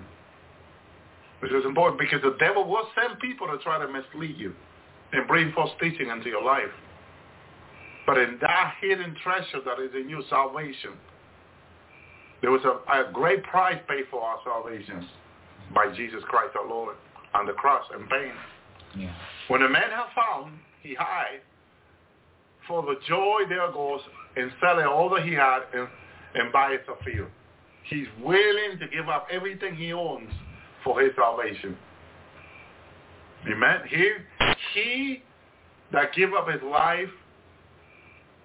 [1.42, 4.54] This is important because the devil will send people to try to mislead you
[5.14, 6.72] and bring false teaching into your life.
[8.06, 10.92] But in that hidden treasure that is in your salvation,
[12.42, 15.08] there was a, a great price paid for our salvation
[15.74, 16.96] by Jesus Christ our Lord
[17.34, 18.32] on the cross and pain.
[18.98, 19.14] Yeah.
[19.48, 21.42] When a man has found, he hide.
[22.68, 24.02] For the joy there goes
[24.36, 25.88] and selling all that he had and,
[26.36, 27.28] and buys a field.
[27.84, 30.32] He's willing to give up everything he owns
[30.84, 31.78] for his salvation.
[33.52, 33.82] Amen.
[33.90, 34.12] He,
[34.74, 35.24] he
[35.92, 37.10] that give up his life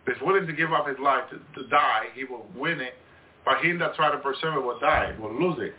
[0.07, 2.95] is willing to give up his life to, to die, he will win it.
[3.45, 5.75] But he that try to preserve it will die, will lose it,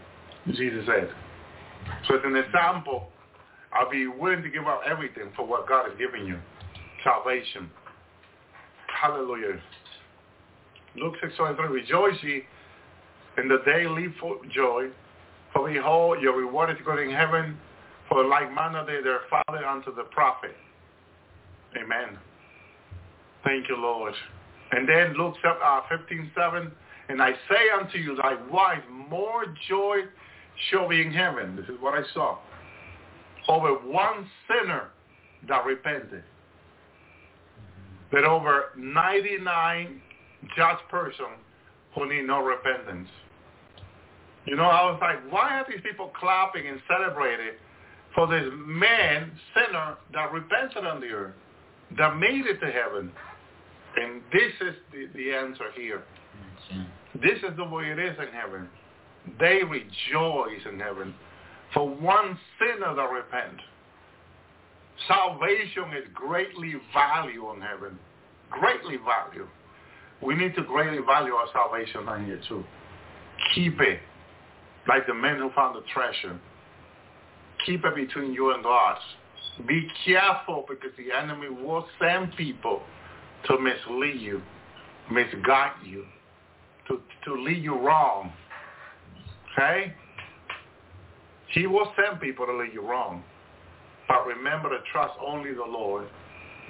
[0.56, 1.10] Jesus said.
[2.08, 3.10] So it's an example
[3.74, 6.40] I'll be willing to give up everything for what God has given you.
[7.04, 7.70] Salvation.
[8.88, 9.60] Hallelujah.
[10.96, 12.44] Luke 6, 23, Rejoice ye
[13.38, 14.88] in the day, leap for joy,
[15.56, 17.58] for behold, your reward is good in heaven,
[18.10, 20.56] for like manner they their father unto the prophet.
[21.82, 22.18] Amen.
[23.44, 24.14] Thank you, Lord.
[24.72, 26.72] And then Luke uh, 15, 7,
[27.08, 30.00] and I say unto you, likewise, more joy
[30.70, 31.56] shall be in heaven.
[31.56, 32.38] This is what I saw
[33.48, 34.90] over one sinner
[35.48, 36.24] that repented
[38.12, 40.02] than over 99
[40.56, 41.26] just person
[41.94, 43.10] who need no repentance.
[44.46, 47.56] You know, I was like, why are these people clapping and celebrating
[48.14, 51.34] for this man, sinner, that repented on the earth,
[51.98, 53.12] that made it to heaven?
[53.98, 56.04] And this is the, the answer here.
[57.16, 58.70] This is the way it is in heaven.
[59.40, 61.16] They rejoice in heaven
[61.74, 63.60] for one sinner that repent.
[65.08, 67.98] Salvation is greatly valued in heaven.
[68.52, 69.48] Greatly valued.
[70.22, 72.64] We need to greatly value our salvation on here too.
[73.54, 74.00] Keep it
[74.88, 76.40] like the men who found the treasure.
[77.66, 78.98] Keep it between you and God.
[79.68, 82.82] Be careful because the enemy will send people
[83.48, 84.42] to mislead you,
[85.12, 86.06] misguide you,
[86.88, 88.34] to, to lead you wrong.
[89.54, 89.94] Okay?
[91.54, 93.24] He will send people to lead you wrong.
[94.08, 96.06] But remember to trust only the Lord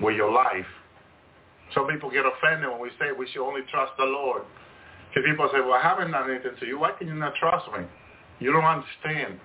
[0.01, 0.65] with your life.
[1.73, 4.43] Some people get offended when we say we should only trust the Lord.
[5.09, 6.79] Because people say, well, I haven't done anything to you.
[6.79, 7.85] Why can you not trust me?
[8.39, 9.39] You don't understand.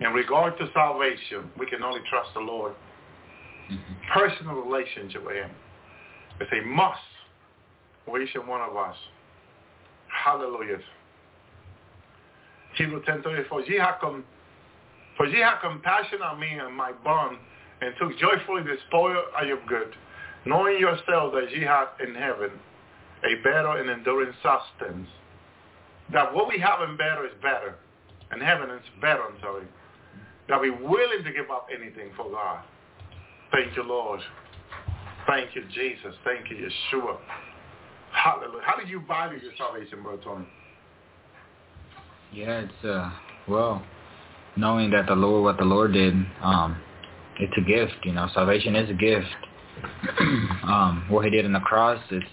[0.00, 2.74] In regard to salvation, we can only trust the Lord.
[3.70, 3.92] Mm-hmm.
[4.12, 5.50] Personal relationship with him.
[6.40, 6.98] It's a must
[8.04, 8.96] for each and one of us.
[10.08, 10.78] Hallelujah.
[12.76, 14.24] Hebrews 10 34, ye have come
[15.16, 17.36] for ye have compassion on me and my bond,
[17.80, 19.94] and took joyfully the spoil of your good,
[20.46, 22.50] knowing yourselves that ye have in heaven
[23.24, 25.06] a better and enduring substance.
[26.12, 27.76] that what we have in better is better,
[28.32, 29.66] and heaven is better, I'm sorry.
[30.48, 32.64] That we're willing to give up anything for God.
[33.52, 34.20] Thank you, Lord.
[35.26, 36.14] Thank you, Jesus.
[36.24, 37.18] Thank you, Yeshua.
[38.12, 38.62] Hallelujah.
[38.64, 40.46] How do you value your salvation, Brother Tony?
[42.32, 43.10] Yeah, it's uh
[43.48, 43.82] well,
[44.56, 46.80] knowing that the Lord what the Lord did, um,
[47.38, 49.26] it's a gift, you know, salvation is a gift.
[50.64, 52.26] um, what he did in the cross, it's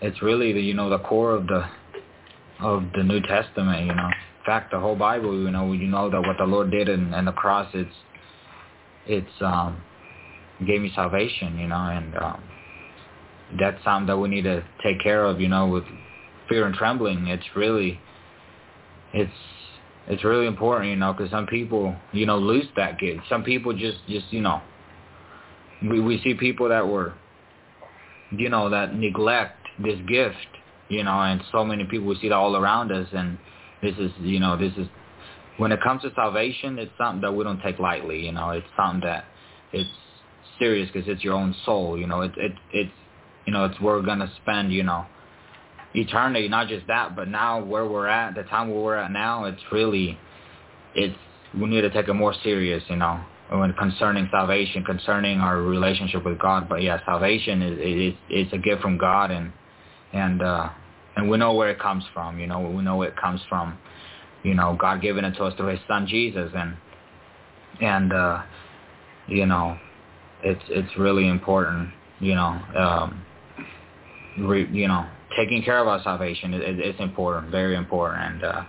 [0.00, 1.64] it's really the you know, the core of the
[2.60, 4.10] of the New Testament, you know.
[4.46, 7.24] Fact the whole Bible, you know, you know that what the Lord did in, in
[7.24, 7.90] the cross it's
[9.06, 9.82] it's um
[10.66, 12.42] gave me salvation, you know, and um
[13.60, 15.84] that's something that we need to take care of, you know, with
[16.48, 17.26] fear and trembling.
[17.26, 18.00] It's really
[19.12, 19.32] it's
[20.08, 23.22] it's really important, you know, because some people, you know, lose that gift.
[23.28, 24.60] Some people just, just, you know,
[25.82, 27.14] we we see people that were,
[28.30, 30.36] you know, that neglect this gift,
[30.88, 33.36] you know, and so many people we see that all around us, and
[33.86, 34.86] this is, you know, this is
[35.58, 38.66] when it comes to salvation, it's something that we don't take lightly, you know, it's
[38.76, 39.24] something that
[39.72, 39.88] it's
[40.58, 42.90] serious because it's your own soul, you know, it's it, it's,
[43.46, 45.06] you know, it's where we're gonna spend, you know,
[45.94, 49.44] eternity, not just that, but now where we're at, the time where we're at now,
[49.44, 50.18] it's really,
[50.94, 51.16] it's,
[51.58, 56.24] we need to take it more serious, you know, when concerning salvation, concerning our relationship
[56.24, 56.68] with God.
[56.68, 59.52] But yeah, salvation is, is, is a gift from God and,
[60.12, 60.68] and, uh,
[61.16, 63.78] and we know where it comes from, you know, we know where it comes from,
[64.42, 66.76] you know, God giving it to us through his son Jesus and,
[67.80, 68.42] and, uh,
[69.26, 69.78] you know,
[70.42, 71.90] it's, it's really important,
[72.20, 73.24] you know, um,
[74.38, 75.06] re, you know,
[75.36, 78.64] taking care of our salvation is, is important, very important, and uh,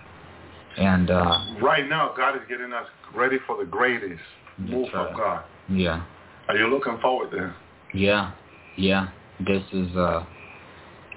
[0.76, 4.20] and uh, right now God is getting us ready for the greatest
[4.58, 5.08] move right.
[5.08, 5.44] of God.
[5.68, 6.04] Yeah.
[6.48, 7.54] Are you looking forward to?
[7.94, 8.32] Yeah,
[8.76, 9.08] yeah.
[9.46, 9.94] This is.
[9.96, 10.24] uh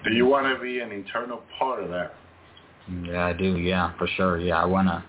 [0.04, 2.16] Do you want to be an eternal part of that?
[3.04, 3.58] Yeah, I do.
[3.58, 4.40] Yeah, for sure.
[4.40, 5.06] Yeah, I wanna.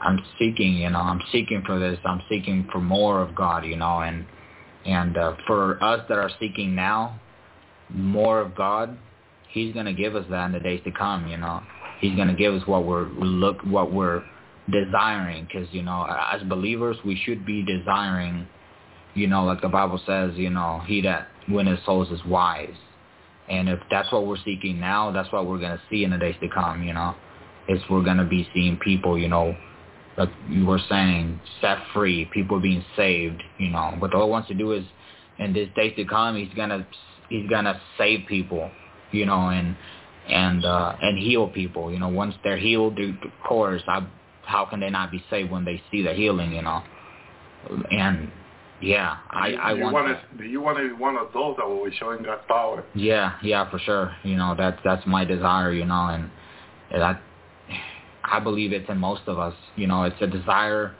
[0.00, 1.98] I'm seeking, you know, I'm seeking for this.
[2.04, 4.24] I'm seeking for more of God, you know, and
[4.84, 7.18] and uh, for us that are seeking now,
[7.90, 8.96] more of God,
[9.48, 11.26] He's gonna give us that in the days to come.
[11.26, 11.62] You know,
[12.00, 14.22] He's gonna give us what we're look what we're
[14.70, 15.46] desiring.
[15.46, 18.46] Because you know, as believers, we should be desiring.
[19.14, 22.74] You know, like the Bible says, you know, he that winneth souls is wise.
[23.48, 26.36] And if that's what we're seeking now, that's what we're gonna see in the days
[26.40, 26.82] to come.
[26.82, 27.14] You know,
[27.68, 29.56] is we're gonna be seeing people, you know,
[30.16, 33.42] like you were saying, set free, people being saved.
[33.58, 34.84] You know, what the Lord wants to do is,
[35.38, 36.86] in this days to come, He's gonna
[37.28, 38.70] He's gonna save people
[39.12, 39.76] you know, and
[40.28, 41.92] and uh, and heal people.
[41.92, 43.14] You know, once they're healed, of
[43.46, 44.06] course, I,
[44.42, 46.52] how can they not be saved when they see the healing?
[46.52, 46.82] You know,
[47.90, 48.30] and
[48.80, 49.94] yeah, I I you want.
[49.94, 52.84] wanna, do you want to be one of those that will be showing God's power?
[52.94, 54.14] Yeah, yeah, for sure.
[54.22, 55.72] You know, that's that's my desire.
[55.72, 56.30] You know, and
[56.92, 57.18] and I
[58.24, 59.54] I believe it's in most of us.
[59.76, 60.94] You know, it's a desire.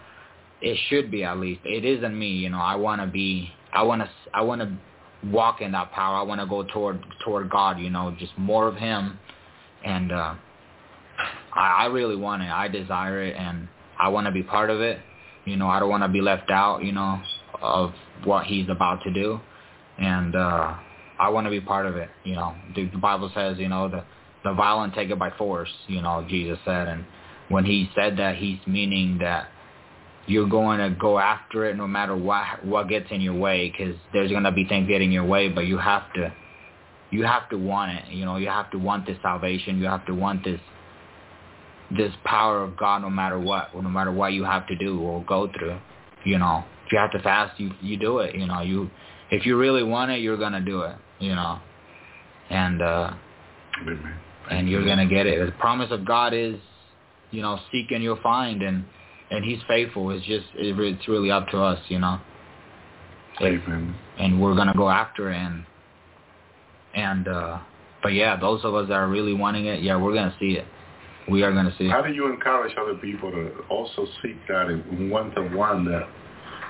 [0.63, 1.61] It should be at least.
[1.65, 2.29] It is in me.
[2.29, 3.51] You know, I want to be.
[3.73, 4.09] I want to.
[4.33, 4.73] I want to
[5.31, 6.17] walk in that power.
[6.17, 9.19] I want to go toward toward God, you know, just more of Him,
[9.85, 10.35] and uh,
[11.55, 12.49] I, I really want it.
[12.49, 14.99] I desire it, and I want to be part of it.
[15.47, 17.21] You know, I don't want to be left out, you know,
[17.63, 17.93] of
[18.25, 19.41] what He's about to do,
[19.99, 20.75] and uh,
[21.19, 22.11] I want to be part of it.
[22.25, 24.05] You know, the, the Bible says, you know, the
[24.45, 25.71] the violent take it by force.
[25.87, 27.05] You know, Jesus said, and
[27.49, 29.49] when He said that, He's meaning that
[30.27, 33.95] you're going to go after it no matter what what gets in your way because
[34.13, 36.33] there's going to be things getting your way but you have to
[37.11, 40.05] you have to want it you know you have to want this salvation you have
[40.07, 40.61] to want this
[41.91, 45.25] this power of God no matter what no matter what you have to do or
[45.25, 45.79] go through
[46.25, 48.91] you know if you have to fast you you do it you know you
[49.31, 51.61] if you really want it you're going to do it you know
[52.51, 53.13] and uh
[53.83, 54.15] Amen.
[54.51, 56.57] and you're going to get it the promise of God is
[57.31, 58.85] you know seek and you'll find and
[59.31, 60.11] and he's faithful.
[60.11, 62.21] It's just it, it's really up to us, you know.
[63.41, 63.95] Amen.
[64.19, 65.65] And we're gonna go after it, and
[66.95, 67.59] and uh,
[68.03, 70.67] but yeah, those of us that are really wanting it, yeah, we're gonna see it.
[71.29, 75.11] We are gonna see How do you encourage other people to also seek that and
[75.11, 76.09] want to one that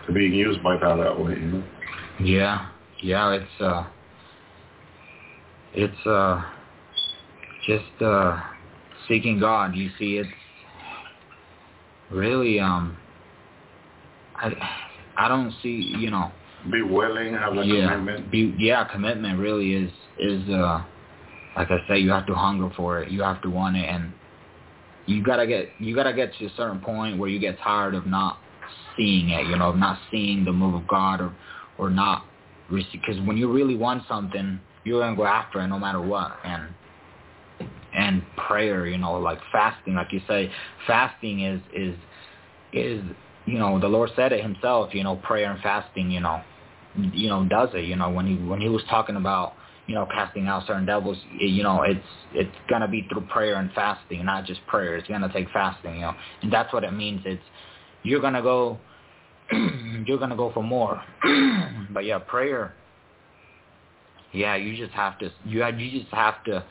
[0.07, 1.33] to being used by God that way?
[1.33, 1.65] You know?
[2.21, 2.69] Yeah,
[3.03, 3.87] yeah, it's uh,
[5.75, 6.43] it's uh,
[7.67, 8.41] just uh,
[9.09, 9.77] seeking God.
[9.77, 10.31] You see, it's
[12.11, 12.97] really um,
[14.37, 14.53] I
[15.19, 16.33] I don't see you know
[16.71, 18.31] Be willing, have a yeah, commitment.
[18.31, 20.83] Be, yeah, commitment really is is uh
[21.57, 23.11] like I say, you have to hunger for it.
[23.11, 24.13] You have to want it, and
[25.07, 28.07] you gotta get you gotta get to a certain point where you get tired of
[28.07, 28.39] not
[28.97, 29.47] seeing it.
[29.47, 31.35] You know, of not seeing the move of God, or
[31.79, 32.25] or not
[32.71, 36.37] because when you really want something, you're gonna go after it no matter what.
[36.45, 36.69] And
[37.95, 38.87] and prayer.
[38.87, 40.51] You know, like fasting, like you say,
[40.87, 41.95] fasting is is
[42.73, 43.03] is
[43.47, 44.95] you know the Lord said it Himself.
[44.95, 46.11] You know, prayer and fasting.
[46.11, 46.43] You know,
[46.97, 47.85] you know does it.
[47.85, 49.55] You know when he when he was talking about
[49.87, 51.19] you know casting out certain devils.
[51.39, 52.01] You know, it's
[52.35, 54.97] it's gonna be through prayer and fasting, not just prayer.
[54.97, 55.97] It's gonna take fasting.
[55.97, 57.23] You know, and that's what it means.
[57.25, 57.43] It's
[58.03, 58.79] you're gonna go
[60.07, 61.03] you're gonna go for more.
[61.91, 62.75] but yeah, prayer.
[64.33, 65.31] Yeah, you just have to.
[65.45, 66.65] You you just have to.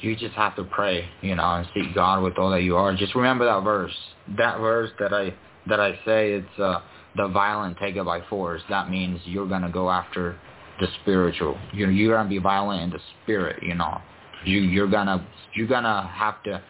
[0.00, 2.94] You just have to pray, you know, and seek God with all that you are.
[2.94, 3.94] Just remember that verse.
[4.36, 5.34] That verse that I
[5.66, 6.80] that I say it's uh,
[7.16, 8.60] the violent take it by force.
[8.68, 10.36] That means you're gonna go after
[10.80, 11.58] the spiritual.
[11.72, 14.00] You know, you're gonna be violent in the spirit, you know.
[14.44, 16.62] You you're gonna you're gonna have to,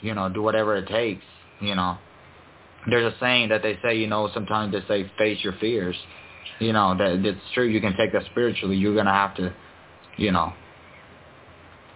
[0.00, 1.24] you know, do whatever it takes,
[1.60, 1.96] you know,
[2.88, 5.96] there's a saying that they say, you know, sometimes they say face your fears.
[6.58, 7.66] You know, that it's true.
[7.66, 8.76] You can take that spiritually.
[8.76, 9.52] You're gonna have to,
[10.16, 10.52] you know,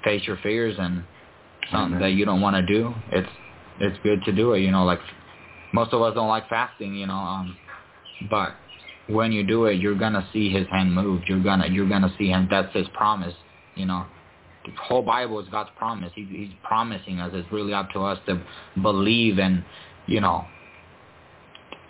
[0.05, 1.05] face your fears and
[1.71, 2.95] something that you don't want to do.
[3.11, 3.29] It's
[3.81, 4.61] it's good to do it.
[4.61, 5.01] You know, like
[5.73, 6.95] most of us don't like fasting.
[6.95, 7.57] You know, um,
[8.31, 8.55] but
[9.09, 11.23] when you do it, you're gonna see His hand move.
[11.29, 12.49] You're gonna you're gonna see Him.
[12.51, 13.35] That's His promise.
[13.75, 14.07] You know,
[14.65, 16.13] the whole Bible is God's promise.
[16.15, 17.31] He, he's promising us.
[17.35, 18.43] It's really up to us to
[18.83, 19.65] believe and
[20.07, 20.45] you know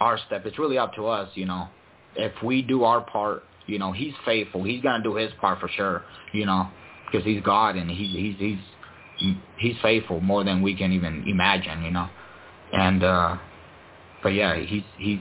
[0.00, 0.44] our step.
[0.46, 1.68] It's really up to us, you know.
[2.16, 4.64] If we do our part, you know, he's faithful.
[4.64, 6.02] He's gonna do his part for sure,
[6.32, 6.68] you know,
[7.06, 8.58] because he's God and he's he's
[9.18, 12.08] he's he's faithful more than we can even imagine, you know.
[12.72, 13.36] And uh
[14.22, 15.20] but yeah, he's he's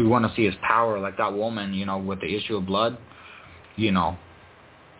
[0.00, 2.64] we want to see his power like that woman, you know, with the issue of
[2.64, 2.96] blood,
[3.76, 4.16] you know,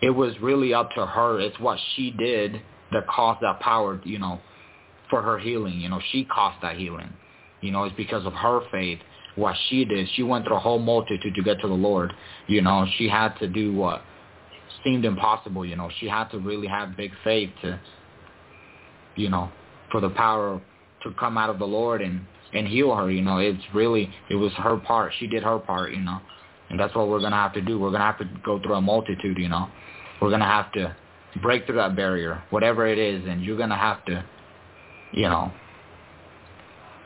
[0.03, 1.41] it was really up to her.
[1.41, 2.61] It's what she did
[2.93, 4.41] that caused that power, you know,
[5.09, 5.81] for her healing.
[5.81, 7.11] You know, she caused that healing.
[7.63, 8.99] You know, it's because of her faith,
[9.37, 10.07] what she did.
[10.15, 12.13] She went through a whole multitude to get to the Lord.
[12.47, 14.03] You know, she had to do what
[14.85, 15.65] seemed impossible.
[15.65, 17.81] You know, she had to really have big faith to,
[19.17, 19.51] you know,
[19.91, 20.61] for the power
[21.03, 22.21] to come out of the Lord and
[22.53, 23.11] and heal her.
[23.11, 25.13] You know, it's really it was her part.
[25.19, 25.93] She did her part.
[25.93, 26.21] You know,
[26.71, 27.79] and that's what we're gonna have to do.
[27.79, 29.39] We're gonna have to go through a multitude.
[29.39, 29.69] You know,
[30.21, 30.95] we're gonna have to
[31.43, 34.25] break through that barrier, whatever it is, and you're gonna have to,
[35.13, 35.53] you know,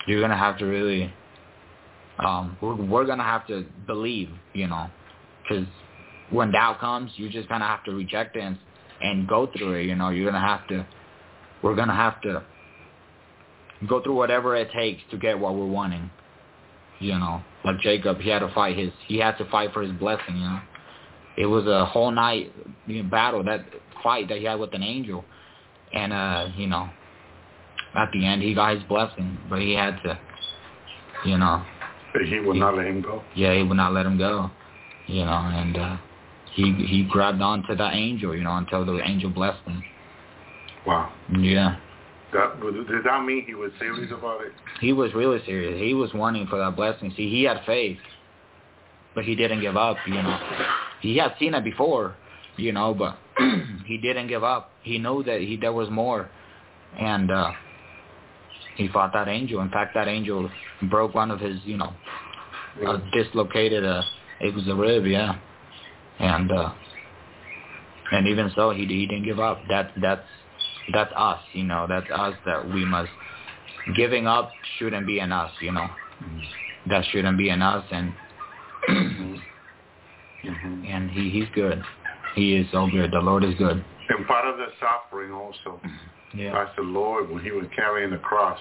[0.06, 1.12] you're gonna have to really
[2.18, 4.88] um we're, we're gonna have to believe you know
[5.42, 5.66] because
[6.30, 8.58] when doubt comes you just kind of have to reject it and,
[9.00, 10.86] and go through it you know you're gonna have to
[11.62, 12.42] we're gonna have to
[13.88, 16.10] go through whatever it takes to get what we're wanting
[17.00, 19.92] you know like jacob he had to fight his he had to fight for his
[19.92, 20.60] blessing you know
[21.36, 22.52] it was a whole night
[22.86, 23.64] you know, battle that
[24.02, 25.24] fight that he had with an angel
[25.92, 26.88] and uh you know
[27.94, 30.18] at the end he got his blessing, but he had to,
[31.24, 31.64] you know.
[32.12, 33.22] He would he, not let him go.
[33.34, 34.50] Yeah, he would not let him go,
[35.06, 35.96] you know, and uh,
[36.54, 39.82] he he grabbed onto that angel, you know, until the angel blessed him.
[40.86, 41.12] Wow.
[41.38, 41.76] Yeah.
[42.34, 44.52] That, did that mean he was serious about it?
[44.80, 45.80] He was really serious.
[45.80, 47.12] He was wanting for that blessing.
[47.16, 47.98] See, he had faith,
[49.14, 49.96] but he didn't give up.
[50.06, 50.38] You know,
[51.00, 52.16] he had seen it before,
[52.56, 53.16] you know, but
[53.86, 54.72] he didn't give up.
[54.82, 56.28] He knew that he there was more,
[56.98, 57.52] and uh
[58.76, 59.60] he fought that angel.
[59.60, 60.50] In fact, that angel
[60.90, 61.92] broke one of his, you know,
[62.86, 63.84] uh, dislocated.
[63.84, 64.02] Uh,
[64.40, 65.38] it was a rib, yeah,
[66.18, 66.72] and uh,
[68.10, 69.60] and even so, he he didn't give up.
[69.68, 70.26] That that's
[70.92, 71.86] that's us, you know.
[71.88, 73.10] That's us that we must.
[73.96, 75.86] Giving up shouldn't be in us, you know.
[76.22, 76.90] Mm-hmm.
[76.90, 78.12] That shouldn't be in us, and
[78.88, 80.84] mm-hmm.
[80.86, 81.82] and he he's good.
[82.34, 83.12] He is so good.
[83.12, 83.84] The Lord is good.
[84.08, 85.80] And part of the suffering also.
[86.34, 86.52] Yeah.
[86.52, 88.58] That's the Lord when he was carrying the cross.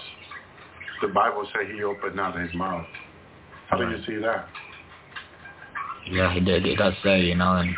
[1.02, 2.86] The Bible said he opened not his mouth.
[3.68, 3.90] How right.
[3.90, 4.46] do you see that?
[6.10, 6.66] Yeah, he did.
[6.66, 7.74] It does say, you know, in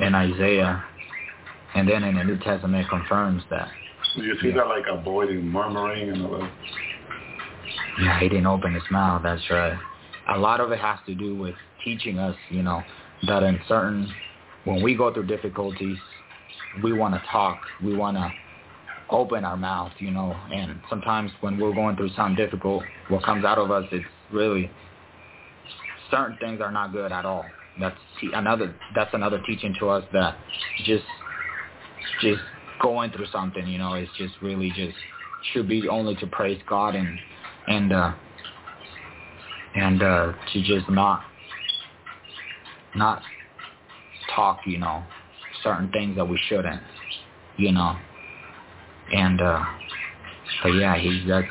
[0.00, 0.84] in Isaiah,
[1.74, 3.68] and then in the New Testament it confirms that.
[4.16, 4.56] Do you see yeah.
[4.56, 6.52] that like avoiding murmuring and all that?
[8.00, 9.22] Yeah, he didn't open his mouth.
[9.22, 9.78] That's right.
[10.30, 11.54] A lot of it has to do with
[11.84, 12.82] teaching us, you know,
[13.26, 14.12] that in certain
[14.64, 15.98] when we go through difficulties,
[16.82, 17.60] we want to talk.
[17.82, 18.30] We want to
[19.10, 23.44] open our mouth, you know, and sometimes when we're going through something difficult, what comes
[23.44, 24.70] out of us, it's really,
[26.10, 27.44] certain things are not good at all.
[27.78, 27.96] That's
[28.32, 30.36] another, that's another teaching to us that
[30.84, 31.04] just,
[32.20, 32.40] just
[32.80, 34.96] going through something, you know, it's just really just,
[35.52, 37.18] should be only to praise God and,
[37.68, 38.12] and, uh,
[39.74, 41.22] and, uh, to just not,
[42.94, 43.22] not
[44.34, 45.02] talk, you know,
[45.62, 46.82] certain things that we shouldn't,
[47.56, 47.96] you know,
[49.12, 49.64] and uh
[50.62, 51.44] but yeah, he that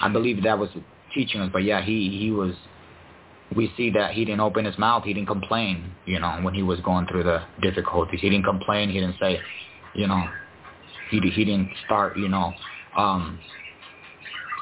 [0.00, 0.70] I believe that was
[1.14, 1.50] teaching us.
[1.52, 2.54] But yeah, he he was.
[3.54, 5.04] We see that he didn't open his mouth.
[5.04, 5.92] He didn't complain.
[6.04, 8.90] You know, when he was going through the difficulties, he didn't complain.
[8.90, 9.38] He didn't say,
[9.96, 10.28] you know,
[11.10, 12.52] He he didn't start, you know,
[12.96, 13.38] um,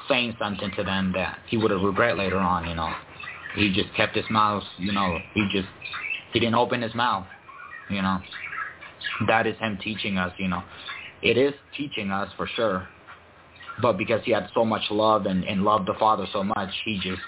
[0.09, 2.69] saying something to them that he would have regret later on.
[2.69, 2.93] You know,
[3.57, 4.63] he just kept his mouth.
[4.79, 5.69] You know, he just
[6.33, 7.27] he didn't open his mouth.
[7.91, 8.19] You know,
[9.27, 10.33] that is him teaching us.
[10.39, 10.63] You know,
[11.23, 12.89] it is teaching us for sure.
[13.83, 17.01] But because he had so much love and, and loved the Father so much, he
[17.03, 17.21] just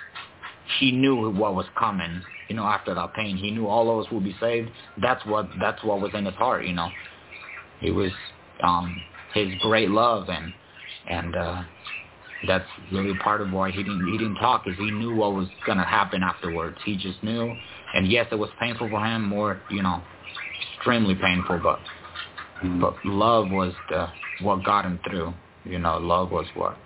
[0.78, 3.36] he knew what was coming, you know, after that pain.
[3.36, 4.70] He knew all of us would be saved.
[5.02, 6.88] That's what that's what was in his heart, you know.
[7.82, 8.10] It was
[8.62, 9.00] um
[9.34, 10.52] his great love and
[11.08, 11.62] and uh
[12.46, 15.48] that's really part of why he didn't he didn't talk is he knew what was
[15.66, 16.76] gonna happen afterwards.
[16.84, 17.54] He just knew
[17.94, 20.02] and yes it was painful for him, more you know,
[20.76, 21.78] extremely painful but
[22.62, 22.80] mm-hmm.
[22.80, 24.08] but love was the
[24.42, 25.32] what got him through.
[25.64, 26.76] You know, love was what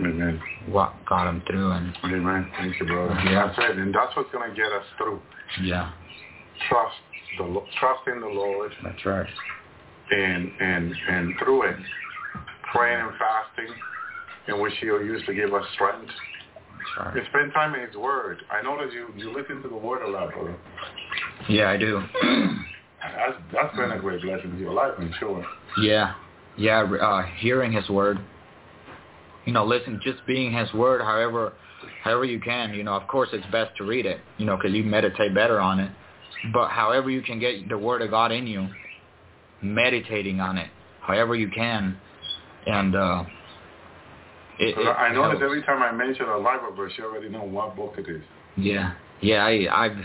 [0.00, 0.40] Amen.
[0.68, 2.50] What got him through and Amen.
[2.56, 3.20] Thank you, brother.
[3.24, 3.46] Yeah.
[3.48, 3.78] That's it.
[3.78, 5.20] And that's what's gonna get us through.
[5.62, 5.92] Yeah.
[6.68, 6.96] Trust
[7.38, 8.72] the trust in the Lord.
[8.82, 9.28] That's right.
[10.10, 11.76] And and and through it,
[12.72, 13.74] praying and fasting,
[14.48, 16.10] in which He'll use to give us strength.
[16.96, 17.26] That's right.
[17.30, 18.42] Spend time in His Word.
[18.50, 20.56] I know that you you listen to the Word a lot, brother.
[21.48, 22.02] Yeah, I do.
[23.02, 25.44] that's that's been a great blessing to your life, I'm sure.
[25.82, 26.14] Yeah,
[26.56, 26.82] yeah.
[26.82, 28.18] Uh, hearing His Word
[29.48, 31.54] you know, listen, just being his word, however,
[32.04, 34.74] however you can, you know, of course it's best to read it, you know, because
[34.74, 35.90] you meditate better on it.
[36.52, 38.68] But however you can get the word of God in you,
[39.62, 40.70] meditating on it,
[41.00, 41.96] however you can,
[42.66, 43.24] and uh,
[44.58, 47.76] it, it I notice every time I mention a Bible verse, you already know what
[47.76, 48.22] book it is.
[48.56, 49.98] Yeah, yeah, I, I've,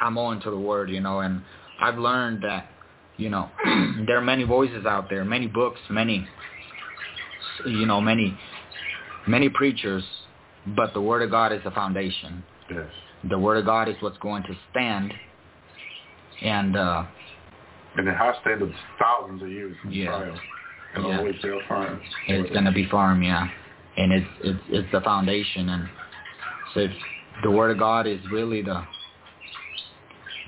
[0.00, 1.42] I'm on to the word, you know, and
[1.80, 2.68] I've learned that,
[3.16, 3.48] you know,
[4.06, 6.26] there are many voices out there, many books, many
[7.66, 8.36] you know, many,
[9.26, 10.04] many preachers,
[10.74, 12.42] but the Word of God is the foundation.
[12.70, 12.86] Yes.
[13.28, 15.12] The Word of God is what's going to stand,
[16.42, 17.04] and uh,
[17.96, 18.60] and it has stood
[18.98, 20.06] thousands of years in yeah.
[20.06, 20.40] trial,
[20.94, 21.18] and yeah.
[21.18, 22.00] always still firm.
[22.28, 23.48] It's going to be firm, yeah,
[23.96, 25.88] and it's it's it's the foundation, and
[26.74, 26.86] so
[27.42, 28.82] the Word of God is really the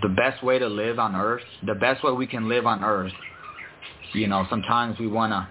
[0.03, 3.13] the best way to live on earth, the best way we can live on earth.
[4.13, 5.49] You know, sometimes we want to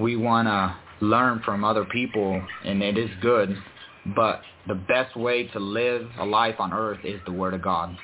[0.00, 3.56] we want to learn from other people, and it is good,
[4.14, 7.96] but the best way to live a life on earth is the Word of God.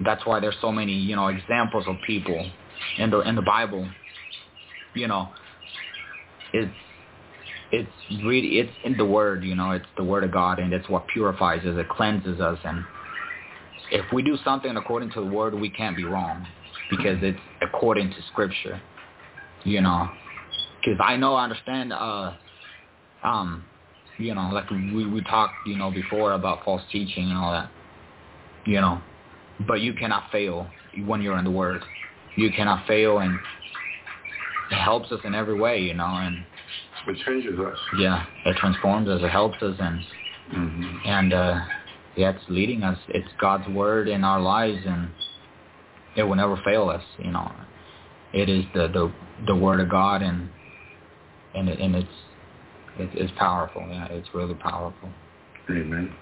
[0.00, 2.50] That's why there's so many, you know, examples of people
[2.98, 3.88] in the in the Bible.
[4.94, 5.30] You know,
[6.52, 6.74] it's
[7.72, 7.90] it's
[8.24, 9.44] really it's in the Word.
[9.44, 11.76] You know, it's the Word of God, and it's what purifies us.
[11.78, 12.84] It cleanses us, and
[13.90, 16.46] if we do something according to the Word, we can't be wrong
[16.90, 18.80] because it's according to Scripture.
[19.64, 20.08] You know,
[20.80, 22.34] because I know I understand uh
[23.24, 23.64] um
[24.18, 27.70] you know like we we talked you know before about false teaching and all that
[28.64, 29.00] you know
[29.66, 30.66] but you cannot fail
[31.04, 31.82] when you're in the word
[32.36, 33.38] you cannot fail and
[34.70, 36.44] it helps us in every way you know and
[37.08, 40.00] it changes us yeah it transforms us it helps us and
[40.54, 40.96] mm-hmm.
[41.06, 41.60] and uh
[42.16, 45.08] yeah it's leading us it's god's word in our lives and
[46.16, 47.50] it will never fail us you know
[48.32, 49.12] it is the the
[49.46, 50.48] the word of god and
[51.54, 52.08] and it, and it's
[52.98, 53.86] it, it's powerful.
[53.88, 55.10] Yeah, it's really powerful.
[55.70, 56.12] Amen.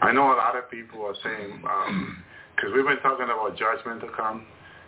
[0.00, 1.62] I know a lot of people are saying
[2.56, 4.46] because we've been talking about judgment to come,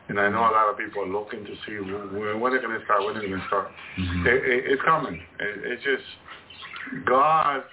[0.08, 2.78] and I know a lot of people are looking to see when, when they're going
[2.78, 3.04] to start.
[3.04, 3.68] When they're going to start.
[3.98, 4.26] Mm-hmm.
[4.26, 5.14] It, it, it's coming.
[5.14, 7.64] It, it's just God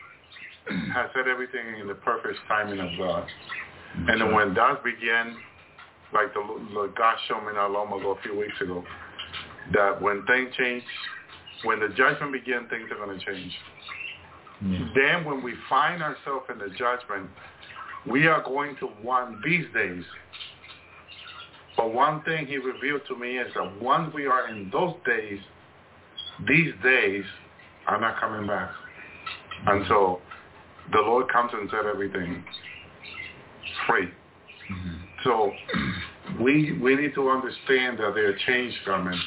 [0.94, 4.10] has said everything in the perfect timing of God, mm-hmm.
[4.10, 5.36] and then when that begin,
[6.14, 6.42] like the,
[6.74, 8.84] the God showed me not long ago, a few weeks ago,
[9.74, 10.84] that when things change
[11.64, 13.54] when the judgment begins, things are going to change.
[14.66, 14.88] Yeah.
[14.96, 17.30] Then when we find ourselves in the judgment,
[18.10, 20.04] we are going to want these days.
[21.78, 25.40] But one thing he revealed to me is that once we are in those days,
[26.48, 27.24] these days
[27.88, 28.72] are not coming back.
[29.68, 30.22] And so
[30.92, 32.44] the Lord comes and set everything
[33.88, 34.08] free.
[34.08, 34.96] Mm-hmm.
[35.24, 35.52] So
[36.42, 39.20] we we need to understand that there are change coming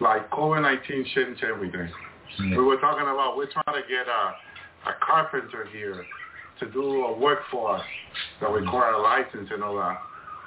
[0.00, 1.90] like COVID-19 changed everything.
[2.38, 2.56] Yeah.
[2.56, 6.04] We were talking about we're trying to get a, a carpenter here
[6.60, 7.84] to do a work for us
[8.40, 9.98] that require a license and all that,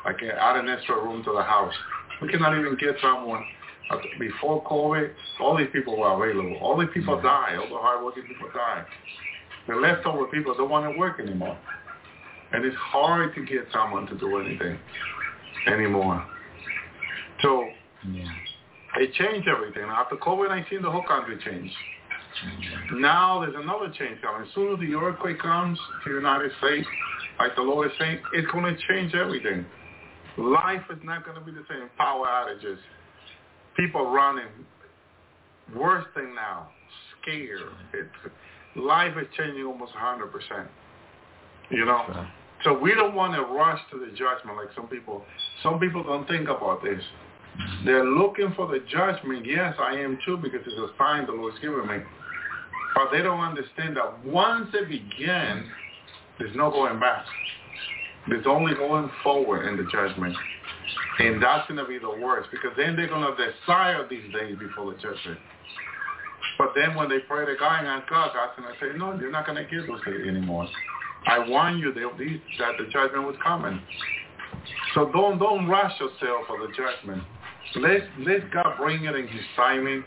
[0.05, 1.73] like add an extra room to the house.
[2.21, 3.43] We cannot even get someone.
[4.19, 5.11] Before COVID,
[5.41, 6.57] all these people were available.
[6.61, 7.23] All these people yeah.
[7.23, 7.57] die.
[7.57, 8.85] All the hardworking people die.
[9.67, 11.57] The leftover people don't want to work anymore.
[12.53, 14.79] And it's hard to get someone to do anything
[15.67, 16.25] anymore.
[17.41, 17.67] So
[18.09, 18.23] yeah.
[18.97, 19.83] It changed everything.
[19.83, 21.73] After COVID-19, the whole country changed.
[22.93, 24.47] Now there's another change coming.
[24.47, 26.87] As soon as the earthquake comes to the United States,
[27.39, 29.65] like the Lord is saying, it's going to change everything.
[30.37, 31.89] Life is not going to be the same.
[31.97, 32.77] Power outages,
[33.75, 34.47] People running.
[35.75, 36.69] Worst thing now,
[37.21, 37.61] scared.
[37.93, 38.09] It,
[38.75, 40.67] life is changing almost 100%.
[41.69, 42.27] You know?
[42.63, 45.23] So we don't want to rush to the judgment like some people.
[45.63, 47.01] Some people don't think about this.
[47.85, 49.45] They're looking for the judgment.
[49.45, 51.97] Yes, I am too because it's a sign the Lord's given me.
[52.95, 55.65] But they don't understand that once it begins,
[56.39, 57.25] there's no going back.
[58.27, 60.35] There's only going forward in the judgment.
[61.19, 64.57] And that's going to be the worst because then they're going to desire these days
[64.57, 65.39] before the judgment.
[66.57, 69.31] But then when they pray to God and God, God's going to say, no, you're
[69.31, 70.67] not going to get those days anymore.
[71.27, 73.81] I warn you that, these, that the judgment was coming.
[74.93, 77.23] So don't don't rush yourself for the judgment.
[77.75, 80.03] Let let God bring it in His timing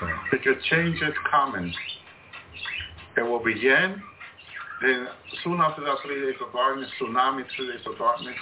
[0.00, 0.14] right.
[0.30, 1.72] because change is coming.
[3.16, 4.02] It will begin.
[4.82, 5.08] Then
[5.42, 8.36] soon after that, three days of darkness, tsunami, three days of darkness.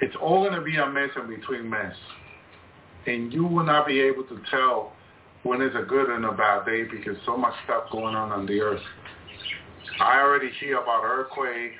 [0.00, 1.94] It's all going to be a mess in between mess.
[3.06, 4.92] And you will not be able to tell
[5.44, 8.46] when it's a good and a bad day because so much stuff going on on
[8.46, 8.82] the earth.
[10.00, 11.72] I already hear about earthquake,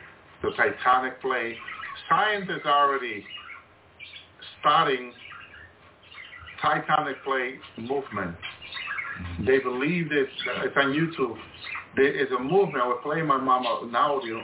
[0.42, 1.56] the titanic plate.
[2.08, 3.24] Science is already
[4.60, 5.12] starting
[6.60, 8.36] titanic plate movement.
[9.46, 10.28] They believe this.
[10.64, 11.36] It's on YouTube.
[11.96, 12.82] There is a movement.
[12.82, 14.42] I was playing my mom an audio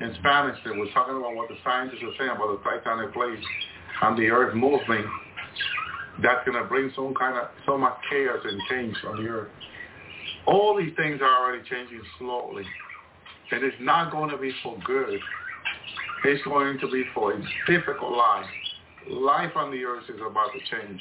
[0.00, 3.38] in Spanish that was talking about what the scientists are saying about the titanic plate
[4.02, 5.04] and the earth moving.
[6.22, 9.50] That's going to bring some kind of so much chaos and change on the earth.
[10.46, 12.64] All these things are already changing slowly.
[13.52, 15.18] And it's not going to be for good.
[16.24, 18.46] It's going to be for a difficult life.
[19.08, 21.00] Life on the earth is about to change.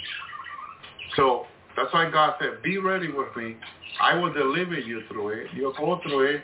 [1.16, 1.46] So
[1.80, 3.56] that's why God said, be ready with me.
[4.02, 5.48] I will deliver you through it.
[5.54, 6.42] You'll go through it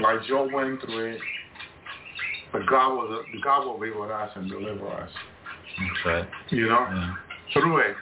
[0.00, 1.20] like Job went through it.
[2.52, 5.10] But God will, God will be with us and deliver us,
[5.78, 6.28] That's right.
[6.50, 7.14] you know, Yeah.
[7.54, 7.96] through it.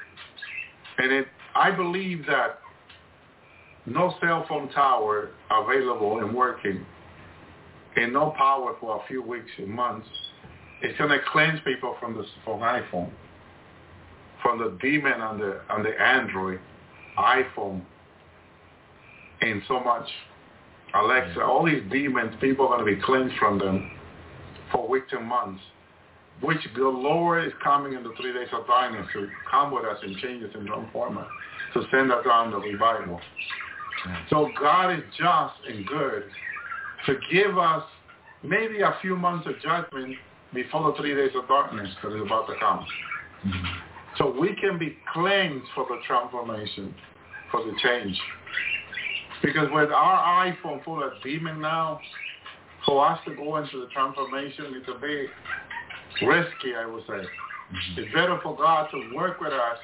[0.98, 2.58] And it, I believe that
[3.86, 6.84] no cell phone tower available and working
[7.96, 10.06] and no power for a few weeks and months
[10.82, 13.10] is going to cleanse people from the from iPhone,
[14.42, 16.60] from the demon on the on the Android,
[17.18, 17.82] iPhone,
[19.40, 20.08] and so much
[20.94, 21.40] Alexa.
[21.40, 23.90] All these demons, people are going to be cleansed from them
[24.72, 25.60] for weeks and months.
[26.40, 29.98] Which the Lord is coming in the three days of darkness to come with us
[30.02, 31.26] and change us and transform us,
[31.74, 33.20] to send us on the revival.
[34.30, 36.24] So God is just and good
[37.04, 37.84] to give us
[38.42, 40.16] maybe a few months of judgment
[40.54, 42.86] before the three days of darkness that is about to come.
[43.46, 43.89] Mm-hmm.
[44.20, 46.94] So we can be cleansed for the transformation,
[47.50, 48.20] for the change.
[49.42, 51.98] Because with our iPhone full of demon now,
[52.84, 55.30] for us to go into the transformation, it's a bit
[56.26, 57.26] risky, I would say.
[57.96, 59.78] It's better for God to work with us,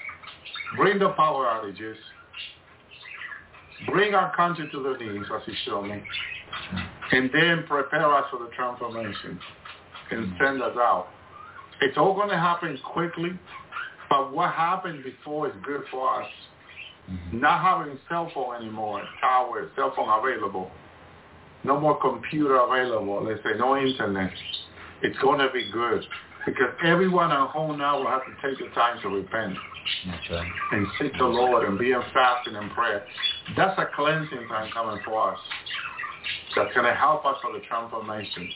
[0.76, 1.96] bring the power outages,
[3.88, 6.02] bring our country to the knees, as he showed me,
[7.12, 9.38] and then prepare us for the transformation
[10.10, 11.06] and send us out.
[11.80, 13.30] It's all going to happen quickly,
[14.08, 16.28] but what happened before is good for us.
[17.10, 17.40] Mm-hmm.
[17.40, 20.70] Not having cell phone anymore, tower, cell phone available,
[21.64, 24.32] no more computer available, let's say no internet.
[25.02, 26.02] It's going to be good
[26.46, 29.56] because everyone at home now will have to take the time to repent
[30.30, 30.48] right.
[30.72, 33.04] and seek the Lord and be in fasting and prayer.
[33.56, 35.40] That's a cleansing time coming for us.
[36.54, 38.48] That's going to help us for the transformation.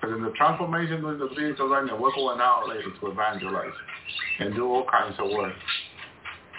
[0.00, 3.72] Because in the transformation during the of learning, we're going out later to evangelize
[4.38, 5.52] and do all kinds of work.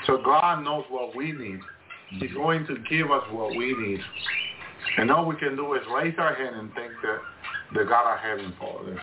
[0.05, 1.59] So God knows what we need.
[2.19, 3.99] He's going to give us what we need.
[4.97, 8.19] And all we can do is raise our hand and thank the, the God of
[8.19, 8.99] heaven for this.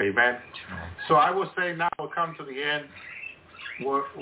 [0.00, 0.38] Amen.
[1.08, 2.84] So I would say now we'll come to the end.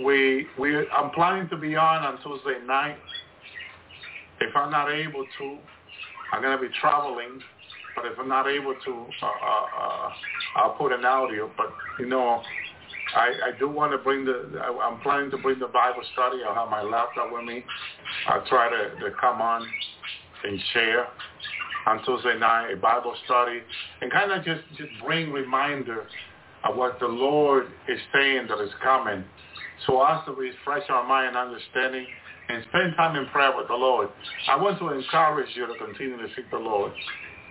[0.04, 2.96] We we I'm planning to be on on Tuesday night.
[4.40, 5.58] If I'm not able to,
[6.32, 7.40] I'm gonna be traveling.
[7.94, 10.08] But if I'm not able to, uh, uh,
[10.56, 11.50] I'll put an audio.
[11.56, 12.42] But you know,
[13.14, 14.60] I, I do want to bring the.
[14.60, 16.38] I, I'm planning to bring the Bible study.
[16.46, 17.64] I'll have my laptop with me.
[18.28, 19.66] I'll try to, to come on
[20.44, 21.06] and share
[21.86, 23.60] on Tuesday night a Bible study
[24.00, 26.06] and kind of just just bring reminder
[26.64, 29.24] of what the Lord is saying that is coming.
[29.86, 32.06] So us to refresh our mind and understanding
[32.48, 34.08] and spend time in prayer with the Lord.
[34.48, 36.92] I want to encourage you to continue to seek the Lord.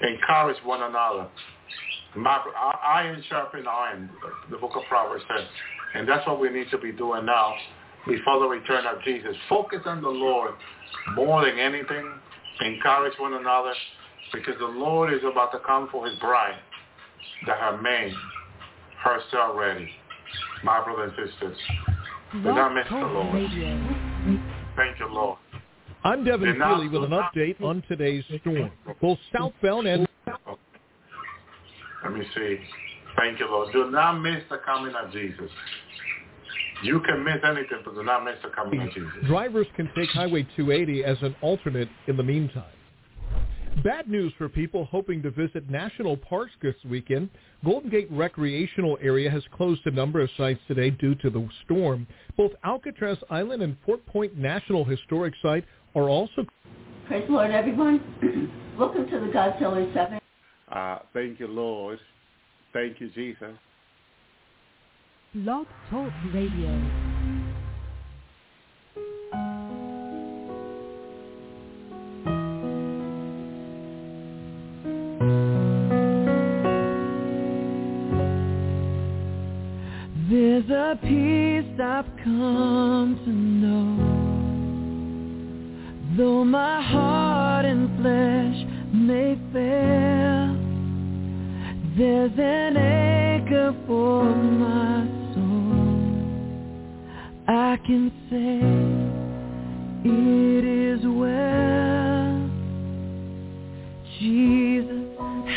[0.02, 1.28] Encourage one another.
[2.84, 4.10] Iron sharpen iron,
[4.50, 5.48] the book of Proverbs says.
[5.96, 7.54] And that's what we need to be doing now
[8.08, 9.36] before the return of Jesus.
[9.48, 10.54] Focus on the Lord
[11.14, 12.12] more than anything.
[12.62, 13.74] Encourage one another
[14.34, 16.60] because the Lord is about to come for his bride
[17.48, 18.14] that have made
[19.04, 19.90] herself ready.
[20.64, 21.58] My brothers and sisters.
[22.34, 23.34] Do not miss the Lord.
[24.76, 25.38] Thank you, Lord.
[26.04, 30.08] I'm Devin Seeley with an update on today's storm, both southbound and...
[32.04, 32.58] Let me see.
[33.16, 33.72] Thank you, Lord.
[33.72, 35.52] Do not miss the coming of Jesus.
[36.84, 39.12] You can miss anything, but do not miss the coming of Jesus.
[39.28, 42.64] Drivers can take Highway 280 as an alternate in the meantime.
[43.84, 47.30] Bad news for people hoping to visit national parks this weekend.
[47.64, 52.06] Golden Gate Recreational Area has closed a number of sites today due to the storm.
[52.36, 55.64] Both Alcatraz Island and Fort Point National Historic Site
[55.96, 56.46] are also...
[57.08, 58.00] Praise the Lord, everyone.
[58.80, 60.20] Welcome to the Godzilla 7.
[60.72, 62.00] Uh, thank you, Lord.
[62.74, 63.54] Thank you, Jesus.
[65.34, 66.82] Blog Talk Radio.
[80.30, 84.11] There's a peace I've come to know
[86.22, 88.58] Though my heart and flesh
[88.94, 90.56] may fail
[91.98, 96.06] There's an anchor for my soul.
[97.48, 98.60] I can say
[100.08, 102.52] it is well.
[104.20, 105.08] Jesus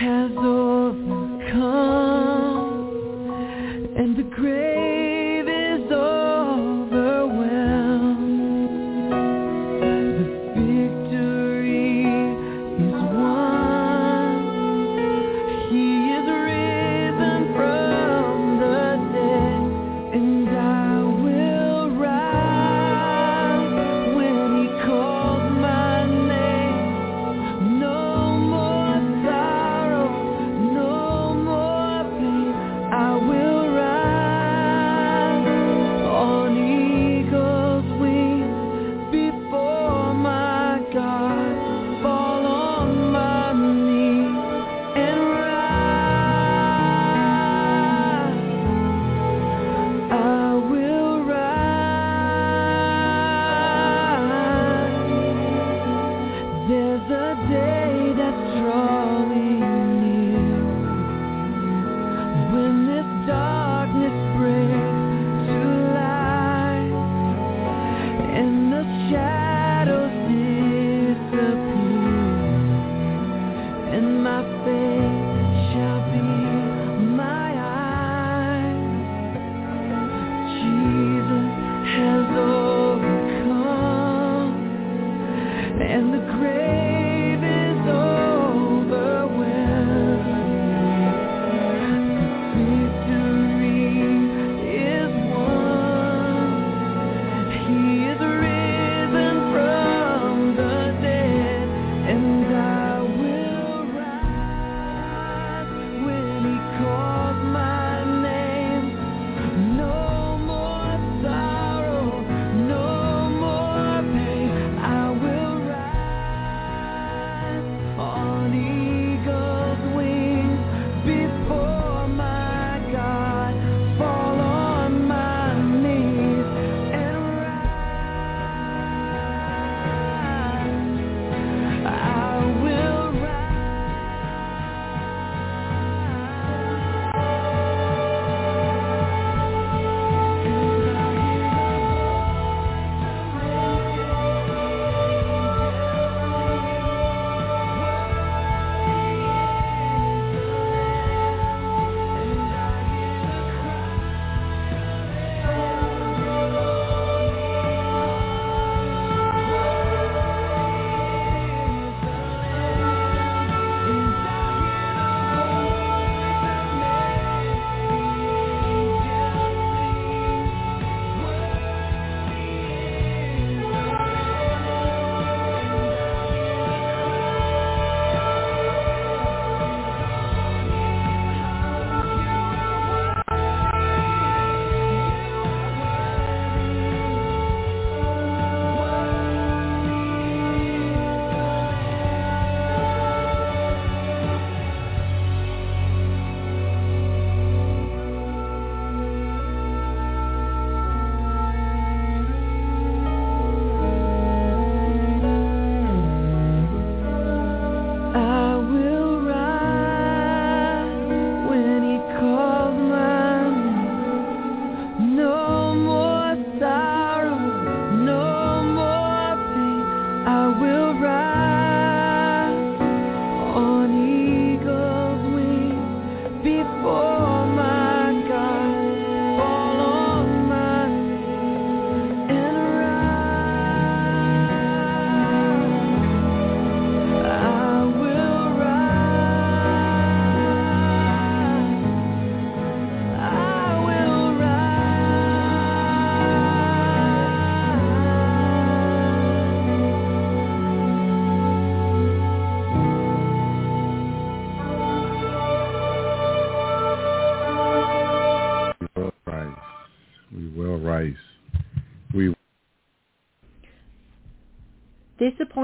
[0.00, 0.63] has overcome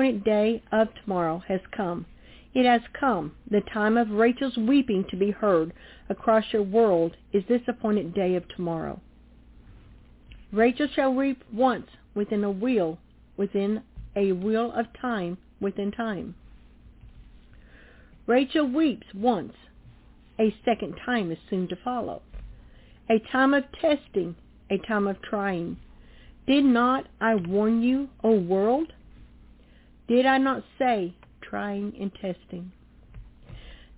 [0.00, 2.06] appointed day of tomorrow has come.
[2.54, 3.32] It has come.
[3.50, 5.74] The time of Rachel's weeping to be heard
[6.08, 8.98] across your world is this appointed day of tomorrow.
[10.52, 12.96] Rachel shall weep once within a wheel,
[13.36, 13.82] within
[14.16, 16.34] a wheel of time, within time.
[18.26, 19.52] Rachel weeps once.
[20.38, 22.22] A second time is soon to follow.
[23.10, 24.34] A time of testing,
[24.70, 25.76] a time of trying.
[26.46, 28.94] Did not I warn you, O world?
[30.10, 32.72] Did I not say trying and testing?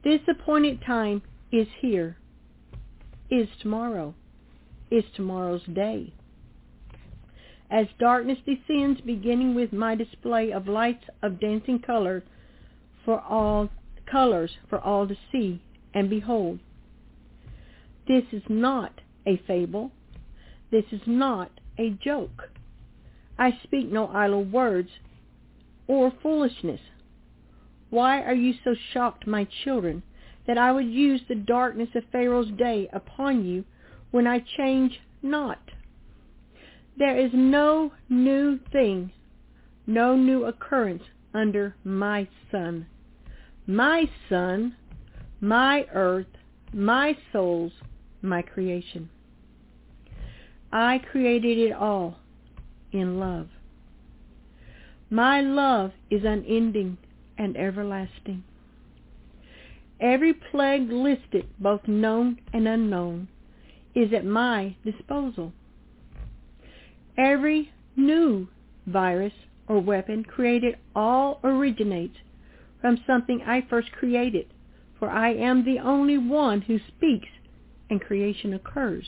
[0.05, 2.19] This appointed time is here,
[3.31, 4.15] is tomorrow,
[4.91, 6.13] is tomorrow's day.
[7.71, 12.23] As darkness descends, beginning with my display of lights of dancing color
[13.07, 13.71] for all
[14.05, 15.63] colors for all to see
[15.95, 16.59] and behold.
[18.07, 19.91] This is not a fable.
[20.71, 22.51] This is not a joke.
[23.39, 24.91] I speak no idle words
[25.87, 26.81] or foolishness.
[27.91, 30.03] Why are you so shocked, my children,
[30.47, 33.65] that I would use the darkness of Pharaoh's day upon you
[34.11, 35.61] when I change not?
[36.97, 39.13] There is no new thing,
[39.87, 41.03] no new occurrence
[41.35, 42.87] under my sun.
[43.67, 44.77] My sun,
[45.41, 46.27] my earth,
[46.73, 47.73] my souls,
[48.23, 49.09] my creation.
[50.73, 52.17] I created it all
[52.93, 53.49] in love.
[55.13, 56.97] My love is unending
[57.37, 58.45] and everlasting.
[60.01, 63.29] Every plague listed, both known and unknown,
[63.95, 65.53] is at my disposal.
[67.19, 68.49] Every new
[68.87, 69.35] virus
[69.69, 72.17] or weapon created all originates
[72.81, 74.47] from something I first created,
[74.99, 77.29] for I am the only one who speaks
[77.91, 79.05] and creation occurs.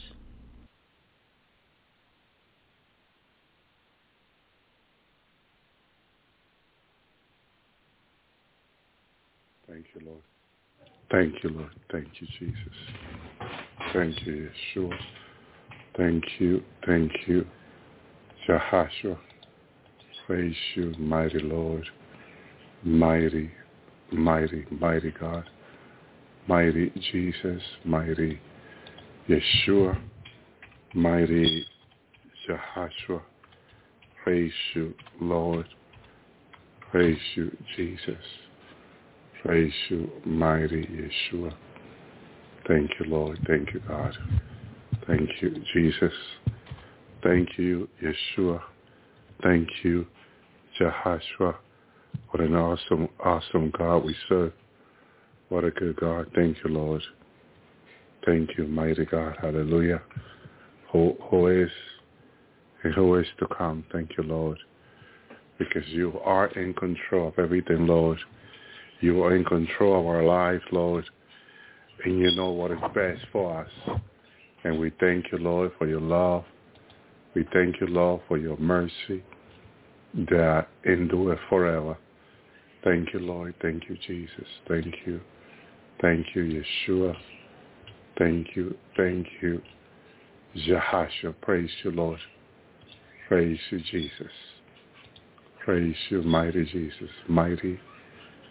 [9.74, 10.22] Thank you, Lord.
[11.14, 11.70] Thank you, Lord.
[11.92, 12.56] Thank you, Jesus.
[13.92, 14.98] Thank you, Yeshua.
[15.96, 16.60] Thank you.
[16.84, 17.46] Thank you,
[18.48, 19.16] Jehoshua.
[20.26, 21.86] Praise you, mighty Lord.
[22.82, 23.48] Mighty,
[24.10, 25.44] mighty, mighty God.
[26.48, 27.62] Mighty Jesus.
[27.84, 28.40] Mighty
[29.28, 29.96] Yeshua.
[30.94, 31.64] Mighty
[32.48, 33.22] Jehoshua.
[34.24, 35.66] Praise you, Lord.
[36.90, 38.16] Praise you, Jesus.
[39.44, 41.52] Praise you, mighty Yeshua.
[42.66, 43.38] Thank you, Lord.
[43.46, 44.16] Thank you, God.
[45.06, 46.14] Thank you, Jesus.
[47.22, 48.62] Thank you, Yeshua.
[49.42, 50.06] Thank you,
[50.80, 51.56] Jehoshua.
[52.30, 54.54] What an awesome, awesome God we serve.
[55.50, 56.30] What a good God.
[56.34, 57.02] Thank you, Lord.
[58.24, 59.36] Thank you, mighty God.
[59.42, 60.00] Hallelujah.
[60.90, 61.70] Who, who is
[62.82, 63.84] and who is to come.
[63.92, 64.58] Thank you, Lord.
[65.58, 68.18] Because you are in control of everything, Lord.
[69.04, 71.04] You are in control of our lives, Lord,
[72.06, 74.00] and you know what is best for us.
[74.64, 76.42] And we thank you, Lord, for your love.
[77.34, 79.22] We thank you, Lord, for your mercy
[80.30, 81.98] that endure forever.
[82.82, 83.54] Thank you, Lord.
[83.60, 84.48] Thank you, Jesus.
[84.66, 85.20] Thank you.
[86.00, 87.14] Thank you, Yeshua.
[88.18, 88.74] Thank you.
[88.96, 89.60] Thank you,
[90.66, 91.34] Jehoshua.
[91.42, 92.20] Praise you, Lord.
[93.28, 94.32] Praise you, Jesus.
[95.62, 97.10] Praise you, mighty Jesus.
[97.28, 97.78] Mighty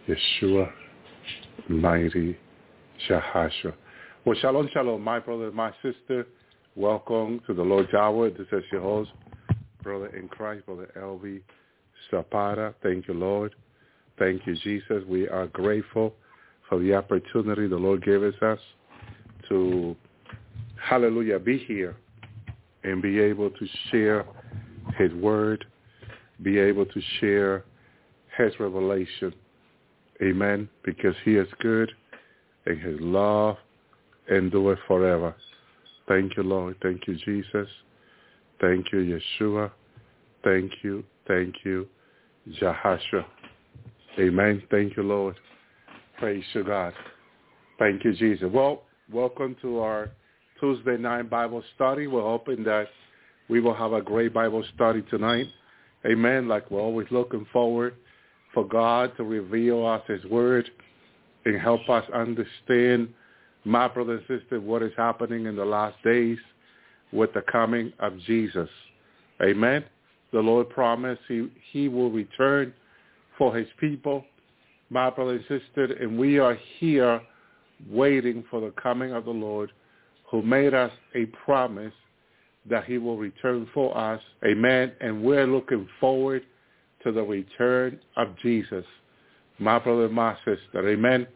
[0.08, 0.70] Yeshua,
[1.70, 2.38] mighty
[3.08, 3.74] Jehoshua.
[4.26, 6.28] Well, shalom, shalom, my brother, my sister.
[6.76, 8.30] Welcome to the Lord Hour.
[8.30, 9.12] This is your host,
[9.82, 11.42] brother in Christ, brother Elvi
[12.12, 12.74] Zapata.
[12.84, 13.56] Thank you, Lord.
[14.20, 15.04] Thank you, Jesus.
[15.08, 16.14] We are grateful
[16.68, 18.60] for the opportunity the Lord gave us
[19.48, 19.96] to,
[20.82, 21.96] hallelujah, be here
[22.84, 24.26] and be able to share
[24.98, 25.64] his word,
[26.42, 27.64] be able to share
[28.38, 29.34] his revelation
[30.22, 30.70] Amen.
[30.84, 31.92] Because he is good
[32.66, 33.58] and his love
[34.32, 35.36] endureth forever.
[36.08, 36.76] Thank you, Lord.
[36.82, 37.68] Thank you, Jesus.
[38.62, 39.72] Thank you, Yeshua.
[40.44, 41.04] Thank you.
[41.28, 41.88] Thank you,
[42.62, 43.26] Jehoshua.
[44.20, 44.62] Amen.
[44.70, 45.36] Thank you, Lord.
[46.20, 46.94] Praise to God.
[47.80, 48.50] Thank you, Jesus.
[48.54, 50.12] Well, welcome to our
[50.60, 52.08] Tuesday night Bible study.
[52.08, 52.88] We're hoping that
[53.50, 55.48] we will have a great Bible study tonight.
[56.06, 56.48] Amen.
[56.48, 57.96] Like we're always looking forward
[58.54, 60.70] for God to reveal us his word
[61.46, 63.10] and help us understand,
[63.66, 66.38] my brother and sister, what is happening in the last days
[67.12, 68.70] with the coming of Jesus.
[69.42, 69.84] Amen.
[70.32, 72.74] The Lord promised he, he will return
[73.38, 74.26] for his people,
[74.90, 77.22] my brother and sister, and we are here
[77.90, 79.72] waiting for the coming of the Lord
[80.30, 81.94] who made us a promise
[82.70, 84.22] that he will return for us.
[84.46, 84.92] Amen.
[85.02, 86.44] And we're looking forward
[87.04, 88.86] to the return of Jesus.
[89.60, 90.88] My brother my sister.
[90.90, 91.28] Amen.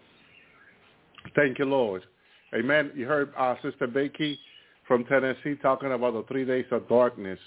[1.35, 2.03] Thank you, Lord.
[2.55, 2.91] Amen.
[2.95, 4.39] You heard our Sister Becky
[4.87, 7.39] from Tennessee talking about the three days of darkness.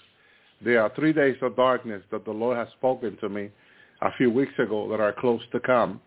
[0.62, 3.48] There are three days of darkness that the Lord has spoken to me
[4.02, 6.01] a few weeks ago that are close to come.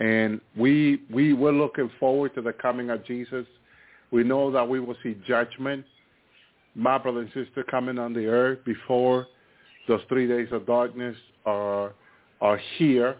[0.00, 3.46] And we we were looking forward to the coming of Jesus.
[4.10, 5.84] We know that we will see judgment,
[6.74, 9.26] my brother and sister, coming on the earth before
[9.88, 11.92] those three days of darkness are
[12.40, 13.16] are here.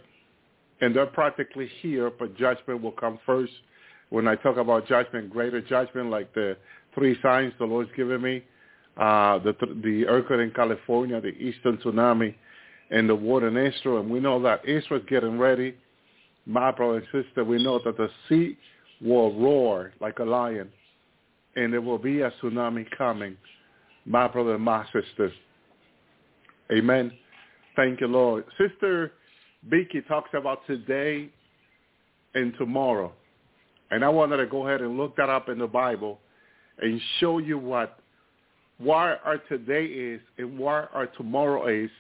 [0.81, 3.53] And they're practically here, but judgment will come first.
[4.11, 6.57] When I talk about judgment, greater judgment, like the
[6.95, 8.45] three signs the Lord's given me,
[8.97, 12.35] uh, the the earthquake in California, the eastern tsunami,
[12.91, 14.01] and the war in Israel.
[14.01, 15.75] And we know that Israel's getting ready.
[16.47, 18.59] My brother and sister, we know that the sea
[19.01, 20.69] will roar like a lion,
[21.57, 23.37] and there will be a tsunami coming.
[24.05, 25.33] My brother and my sister.
[26.73, 27.13] Amen.
[27.77, 28.45] Thank you, Lord.
[28.59, 29.13] Sister
[29.65, 31.29] Becky talks about today
[32.35, 33.13] and tomorrow.
[33.91, 36.21] And I wanted to go ahead and look that up in the Bible
[36.81, 37.99] and show you what
[38.79, 41.91] why our today is and why our tomorrow is,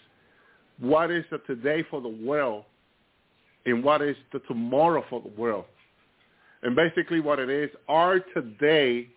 [0.81, 2.65] what is the today for the world
[3.65, 5.65] and what is the tomorrow for the world.
[6.63, 9.09] And basically what it is, our today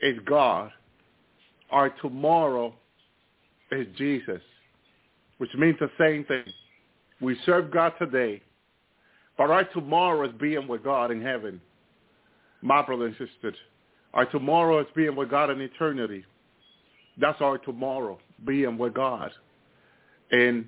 [0.00, 0.70] is God.
[1.70, 2.74] Our tomorrow
[3.70, 4.42] is Jesus,
[5.44, 6.44] which means the same thing.
[7.20, 8.40] We serve God today,
[9.36, 11.60] but our tomorrow is being with God in heaven.
[12.62, 13.54] My brother and sister,
[14.14, 16.24] our tomorrow is being with God in eternity.
[17.18, 19.32] That's our tomorrow, being with God.
[20.30, 20.66] And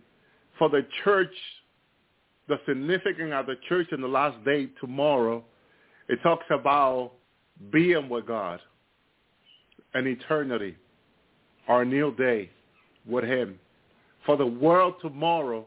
[0.58, 1.32] for the church,
[2.46, 5.42] the significance of the church in the last day, tomorrow,
[6.10, 7.12] it talks about
[7.72, 8.60] being with God
[9.94, 10.76] and eternity,
[11.66, 12.50] our new day
[13.06, 13.58] with him.
[14.26, 15.66] For the world tomorrow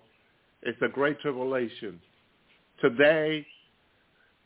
[0.63, 1.99] is the great tribulation.
[2.81, 3.47] Today,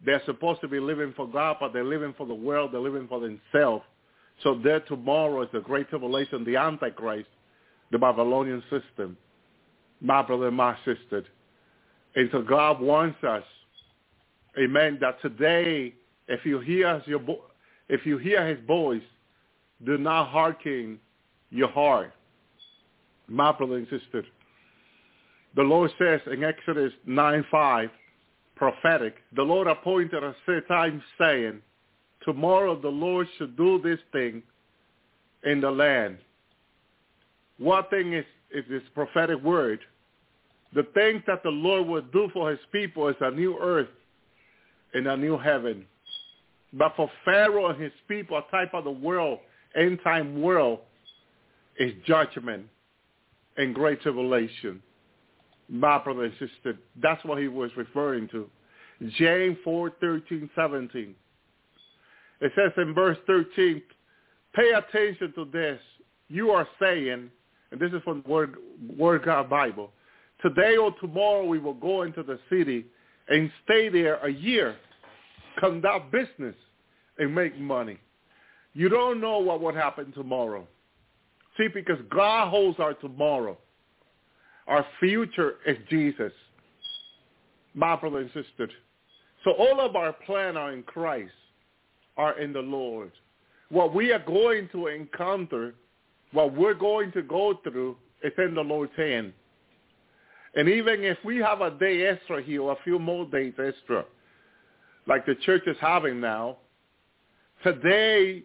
[0.06, 2.72] they're supposed to be living for God, but they're living for the world.
[2.72, 3.84] They're living for themselves.
[4.44, 7.30] So there tomorrow is the great tribulation, the Antichrist,
[7.92, 9.18] the Babylonian system.
[10.02, 11.24] My brother and my sister.
[12.16, 13.44] And so God wants us,
[14.60, 15.94] amen, that today,
[16.28, 17.22] if you hear your
[17.90, 19.02] if you hear his voice,
[19.86, 21.00] do not hearken
[21.50, 22.14] your heart.
[23.28, 24.24] My brother and sister.
[25.56, 27.90] The Lord says in Exodus 9:5,
[28.56, 31.62] prophetic, the Lord appointed a set time saying,
[32.24, 34.42] tomorrow the Lord should do this thing
[35.44, 36.18] in the land.
[37.58, 39.80] What thing is, is this prophetic word?
[40.74, 43.90] The things that the Lord will do for his people is a new earth
[44.94, 45.86] and a new heaven.
[46.74, 49.40] But for Pharaoh and his people, a type of the world,
[49.76, 50.80] end time world,
[51.78, 52.68] is judgment
[53.58, 54.82] and great tribulation.
[55.70, 58.50] My brother and sister, that's what he was referring to.
[59.18, 61.16] James 4, 13, 17.
[62.42, 63.82] It says in verse 13,
[64.54, 65.80] pay attention to this.
[66.28, 67.30] You are saying,
[67.72, 68.56] and this is from the Word,
[68.98, 69.92] Word God Bible,
[70.42, 72.86] today or tomorrow we will go into the city
[73.30, 74.76] and stay there a year,
[75.60, 76.56] conduct business,
[77.18, 77.98] and make money.
[78.74, 80.68] You don't know what would happen tomorrow.
[81.58, 83.58] See, because God holds our tomorrow.
[84.68, 86.32] Our future is Jesus.
[87.74, 88.70] My brother and sister.
[89.44, 91.34] So all of our plan are in Christ,
[92.18, 93.12] are in the Lord.
[93.70, 95.76] What we are going to encounter,
[96.32, 99.34] what we're going to go through is in the Lord's hand.
[100.56, 104.06] And even if we have a day extra here, a few more days extra,
[105.08, 106.58] like the church is having now,
[107.64, 108.44] today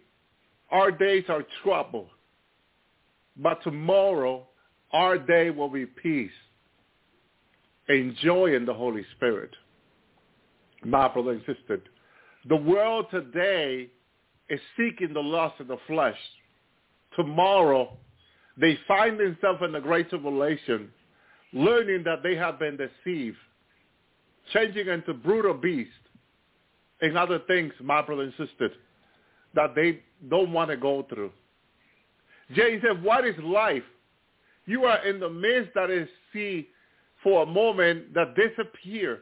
[0.71, 2.09] our days are trouble.
[3.41, 4.47] But tomorrow
[4.91, 6.31] our day will be peace,
[7.87, 9.51] enjoying the Holy Spirit.
[10.83, 11.39] My brother
[12.47, 13.89] the world today
[14.49, 16.17] is seeking the lust of the flesh.
[17.15, 17.97] Tomorrow,
[18.57, 20.89] they find themselves in the great tribulation,
[21.53, 23.37] learning that they have been deceived.
[24.53, 25.93] changing into brutal beasts
[27.01, 28.33] and other things, my brother
[29.53, 31.31] that they don't want to go through.
[32.53, 33.83] James said, what is life?
[34.65, 36.67] You are in the midst that is see
[37.23, 39.21] for a moment that disappear.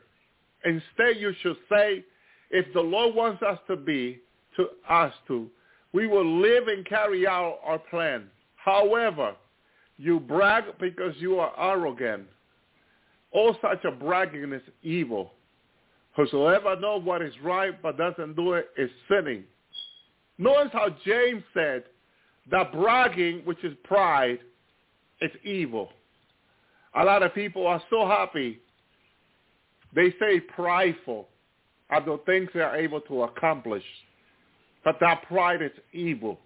[0.63, 2.03] Instead, you should say,
[2.51, 4.19] if the Lord wants us to be,
[4.55, 5.49] to us to,
[5.93, 8.29] we will live and carry out our plan.
[8.55, 9.35] However,
[9.97, 12.27] you brag because you are arrogant.
[13.31, 15.31] All such a bragging is evil.
[16.15, 19.43] Whosoever knows what is right but doesn't do it is sinning.
[20.37, 21.83] Notice how James said
[22.51, 24.39] that bragging, which is pride,
[25.21, 25.89] is evil.
[26.95, 28.59] A lot of people are so happy.
[29.93, 31.27] They say prideful
[31.89, 33.83] of the things they are able to accomplish.
[34.83, 36.39] But that pride is evil.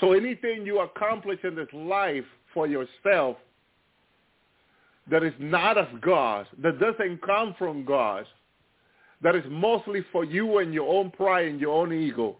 [0.00, 3.36] So anything you accomplish in this life for yourself
[5.10, 8.26] that is not of God, that doesn't come from God,
[9.22, 12.36] that is mostly for you and your own pride and your own ego,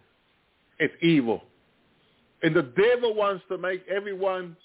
[0.79, 1.43] it's evil.
[2.43, 4.57] And the devil wants to make everyone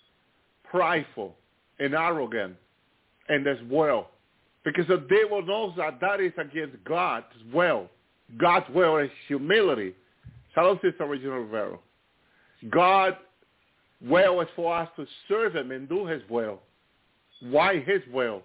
[0.63, 1.35] prideful
[1.79, 2.55] and arrogant
[3.29, 4.11] and as well.
[4.63, 7.89] Because the devil knows that that is against God's will.
[8.37, 9.95] God's will is humility.
[10.53, 11.79] Shalom, Sister Original Rivero.
[12.69, 13.17] God
[14.01, 16.59] will is for us to serve him and do his will.
[17.41, 18.43] Why his will?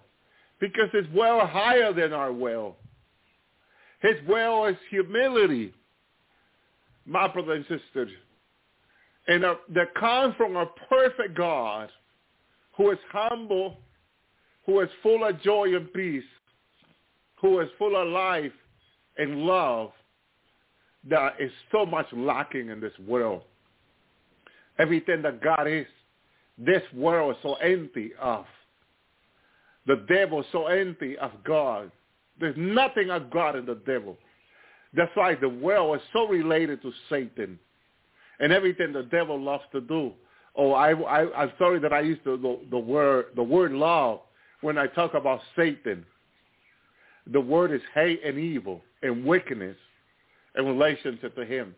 [0.59, 2.75] Because his will is higher than our will.
[4.01, 5.73] His will is humility,
[7.05, 8.11] my brother and sisters.
[9.27, 11.89] And uh, that comes from a perfect God
[12.75, 13.77] who is humble,
[14.65, 16.23] who is full of joy and peace,
[17.41, 18.51] who is full of life
[19.17, 19.91] and love
[21.09, 23.41] that is so much lacking in this world.
[24.79, 25.85] Everything that God is,
[26.57, 28.45] this world is so empty of.
[29.85, 31.91] The devil is so empty of God.
[32.39, 34.17] There's nothing of God in the devil.
[34.93, 37.57] That's why the world is so related to Satan
[38.39, 40.11] and everything the devil loves to do.
[40.55, 44.21] Oh, I, I, I'm sorry that I used the, the, the word the word love
[44.61, 46.05] when I talk about Satan.
[47.31, 49.77] The word is hate and evil and wickedness
[50.57, 51.75] in relationship to him.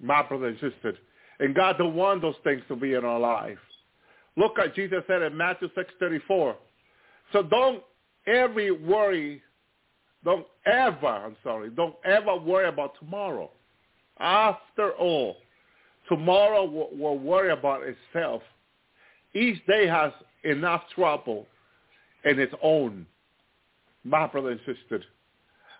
[0.00, 0.94] My brother and sister.
[1.40, 3.58] And God don't want those things to be in our life.
[4.36, 6.54] Look at Jesus said in Matthew 6.34.
[7.32, 7.82] So don't
[8.26, 9.42] ever worry,
[10.24, 13.50] don't ever, I'm sorry, don't ever worry about tomorrow.
[14.20, 15.36] After all,
[16.08, 18.42] tomorrow will, worry about itself.
[19.34, 20.12] Each day has
[20.44, 21.46] enough trouble
[22.24, 23.06] in its own.
[24.04, 25.04] My brother and sister.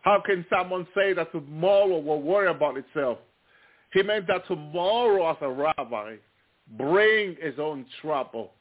[0.03, 3.19] How can someone say that tomorrow will worry about itself?
[3.93, 6.17] He meant that tomorrow as a rabbi
[6.77, 8.53] bring his own trouble.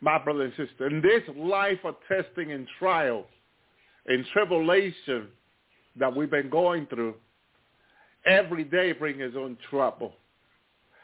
[0.00, 3.24] My brother and sister, in this life of testing and trial
[4.06, 5.28] and tribulation
[5.96, 7.14] that we've been going through,
[8.26, 10.14] every day bring his own trouble.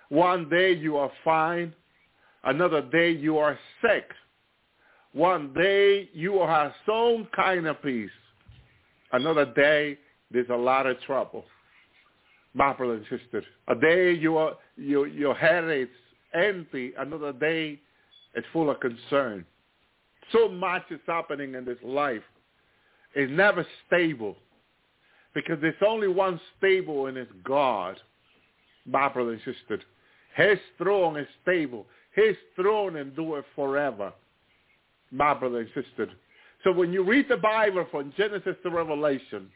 [0.09, 1.75] One day you are fine.
[2.45, 4.11] Another day you are sick.
[5.13, 8.11] One day you have some kind of peace.
[9.13, 9.99] Another day
[10.31, 11.45] there's a lot of trouble.
[12.55, 13.43] My brother and sister.
[13.69, 15.89] A day you are, you, your head is
[16.35, 16.93] empty.
[16.99, 17.79] Another day
[18.35, 19.45] it's full of concern.
[20.33, 22.23] So much is happening in this life.
[23.15, 24.37] It's never stable.
[25.35, 27.99] Because there's only one stable and it's God.
[28.87, 29.83] My brother and sister.
[30.39, 31.85] His throne is stable.
[32.15, 34.13] His throne endures forever.
[35.11, 36.09] My brother and sister.
[36.63, 39.51] So when you read the Bible from Genesis to Revelation,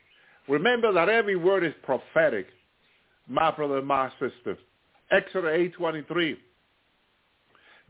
[0.49, 2.49] remember that every word is prophetic.
[3.29, 4.59] My brother and my sister.
[5.13, 6.37] Exodus 8.23.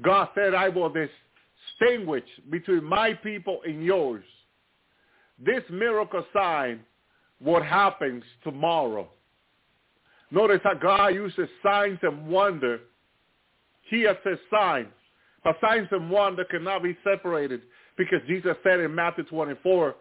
[0.03, 4.25] God said, I will distinguish between my people and yours.
[5.39, 6.81] This miracle sign,
[7.39, 9.09] what happens tomorrow.
[10.33, 12.81] Notice how God uses signs and wonder.
[13.91, 14.89] Here says signs.
[15.45, 17.61] But signs and wonder cannot be separated
[17.99, 19.95] because Jesus said in Matthew 24,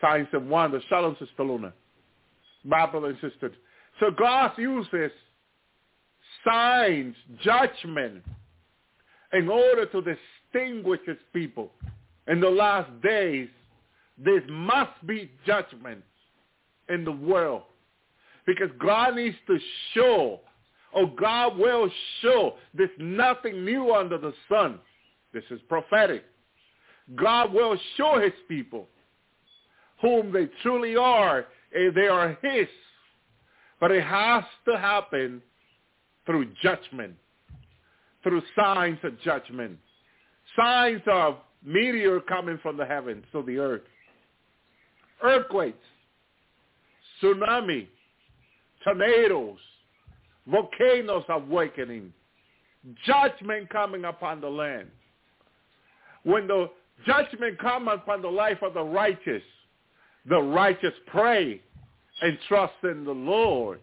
[0.00, 0.82] signs and wonders.
[0.88, 1.72] Shalom, Sister Luna.
[2.64, 3.52] My brother and sister.
[4.00, 5.12] So God uses
[6.44, 8.24] signs, judgment,
[9.32, 11.70] in order to distinguish his people.
[12.26, 13.48] In the last days,
[14.18, 16.02] there must be judgment
[16.88, 17.62] in the world.
[18.46, 19.58] Because God needs to
[19.92, 20.40] show,
[20.92, 21.90] or God will
[22.22, 24.78] show, there's nothing new under the sun.
[25.32, 26.24] This is prophetic.
[27.14, 28.88] God will show his people
[30.00, 32.68] whom they truly are, and they are his.
[33.80, 35.42] But it has to happen
[36.24, 37.14] through judgment,
[38.22, 39.78] through signs of judgment,
[40.58, 43.82] signs of meteor coming from the heavens to the earth.
[45.22, 45.78] earthquakes,
[47.22, 47.86] tsunami,
[48.86, 49.58] tornadoes,
[50.46, 52.12] volcanoes awakening,
[53.04, 54.88] judgment coming upon the land.
[56.22, 56.70] When the
[57.04, 59.42] judgment comes upon the life of the righteous,
[60.28, 61.60] the righteous pray
[62.22, 63.80] and trust in the Lord.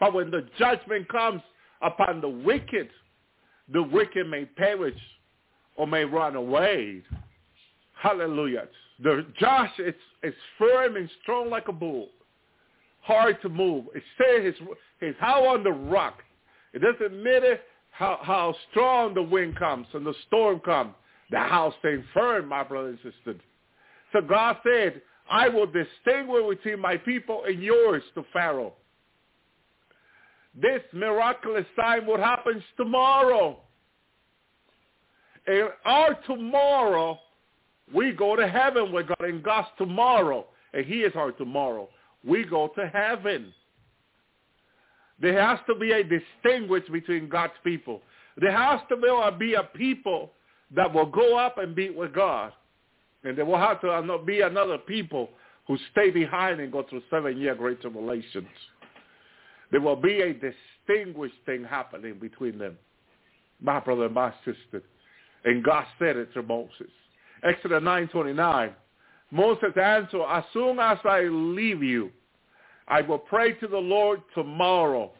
[0.00, 1.40] But when the judgment comes
[1.80, 2.88] upon the wicked,
[3.72, 4.98] the wicked may perish
[5.76, 7.02] or may run away.
[7.94, 8.68] Hallelujah.
[9.02, 12.08] The Josh is, is firm and strong like a bull,
[13.06, 13.86] hard to move.
[13.94, 14.68] It says he's,
[15.00, 16.22] he's how on the rock.
[16.72, 17.58] It doesn't matter
[17.90, 20.92] how, how strong the wind comes and the storm comes.
[21.30, 23.40] The house stays firm, my brothers and sisters.
[24.12, 28.74] So God said, I will distinguish between my people and yours to Pharaoh.
[30.60, 33.58] This miraculous sign will happen tomorrow.
[35.46, 37.18] And our tomorrow,
[37.94, 39.20] we go to heaven with God.
[39.20, 41.88] And God's tomorrow, and he is our tomorrow.
[42.26, 43.52] We go to heaven.
[45.20, 48.02] There has to be a distinguish between God's people.
[48.36, 50.32] There has to be a people
[50.74, 52.52] that will go up and be with God.
[53.24, 55.30] And there will have to uh, be another people
[55.66, 58.48] who stay behind and go through seven-year great tribulations.
[59.70, 62.78] There will be a distinguished thing happening between them.
[63.60, 64.82] My brother and my sister.
[65.44, 66.90] And God said it to Moses.
[67.42, 68.72] Exodus 9.29,
[69.30, 72.10] Moses answered, as soon as I leave you,
[72.88, 75.10] I will pray to the Lord tomorrow.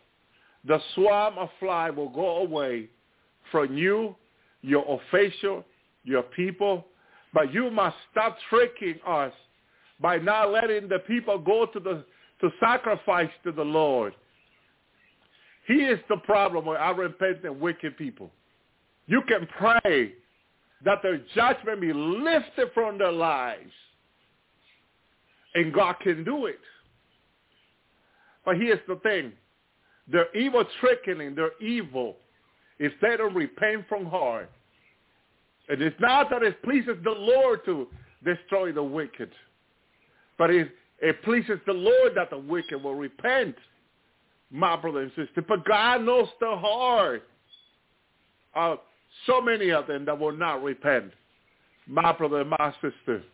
[0.66, 2.88] The swarm of fly will go away
[3.50, 4.16] from you,
[4.62, 5.64] your official,
[6.04, 6.86] your people,
[7.32, 9.32] but you must stop tricking us
[10.00, 12.04] by not letting the people go to the
[12.40, 14.14] to sacrifice to the Lord.
[15.66, 18.30] He is the problem with our repentant wicked people.
[19.06, 20.12] You can pray
[20.84, 23.72] that their judgment be lifted from their lives.
[25.54, 26.58] And God can do it.
[28.46, 29.32] But here's the thing.
[30.10, 32.16] Their evil trickening, their evil,
[32.78, 34.50] if they don't repent from heart.
[35.68, 37.88] It is not that it pleases the Lord to
[38.24, 39.30] destroy the wicked.
[40.38, 43.56] But it, it pleases the Lord that the wicked will repent,
[44.52, 45.42] my brother and sister.
[45.46, 47.24] But God knows the heart
[48.54, 48.78] of
[49.26, 51.10] so many of them that will not repent,
[51.88, 53.24] my brother and my sister.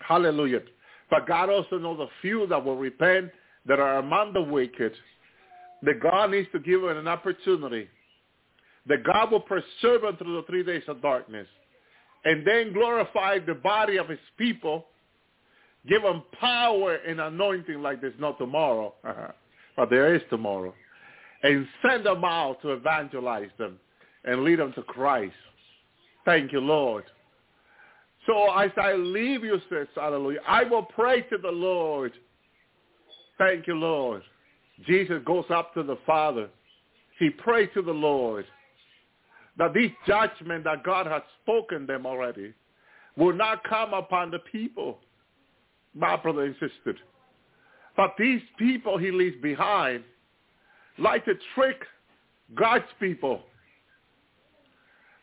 [0.00, 0.62] Hallelujah.
[1.10, 3.30] But God also knows the few that will repent
[3.66, 4.92] that are among the wicked.
[5.82, 7.88] That God needs to give them an opportunity.
[8.86, 11.46] That God will preserve them through the three days of darkness.
[12.24, 14.86] And then glorify the body of his people
[15.88, 18.94] Give them power and anointing like there's no tomorrow.
[19.76, 20.74] but there is tomorrow.
[21.42, 23.78] And send them out to evangelize them
[24.24, 25.34] and lead them to Christ.
[26.26, 27.04] Thank you, Lord.
[28.26, 32.12] So as I leave you, says, hallelujah, I will pray to the Lord.
[33.40, 34.20] Thank you, Lord.
[34.86, 36.50] Jesus goes up to the Father.
[37.18, 38.44] He prays to the Lord
[39.56, 42.52] that this judgment that God has spoken them already
[43.16, 44.98] will not come upon the people
[45.94, 46.96] my brother insisted.
[47.96, 50.04] But these people he leaves behind
[50.98, 51.80] like to trick
[52.54, 53.40] God's people.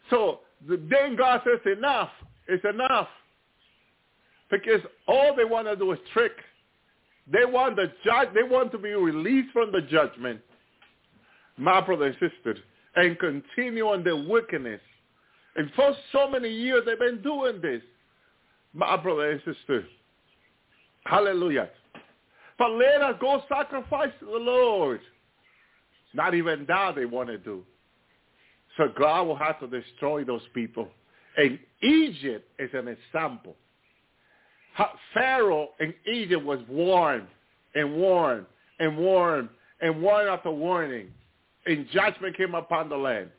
[0.09, 2.09] So then God says, enough,
[2.47, 3.09] it's enough.
[4.49, 6.31] Because all they want to do is trick.
[7.31, 10.39] They want the judge, they want to be released from the judgment,
[11.57, 12.57] my brother and sister,
[12.95, 14.81] and continue on their wickedness.
[15.55, 17.81] And for so many years they've been doing this,
[18.73, 19.85] my brother and sister.
[21.05, 21.69] Hallelujah.
[22.57, 24.99] But let us go sacrifice to the Lord.
[26.13, 27.63] Not even that they want to do.
[28.77, 30.89] So God will have to destroy those people.
[31.35, 33.55] And Egypt is an example.
[35.13, 37.27] Pharaoh in Egypt was warned
[37.75, 38.45] and warned
[38.79, 39.49] and warned
[39.81, 41.09] and warned after warning.
[41.65, 43.29] And judgment came upon the land.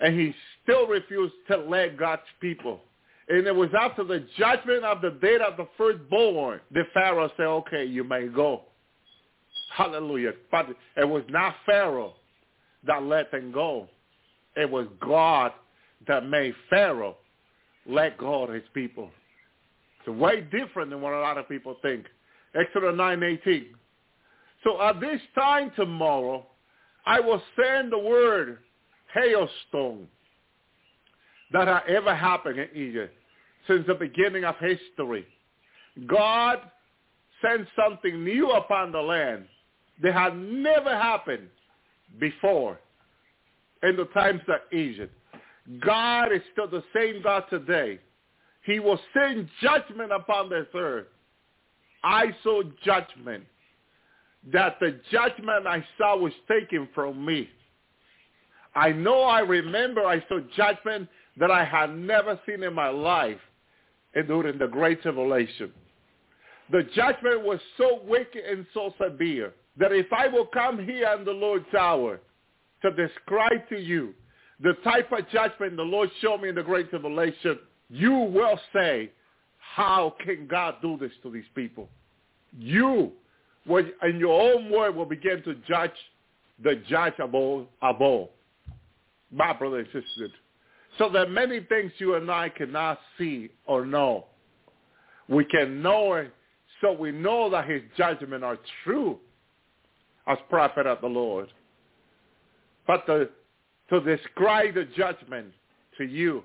[0.00, 2.80] And he still refused to let God's people
[3.28, 7.46] and it was after the judgment of the day of the firstborn, the Pharaoh said,
[7.46, 8.62] okay, you may go.
[9.74, 10.32] Hallelujah.
[10.50, 12.14] But it was not Pharaoh
[12.86, 13.88] that let them go.
[14.56, 15.52] It was God
[16.06, 17.16] that made Pharaoh
[17.86, 19.10] let go of his people.
[20.06, 22.06] It's way different than what a lot of people think.
[22.54, 23.66] Exodus 9.18.
[24.62, 26.46] So at this time tomorrow,
[27.06, 28.58] I will send the word
[29.12, 30.08] hailstone
[31.52, 33.14] that had ever happened in Egypt
[33.66, 35.26] since the beginning of history.
[36.06, 36.58] God
[37.42, 39.44] sent something new upon the land
[40.02, 41.48] that had never happened
[42.18, 42.78] before
[43.82, 45.12] in the times of Egypt.
[45.80, 48.00] God is still the same God today.
[48.64, 51.06] He will send judgment upon this earth
[52.04, 53.44] I saw judgment,
[54.52, 57.48] that the judgment I saw was taken from me.
[58.74, 63.40] I know I remember I saw judgment that I had never seen in my life
[64.26, 65.72] during the Great Tribulation.
[66.70, 71.24] The judgment was so wicked and so severe that if I will come here in
[71.24, 72.20] the Lord's hour
[72.82, 74.12] to describe to you
[74.60, 77.58] the type of judgment the Lord showed me in the Great Tribulation,
[77.90, 79.10] you will say,
[79.58, 81.88] how can God do this to these people?
[82.56, 83.12] You,
[83.66, 85.90] in your own word, will begin to judge
[86.62, 88.30] the judge of all, of all.
[89.32, 90.28] My brother and sister.
[90.98, 94.26] So there are many things you and I cannot see or know.
[95.28, 96.32] We can know it,
[96.80, 99.18] so we know that his judgments are true
[100.26, 101.48] as prophet of the Lord.
[102.86, 103.28] But to,
[103.90, 105.48] to describe the judgment
[105.98, 106.44] to you,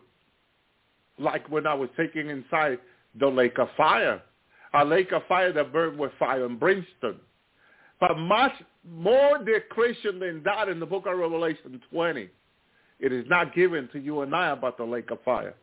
[1.19, 2.79] like when I was taking inside
[3.19, 4.21] the lake of fire,
[4.73, 7.19] a lake of fire that burned with fire and brimstone.
[7.99, 8.53] But much
[8.87, 12.29] more description than that in the book of Revelation 20.
[12.99, 15.55] It is not given to you and I about the lake of fire.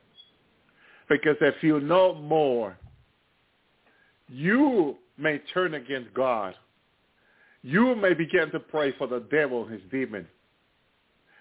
[1.08, 2.76] Because if you know more,
[4.28, 6.54] you may turn against God.
[7.62, 10.26] You may begin to pray for the devil and his demon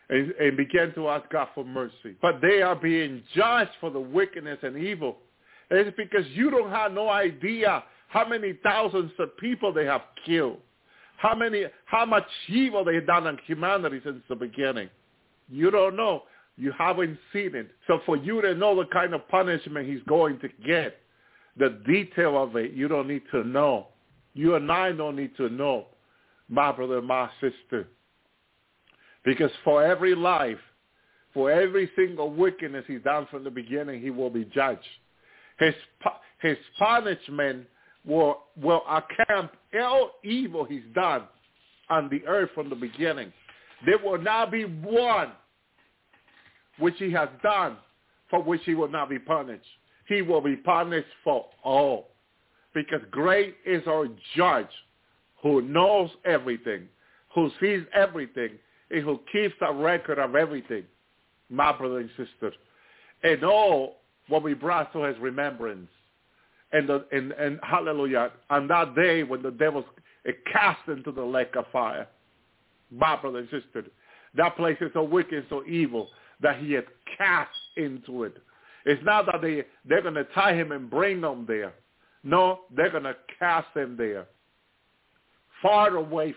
[0.09, 2.15] and, and begin to ask God for mercy.
[2.21, 5.17] But they are being judged for the wickedness and evil.
[5.71, 10.57] It's because you don't have no idea how many thousands of people they have killed,
[11.17, 14.89] how many, how much evil they've done on humanity since the beginning.
[15.49, 16.23] You don't know.
[16.57, 17.71] You haven't seen it.
[17.87, 20.97] So for you to know the kind of punishment he's going to get,
[21.57, 23.87] the detail of it, you don't need to know.
[24.33, 25.87] You and I don't need to know,
[26.49, 27.87] my brother, my sister.
[29.25, 30.59] Because for every life,
[31.33, 34.79] for every single wickedness he's done from the beginning, he will be judged.
[35.59, 35.73] His,
[36.41, 37.65] his punishment
[38.05, 41.23] will, will account all evil he's done
[41.89, 43.33] on the earth from the beginning.
[43.85, 45.31] There will not be one
[46.79, 47.77] which he has done
[48.29, 49.65] for which he will not be punished.
[50.07, 52.09] He will be punished for all.
[52.73, 54.67] Because great is our judge
[55.41, 56.87] who knows everything,
[57.33, 58.51] who sees everything,
[58.91, 60.83] and who keeps a record of everything,
[61.49, 62.51] my brother and sister.
[63.23, 63.97] And all
[64.27, 65.89] what we brought to his remembrance.
[66.71, 69.85] And, the, and, and hallelujah, on that day when the devil
[70.25, 72.07] is cast into the lake of fire,
[72.91, 73.85] my brother and sister.
[74.35, 76.09] That place is so wicked, so evil
[76.41, 76.85] that he had
[77.17, 78.35] cast into it.
[78.85, 81.73] It's not that they, they're going to tie him and bring him there.
[82.23, 84.27] No, they're going to cast him there,
[85.61, 86.35] far away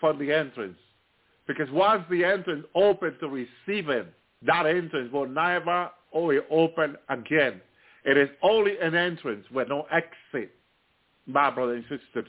[0.00, 0.78] from the entrance.
[1.50, 4.06] Because once the entrance open to receive him,
[4.46, 7.60] that entrance will never only open again.
[8.04, 10.54] It is only an entrance with no exit,
[11.26, 12.28] my brother and sister.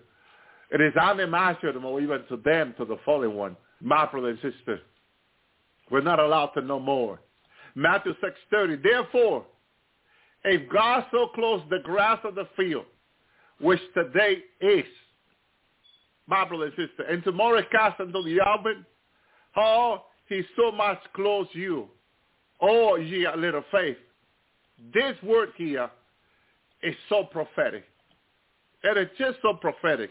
[0.71, 3.55] It is unimaginable even to them, to the fallen one.
[3.79, 4.79] My brother and sister,
[5.91, 7.19] we're not allowed to know more.
[7.75, 9.45] Matthew 6.30, therefore,
[10.45, 12.85] if God so clothes the grass of the field,
[13.59, 14.85] which today is,
[16.25, 18.83] my brother and sister, and tomorrow cast into the oven,
[19.51, 21.87] how he so much clothes you,
[22.61, 23.97] oh ye little faith.
[24.93, 25.89] This word here
[26.83, 27.83] is so prophetic.
[28.83, 30.09] It is just so prophetic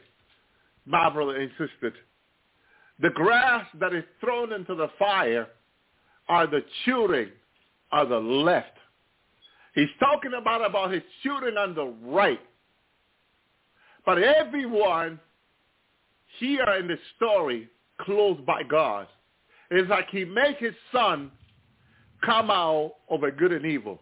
[0.92, 1.92] and sister.
[3.00, 5.46] The grass that is thrown into the fire
[6.28, 7.32] are the children
[7.92, 8.76] of the left.
[9.74, 12.40] He's talking about, about his children on the right.
[14.04, 15.18] But everyone
[16.38, 17.68] here in the story
[18.00, 19.06] closed by God.
[19.70, 21.30] It's like he makes his sun
[22.24, 24.00] come out over good and evil.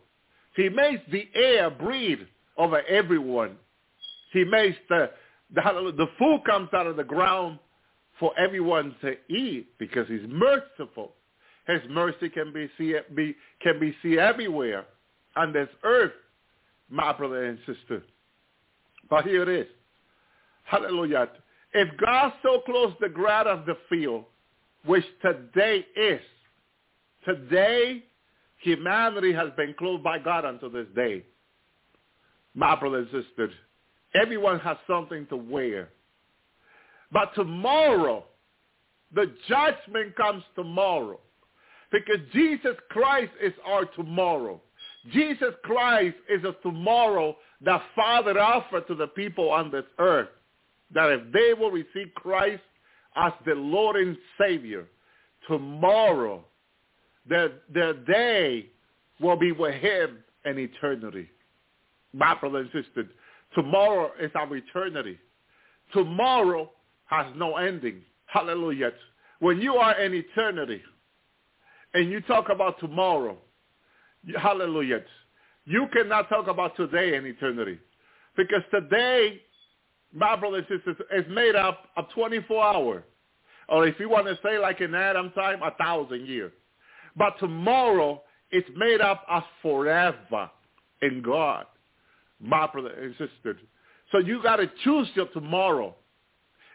[0.56, 2.20] He makes the air breathe
[2.56, 3.56] over everyone.
[4.32, 5.10] He makes the,
[5.54, 5.62] the,
[5.96, 7.58] the food comes out of the ground
[8.18, 11.12] for everyone to eat because he's merciful.
[11.66, 14.86] His mercy can be see be can be seen everywhere
[15.36, 16.12] on this earth,
[16.88, 18.02] my brother and sister.
[19.10, 19.66] But here it is.
[20.64, 21.28] Hallelujah.
[21.74, 24.24] If God so clothes the ground of the field,
[24.84, 26.20] which today is,
[27.24, 28.02] today
[28.58, 31.24] humanity has been clothed by God until this day.
[32.54, 33.50] My brother and sister,
[34.14, 35.90] Everyone has something to wear.
[37.12, 38.24] But tomorrow,
[39.14, 41.20] the judgment comes tomorrow.
[41.90, 44.60] Because Jesus Christ is our tomorrow.
[45.12, 50.28] Jesus Christ is a tomorrow that Father offered to the people on this earth.
[50.92, 52.62] That if they will receive Christ
[53.16, 54.86] as the Lord and Savior,
[55.46, 56.44] tomorrow,
[57.28, 58.66] their, their day
[59.20, 61.28] will be with him in eternity.
[62.12, 63.04] My brother and sister,
[63.54, 65.18] Tomorrow is our eternity.
[65.92, 66.70] Tomorrow
[67.06, 68.02] has no ending.
[68.26, 68.92] Hallelujah.
[69.40, 70.82] When you are in eternity
[71.94, 73.38] and you talk about tomorrow,
[74.38, 75.00] hallelujah,
[75.64, 77.78] you cannot talk about today in eternity.
[78.36, 79.40] Because today,
[80.14, 83.02] my brothers and sisters, is made up of 24 hours.
[83.68, 86.52] Or if you want to say like in Adam time, a thousand years.
[87.16, 90.50] But tomorrow is made up of forever
[91.02, 91.66] in God,
[92.40, 93.58] my brother and sister.
[94.10, 95.94] So you got to choose your tomorrow.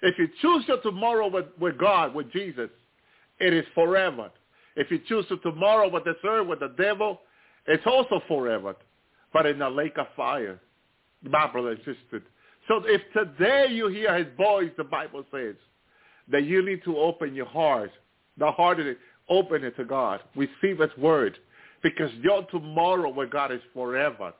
[0.01, 2.69] If you choose your tomorrow with, with God, with Jesus,
[3.39, 4.29] it is forever.
[4.75, 7.21] If you choose your tomorrow with the third, with the devil,
[7.65, 8.75] it's also forever,
[9.31, 10.59] but in a lake of fire,
[11.23, 12.23] my brother and sister.
[12.67, 15.55] So if today you hear his voice, the Bible says,
[16.31, 17.91] that you need to open your heart,
[18.37, 18.97] the heart of it,
[19.29, 20.21] open it to God.
[20.35, 21.37] Receive his word.
[21.81, 24.33] Because your tomorrow with God is forever.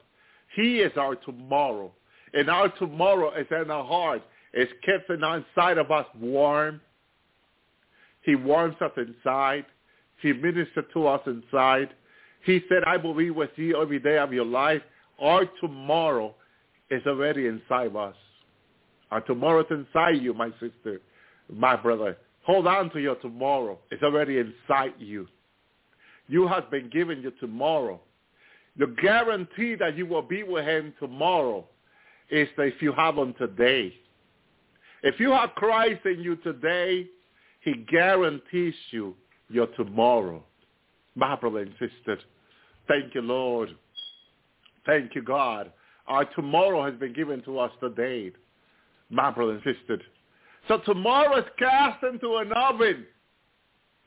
[0.56, 1.92] He is our tomorrow.
[2.32, 4.22] And our tomorrow is in our heart.
[4.52, 6.80] It's kept inside of us warm.
[8.22, 9.66] He warms us inside.
[10.22, 11.90] He ministers to us inside.
[12.44, 14.82] He said, I will be with you every day of your life.
[15.20, 16.34] Our tomorrow
[16.90, 18.16] is already inside us.
[19.10, 21.00] Our tomorrow is inside you, my sister,
[21.52, 22.16] my brother.
[22.44, 23.78] Hold on to your tomorrow.
[23.90, 25.26] It's already inside you.
[26.28, 28.00] You have been given your tomorrow.
[28.76, 31.66] The guarantee that you will be with him tomorrow
[32.30, 33.94] is that if you have him today.
[35.02, 37.06] If you have Christ in you today,
[37.60, 39.14] he guarantees you
[39.48, 40.42] your tomorrow.
[41.14, 42.18] My brother and sister,
[42.88, 43.70] thank you, Lord.
[44.86, 45.72] Thank you, God.
[46.06, 48.32] Our tomorrow has been given to us today,
[49.10, 49.60] my brother.
[50.68, 53.06] So tomorrow is cast into an oven.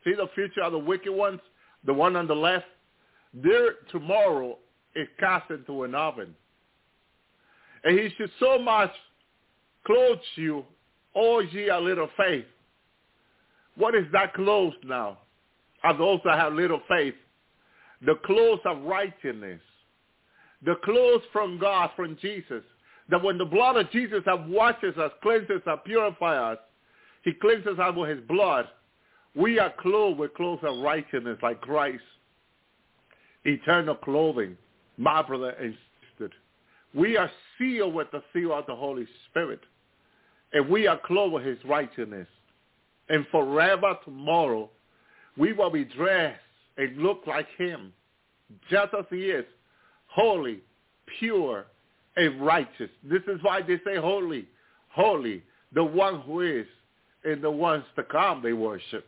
[0.03, 1.39] See the future of the wicked ones,
[1.85, 2.65] the one on the left?
[3.33, 4.57] Their tomorrow
[4.95, 6.35] is cast into an oven.
[7.83, 8.91] And he should so much
[9.85, 10.65] clothe you,
[11.13, 12.45] all ye a little faith.
[13.75, 15.19] What is that clothes now?
[15.83, 17.15] Of those that have little faith.
[18.05, 19.61] The clothes of righteousness.
[20.65, 22.63] The clothes from God, from Jesus.
[23.09, 26.63] That when the blood of Jesus have washes us, cleanses us, purifies us,
[27.23, 28.67] he cleanses us with his blood.
[29.35, 32.03] We are clothed with clothes of righteousness like Christ.
[33.45, 34.57] Eternal clothing,
[34.97, 35.75] my brother and
[36.17, 36.33] sister.
[36.93, 39.61] We are sealed with the seal of the Holy Spirit.
[40.53, 42.27] And we are clothed with his righteousness.
[43.09, 44.69] And forever tomorrow,
[45.37, 46.39] we will be dressed
[46.77, 47.93] and look like him,
[48.69, 49.45] just as he is,
[50.17, 50.59] holy,
[51.19, 51.67] pure,
[52.15, 52.89] and righteous.
[53.03, 54.47] This is why they say holy,
[54.89, 56.65] holy, the one who is
[57.23, 59.05] and the ones to come they worship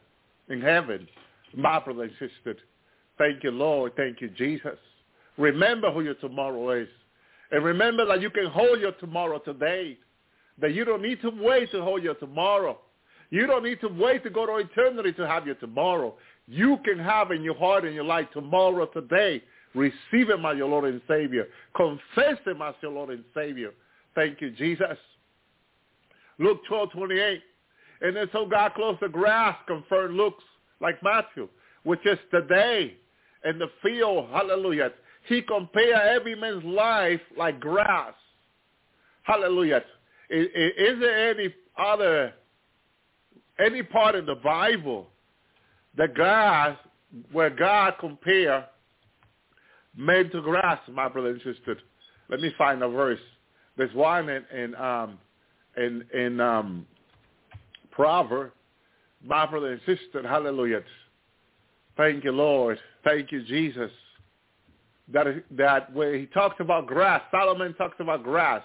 [0.49, 1.07] in heaven.
[1.55, 2.55] My brother and sister,
[3.17, 3.93] thank you, Lord.
[3.97, 4.77] Thank you, Jesus.
[5.37, 6.87] Remember who your tomorrow is.
[7.51, 9.97] And remember that you can hold your tomorrow today.
[10.61, 12.77] That you don't need to wait to hold your tomorrow.
[13.31, 16.13] You don't need to wait to go to eternity to have your tomorrow.
[16.47, 19.41] You can have in your heart and your life tomorrow today.
[19.75, 21.47] Receive him as your Lord and Savior.
[21.75, 23.71] Confess him as your Lord and Savior.
[24.15, 24.97] Thank you, Jesus.
[26.39, 27.41] Luke 12, 28.
[28.01, 30.43] And then so God clothes the grass, confirmed looks
[30.79, 31.49] like Matthew,
[31.83, 32.95] which is today
[33.45, 34.29] in the field.
[34.31, 34.91] Hallelujah.
[35.27, 38.13] He compared every man's life like grass.
[39.23, 39.83] Hallelujah.
[40.29, 42.33] Is, is there any other,
[43.63, 45.07] any part in the Bible
[45.97, 46.77] that God,
[47.31, 48.65] where God compare
[49.99, 51.77] men to grass, my brother and sister?
[52.29, 53.19] Let me find a verse.
[53.77, 55.19] There's one in, in um,
[55.77, 56.87] in in um,
[57.91, 58.51] Proverb,
[59.23, 60.81] my brother and sister, hallelujah.
[61.97, 62.79] Thank you, Lord.
[63.03, 63.91] Thank you, Jesus.
[65.11, 68.61] That, that where he talks about grass, Solomon talks about grass.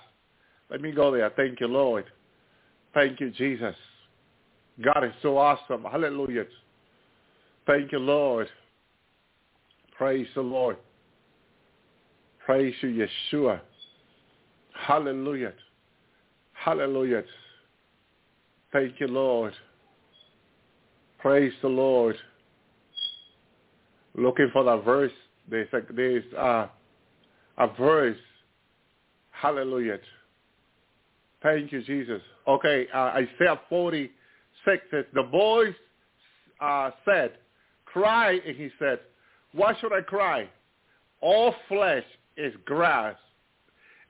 [0.71, 1.31] Let me go there.
[1.31, 2.05] Thank you, Lord.
[2.93, 3.75] Thank you, Jesus.
[4.81, 5.83] God is so awesome.
[5.83, 6.45] Hallelujah.
[7.67, 8.49] Thank you, Lord.
[9.97, 10.77] Praise the Lord.
[12.45, 13.61] Praise you, Yeshua.
[14.75, 15.53] Hallelujah.
[16.53, 17.23] Hallelujah.
[18.73, 19.55] Thank you, Lord.
[21.19, 22.17] Praise the Lord.
[24.15, 25.13] Looking for that verse.
[25.49, 26.71] There's a, there's a,
[27.59, 28.19] a verse.
[29.31, 29.99] Hallelujah.
[31.43, 32.21] Thank you, Jesus.
[32.47, 35.75] Okay, uh, Isaiah 46 says, the voice
[36.61, 37.33] uh, said,
[37.87, 39.01] cry, and he said,
[39.53, 40.49] why should I cry?
[41.21, 42.05] All flesh
[42.37, 43.17] is grass,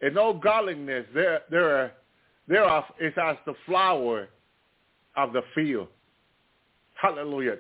[0.01, 1.93] and no godliness there, there,
[2.49, 4.29] thereof is as the flower
[5.17, 5.89] of the field.
[6.95, 7.57] Hallelujah.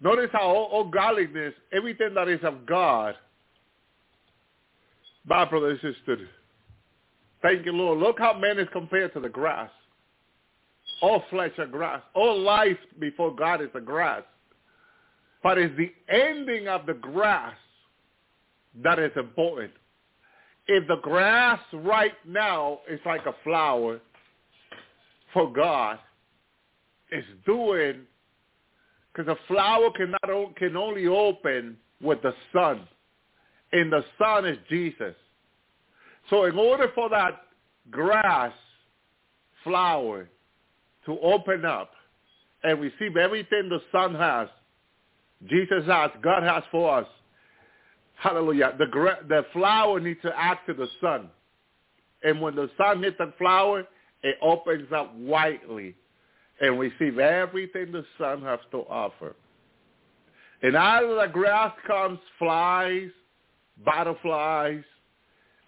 [0.00, 3.14] Notice how all, all godliness, everything that is of God,
[5.24, 6.18] my brother and sister,
[7.42, 7.98] Thank you, Lord.
[7.98, 9.70] Look how man is compared to the grass.
[11.02, 12.00] All flesh are grass.
[12.14, 14.22] All life before God is the grass.
[15.42, 17.56] But it's the ending of the grass
[18.82, 19.72] that is important.
[20.66, 24.00] If the grass right now is like a flower
[25.32, 25.98] for God,
[27.10, 28.02] it's doing
[29.12, 32.86] because a flower cannot can only open with the sun,
[33.72, 35.14] and the sun is Jesus.
[36.30, 37.42] So in order for that
[37.90, 38.52] grass
[39.64, 40.28] flower
[41.06, 41.90] to open up
[42.62, 44.48] and receive everything the sun has,
[45.48, 47.06] Jesus has, God has for us.
[48.22, 48.74] Hallelujah.
[48.78, 48.86] The,
[49.28, 51.28] the flower needs to act to the sun.
[52.22, 53.84] And when the sun hits the flower,
[54.22, 55.96] it opens up widely
[56.60, 59.34] and receive everything the sun has to offer.
[60.62, 63.10] And out of the grass comes flies,
[63.84, 64.84] butterflies,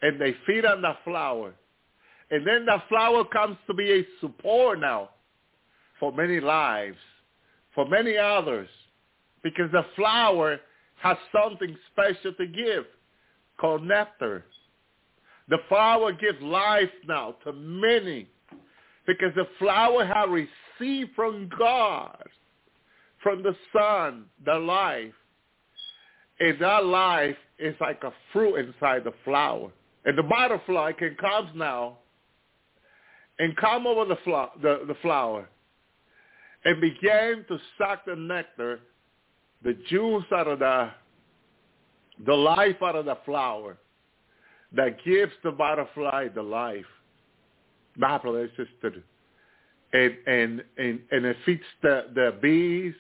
[0.02, 1.54] and they feed on the flower.
[2.30, 5.10] And then the flower comes to be a support now
[5.98, 6.98] for many lives,
[7.74, 8.68] for many others,
[9.42, 10.60] because the flower
[11.04, 12.86] has something special to give
[13.60, 14.46] called nectar.
[15.50, 18.26] The flower gives life now to many
[19.06, 22.24] because the flower has received from God,
[23.22, 25.12] from the sun, the life.
[26.40, 29.70] And that life is like a fruit inside the flower.
[30.06, 31.98] And the butterfly can come now
[33.38, 34.16] and come over the,
[34.62, 35.50] the, the flower
[36.64, 38.80] and begin to suck the nectar,
[39.64, 40.90] the juice out of the,
[42.26, 43.76] the life out of the flower
[44.76, 46.84] that gives the butterfly the life.
[47.96, 49.02] My brother and sister.
[49.92, 52.94] And, and, and, and it feeds the, the bees.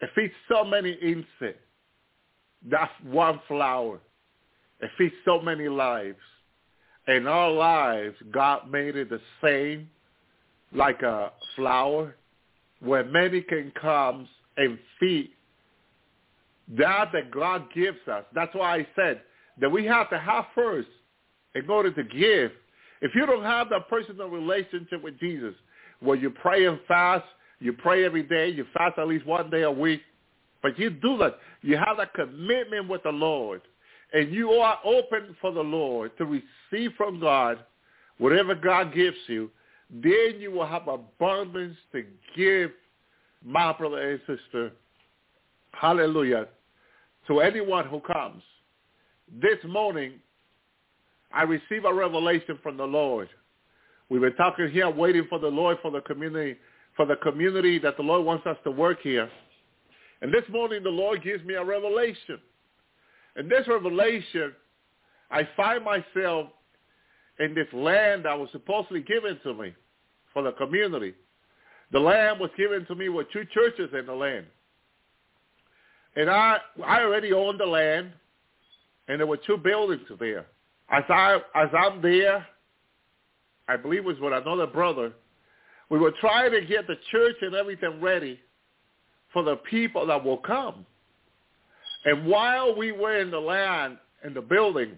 [0.00, 1.62] It feeds so many insects.
[2.68, 4.00] That's one flower.
[4.80, 6.18] It feeds so many lives.
[7.06, 9.88] In our lives, God made it the same,
[10.72, 12.16] like a flower,
[12.80, 15.30] where many can come and feed
[16.76, 18.24] that that God gives us.
[18.34, 19.22] That's why I said
[19.60, 20.88] that we have to have first
[21.54, 22.52] in order to give.
[23.00, 25.54] If you don't have that personal relationship with Jesus,
[26.00, 27.24] where you pray and fast,
[27.60, 30.02] you pray every day, you fast at least one day a week,
[30.62, 31.38] but you do that.
[31.62, 33.62] You have that commitment with the Lord,
[34.12, 37.58] and you are open for the Lord to receive from God
[38.18, 39.50] whatever God gives you,
[39.90, 42.04] then you will have abundance to
[42.36, 42.70] give,
[43.44, 44.72] my brother and sister,
[45.72, 46.48] hallelujah,
[47.28, 48.42] to anyone who comes.
[49.40, 50.14] This morning,
[51.32, 53.28] I received a revelation from the Lord.
[54.08, 56.58] We've been talking here, waiting for the Lord for the community,
[56.96, 59.30] for the community that the Lord wants us to work here.
[60.22, 62.40] And this morning, the Lord gives me a revelation.
[63.36, 64.52] In this revelation,
[65.30, 66.48] I find myself
[67.38, 69.74] in this land that was supposedly given to me
[70.32, 71.14] for the community.
[71.92, 74.46] The land was given to me with two churches in the land.
[76.16, 78.12] And I, I already owned the land,
[79.08, 80.46] and there were two buildings there.
[80.90, 82.46] As, I, as I'm there,
[83.68, 85.12] I believe it was with another brother,
[85.90, 88.40] we were trying to get the church and everything ready
[89.32, 90.86] for the people that will come.
[92.04, 94.96] And while we were in the land, in the building,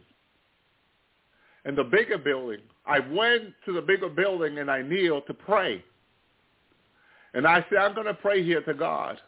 [1.65, 5.85] in the bigger building, I went to the bigger building and I kneeled to pray.
[7.35, 9.19] And I said, I'm going to pray here to God.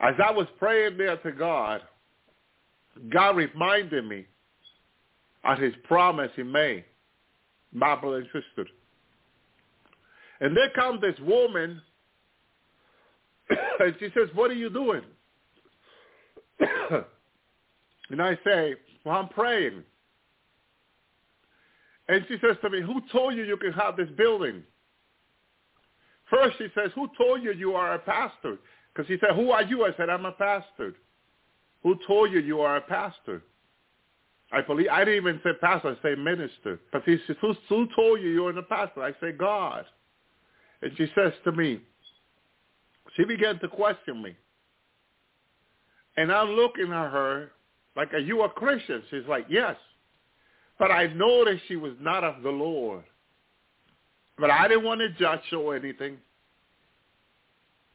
[0.00, 1.82] As I was praying there to God,
[3.10, 4.26] God reminded me
[5.44, 6.84] of his promise he made,
[7.72, 8.66] my brother and sister.
[10.40, 11.80] And there comes this woman,
[13.50, 15.02] and she says, what are you doing?
[18.10, 19.82] and I say, well, I'm praying.
[22.08, 24.62] And she says to me, who told you you can have this building?
[26.30, 28.58] First she says, who told you you are a pastor?
[28.98, 29.84] Because he said, who are you?
[29.84, 30.92] I said, I'm a pastor.
[31.84, 33.44] Who told you you are a pastor?
[34.50, 36.80] I believe, I didn't even say pastor, I say minister.
[36.90, 39.04] But he says, who, who told you you're a pastor?
[39.04, 39.84] I say, God.
[40.82, 41.80] And she says to me,
[43.16, 44.36] she began to question me.
[46.16, 47.52] And I'm looking at her
[47.94, 49.04] like, are you a Christian?
[49.10, 49.76] She's like, yes.
[50.80, 53.04] But I noticed she was not of the Lord.
[54.38, 56.18] But I didn't want to judge or anything.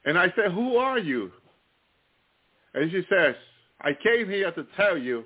[0.05, 1.31] And I said, who are you?
[2.73, 3.35] And she says,
[3.81, 5.23] I came here to tell you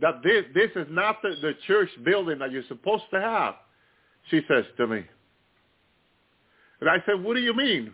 [0.00, 3.54] that this, this is not the, the church building that you're supposed to have,
[4.30, 5.04] she says to me.
[6.80, 7.92] And I said, what do you mean?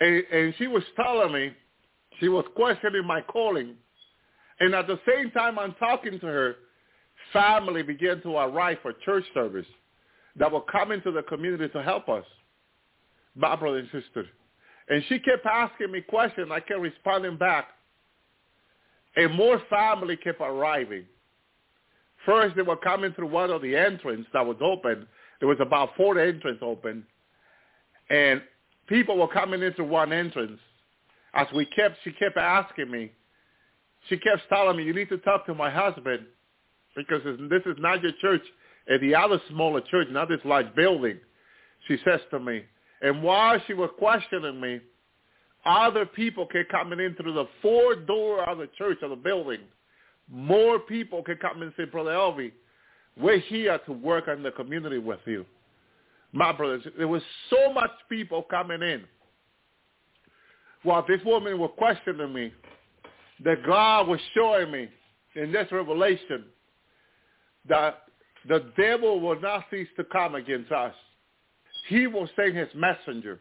[0.00, 1.52] And, and she was telling me,
[2.20, 3.74] she was questioning my calling.
[4.60, 6.56] And at the same time I'm talking to her,
[7.32, 9.66] family began to arrive for church service
[10.36, 12.24] that were coming to the community to help us,
[13.38, 14.26] my brother and sister.
[14.88, 16.48] And she kept asking me questions.
[16.50, 17.68] I kept responding back.
[19.16, 21.04] And more family kept arriving.
[22.26, 25.06] First, they were coming through one of the entrance that was open.
[25.40, 27.04] There was about four entrances open.
[28.10, 28.42] And
[28.88, 30.58] people were coming into one entrance.
[31.34, 33.12] As we kept, she kept asking me.
[34.08, 36.26] She kept telling me, you need to talk to my husband
[36.96, 38.42] because this is not your church
[38.90, 41.18] at the other smaller church, not this large building,
[41.86, 42.62] she says to me.
[43.02, 44.80] And while she was questioning me,
[45.64, 49.60] other people kept coming in through the four door of the church of the building.
[50.30, 52.52] More people can come and say, Brother Elvi,
[53.16, 55.44] we're here to work in the community with you.
[56.32, 59.04] My brothers, there was so much people coming in.
[60.82, 62.52] While this woman was questioning me,
[63.44, 64.88] that God was showing me
[65.34, 66.44] in this revelation
[67.68, 68.02] that
[68.48, 70.94] the devil will not cease to come against us.
[71.88, 73.40] He will send his messenger.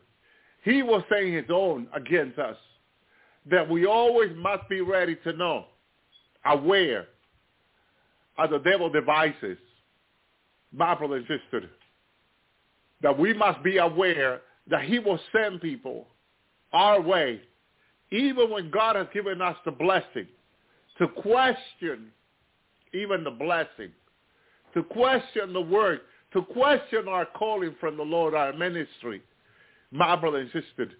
[0.64, 2.58] He will send his own against us.
[3.50, 5.66] That we always must be ready to know,
[6.46, 7.08] aware
[8.38, 9.58] of the devil devices.
[10.74, 11.70] My brother and sister,
[13.02, 16.08] that we must be aware that he will send people
[16.74, 17.40] our way,
[18.12, 20.28] even when God has given us the blessing,
[20.98, 22.12] to question
[22.94, 23.92] even the blessing
[24.78, 26.02] to question the word,
[26.38, 29.24] to question our calling from the Lord, our ministry,
[29.92, 30.92] my brother insisted.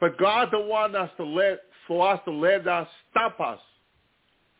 [0.00, 3.58] But God don't want us to let, for us to let us stop us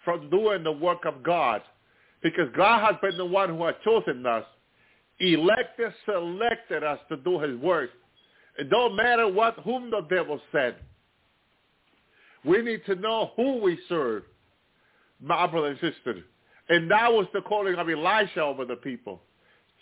[0.04, 1.62] from doing the work of God.
[2.22, 4.44] Because God has been the one who has chosen us,
[5.20, 7.90] elected, selected us to do his work.
[8.58, 10.76] It don't matter what, whom the devil said.
[12.44, 14.24] We need to know who we serve,
[15.18, 16.22] my brother and sister.
[16.68, 19.22] And that was the calling of Elisha over the people.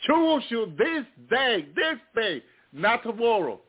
[0.06, 2.42] Choose you this day, this day,
[2.72, 3.60] not tomorrow.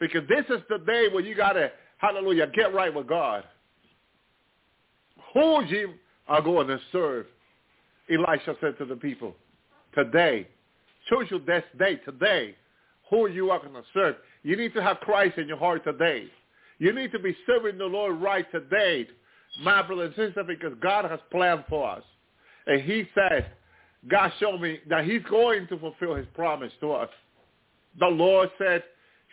[0.00, 3.44] Because this is the day when you got to, hallelujah, get right with God.
[5.34, 5.94] Who you
[6.28, 7.26] are going to serve?
[8.10, 9.34] Elisha said to the people,
[9.94, 10.48] today,
[11.08, 12.56] choose you this day, today,
[13.10, 14.16] who you are going to serve.
[14.42, 16.26] You need to have Christ in your heart today.
[16.78, 19.06] You need to be serving the Lord right today,
[19.62, 22.02] my brother and sister, because God has planned for us.
[22.66, 23.52] And he said,
[24.10, 27.08] God showed me that he's going to fulfill his promise to us.
[27.98, 28.82] The Lord said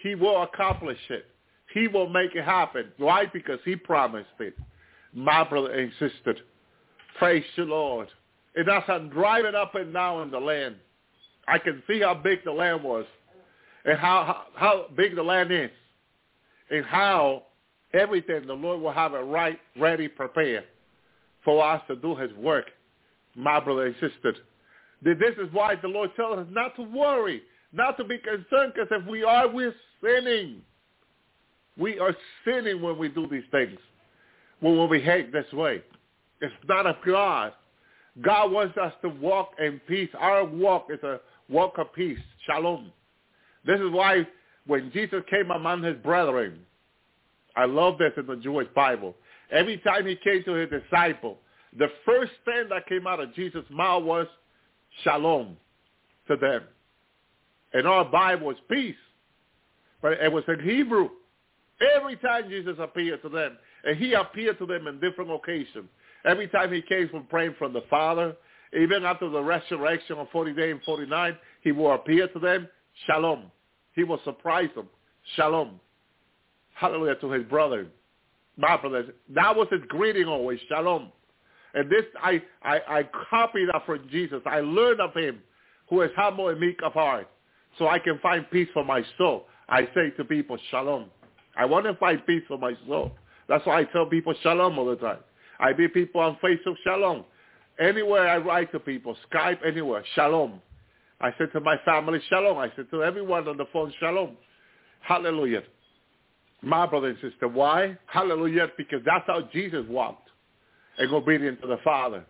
[0.03, 1.25] he will accomplish it.
[1.73, 2.91] He will make it happen.
[2.97, 3.25] Why?
[3.31, 4.55] Because he promised it.
[5.13, 6.35] My brother and sister,
[7.17, 8.09] praise the Lord.
[8.55, 10.75] And as I'm driving up and down in the land,
[11.47, 13.05] I can see how big the land was
[13.85, 15.71] and how, how, how big the land is
[16.69, 17.43] and how
[17.93, 20.65] everything the Lord will have it right, ready, prepared
[21.43, 22.65] for us to do his work
[23.35, 23.95] my brother and
[25.03, 25.15] sister.
[25.15, 27.41] This is why the Lord tells us not to worry,
[27.73, 30.61] not to be concerned, because if we are, we're sinning.
[31.77, 33.77] We are sinning when we do these things,
[34.59, 35.81] when we behave this way.
[36.41, 37.53] It's not of God.
[38.21, 40.09] God wants us to walk in peace.
[40.17, 42.91] Our walk is a walk of peace, shalom.
[43.65, 44.27] This is why
[44.65, 46.59] when Jesus came among his brethren,
[47.55, 49.15] I love this in the Jewish Bible.
[49.51, 51.37] Every time he came to his disciple,
[51.77, 54.27] the first thing that came out of Jesus' mouth was
[55.03, 55.57] shalom
[56.27, 56.63] to them.
[57.73, 58.95] In our Bible was peace,
[60.01, 61.09] but it was in Hebrew.
[61.95, 65.87] Every time Jesus appeared to them, and he appeared to them in different occasions.
[66.25, 68.35] Every time he came from praying from the Father,
[68.79, 72.67] even after the resurrection of 40 days and 49, he will appear to them,
[73.07, 73.51] shalom.
[73.95, 74.87] He will surprise them,
[75.35, 75.79] shalom.
[76.73, 77.87] Hallelujah to his brother.
[78.57, 81.11] My brothers, that was his greeting always, shalom.
[81.73, 84.41] And this, I, I, I copied that from Jesus.
[84.45, 85.39] I learn of him
[85.89, 87.29] who is humble and meek of heart
[87.77, 89.45] so I can find peace for my soul.
[89.67, 91.05] I say to people, shalom.
[91.55, 93.11] I want to find peace for my soul.
[93.47, 95.19] That's why I tell people shalom all the time.
[95.59, 97.25] I meet people on Facebook, shalom.
[97.79, 100.61] Anywhere I write to people, Skype, anywhere, shalom.
[101.21, 102.57] I said to my family, shalom.
[102.57, 104.37] I said to everyone on the phone, shalom.
[105.01, 105.63] Hallelujah.
[106.61, 107.97] My brother and sister, why?
[108.07, 110.28] Hallelujah, because that's how Jesus walked
[110.99, 112.23] and obedient to the Father.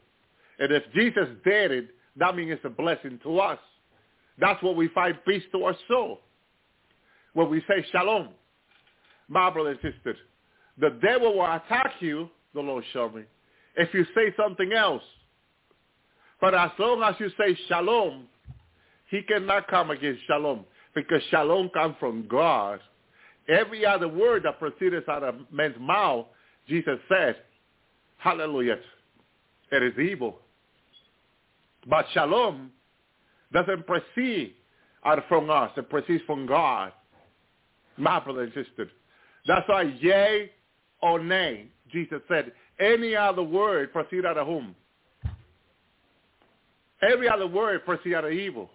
[0.60, 3.60] And if Jesus did it, that means it's a blessing to us.
[4.40, 6.22] That's what we find peace to our soul.
[7.34, 8.30] When we say shalom,
[9.28, 10.18] my brothers and sisters,
[10.78, 13.24] the devil will attack you, the Lord showed me,
[13.76, 15.04] if you say something else.
[16.42, 18.28] But as long as you say shalom,
[19.10, 20.66] he cannot come against shalom
[20.96, 22.80] because shalom comes from God.
[23.48, 26.28] Every other word that proceeds out of man's mouth,
[26.68, 27.36] Jesus said,
[28.20, 28.78] Hallelujah.
[29.72, 30.40] It is evil.
[31.88, 32.72] But shalom
[33.52, 34.56] doesn't proceed
[35.06, 35.72] out from us.
[35.78, 36.92] It proceeds from God.
[37.98, 38.90] My brother and sister.
[39.48, 40.52] That's why yea
[41.02, 44.76] or nay, Jesus said, any other word proceed out of whom?
[47.02, 48.70] Every other word proceed out of evil.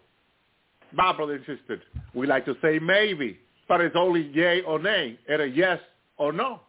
[0.93, 1.83] My brother and sister.
[2.15, 5.81] We like to say maybe, but it's only yea or nay, and a yes
[6.17, 6.61] or no.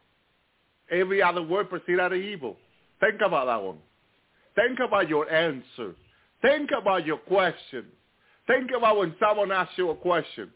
[0.92, 2.58] Every other word proceed out of evil.
[3.00, 3.78] Think about that one.
[4.56, 5.94] Think about your answer.
[6.42, 7.86] Think about your question.
[8.48, 10.52] Think about when someone asks you a question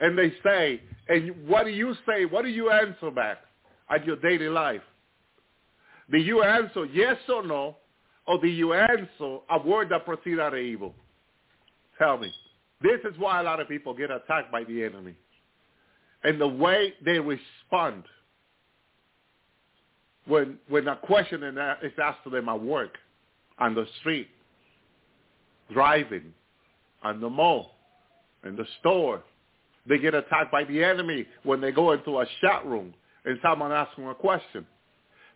[0.00, 2.24] and they say, and what do you say?
[2.24, 3.38] What do you answer back
[3.90, 4.82] at your daily life?
[6.10, 7.76] Do you answer yes or no,
[8.26, 10.94] or do you answer a word that proceeds out of evil?
[11.98, 12.32] Tell me.
[12.80, 15.14] This is why a lot of people get attacked by the enemy.
[16.22, 18.04] And the way they respond
[20.28, 22.96] when, when a question is asked to them at work,
[23.58, 24.28] on the street,
[25.72, 26.32] driving,
[27.02, 27.72] on the mall,
[28.44, 29.22] in the store.
[29.86, 33.72] They get attacked by the enemy when they go into a chat room and someone
[33.72, 34.66] asks them a question.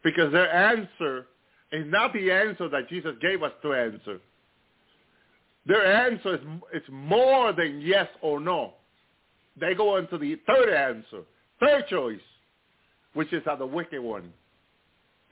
[0.04, 1.26] Because their answer
[1.72, 4.18] is not the answer that Jesus gave us to answer.
[5.66, 6.40] Their answer is
[6.72, 8.74] it's more than yes or no.
[9.58, 11.22] They go into the third answer,
[11.60, 12.20] third choice,
[13.14, 14.32] which is the wicked one.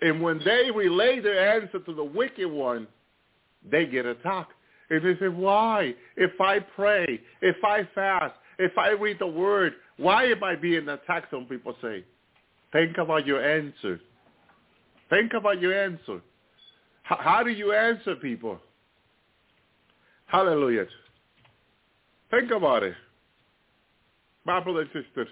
[0.03, 2.87] And when they relay their answer to the wicked one,
[3.71, 4.53] they get attacked.
[4.89, 5.95] And they say, why?
[6.17, 10.89] If I pray, if I fast, if I read the word, why am I being
[10.89, 11.31] attacked?
[11.31, 12.05] Some people say.
[12.73, 14.01] Think about your answer.
[15.11, 16.21] Think about your answer.
[17.03, 18.59] How, how do you answer people?
[20.27, 20.87] Hallelujah.
[22.31, 22.95] Think about it.
[24.45, 25.27] My and sister.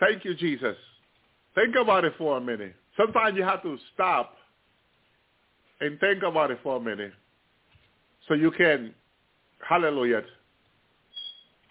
[0.00, 0.76] Thank you, Jesus.
[1.54, 2.74] Think about it for a minute.
[2.96, 4.34] Sometimes you have to stop
[5.80, 7.12] and think about it for a minute
[8.26, 8.94] so you can,
[9.66, 10.22] hallelujah,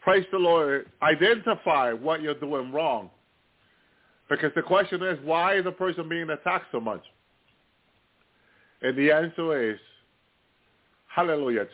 [0.02, 3.10] praise the Lord, identify what you're doing wrong.
[4.30, 7.04] Because the question is, why is the person being attacked so much?
[8.82, 9.80] And the answer is,
[11.08, 11.68] hallelujah,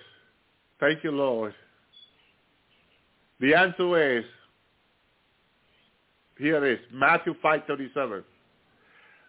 [0.79, 1.53] thank you, Lord.
[3.39, 4.25] The answer is,
[6.39, 8.23] here it is, Matthew 5.37.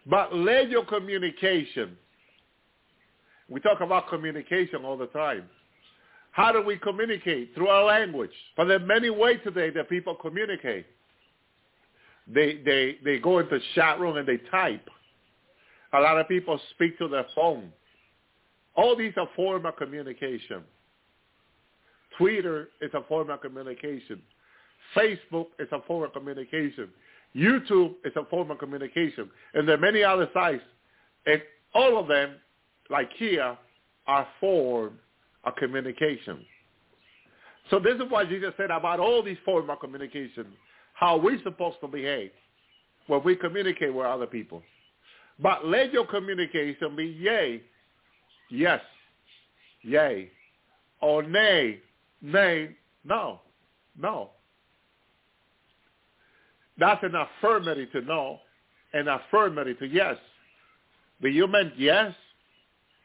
[0.07, 1.97] But let your communication,
[3.49, 5.43] we talk about communication all the time.
[6.31, 7.53] How do we communicate?
[7.53, 8.31] Through our language.
[8.55, 10.85] But there are many ways today that people communicate.
[12.27, 14.89] They, they, they go into chat room and they type.
[15.93, 17.73] A lot of people speak to their phone.
[18.75, 20.63] All these are form of communication.
[22.17, 24.21] Twitter is a form of communication.
[24.95, 26.89] Facebook is a form of communication.
[27.35, 29.29] YouTube is a form of communication.
[29.53, 30.63] And there are many other sites.
[31.25, 31.41] And
[31.73, 32.35] all of them,
[32.89, 33.57] like here,
[34.07, 34.99] are form
[35.43, 36.45] of communication.
[37.69, 40.47] So this is what Jesus said about all these forms of communication,
[40.93, 42.31] how we're supposed to behave
[43.07, 44.61] when we communicate with other people.
[45.39, 47.61] But let your communication be yea,
[48.49, 48.81] yes,
[49.81, 50.29] yea,
[51.01, 51.79] or nay,
[52.21, 53.39] nay, no,
[53.97, 54.31] no.
[56.81, 58.39] That's an affirmative to no,
[58.93, 60.17] an affirmative to yes.
[61.21, 62.11] But you meant yes?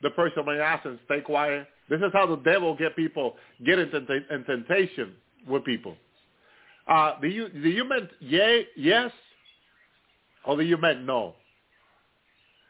[0.00, 1.68] The person may ask and stay quiet.
[1.90, 5.12] This is how the devil get people get into in temptation
[5.46, 5.94] with people.
[6.88, 9.10] Uh, do you do you meant yay yes,
[10.46, 11.34] or do you meant no?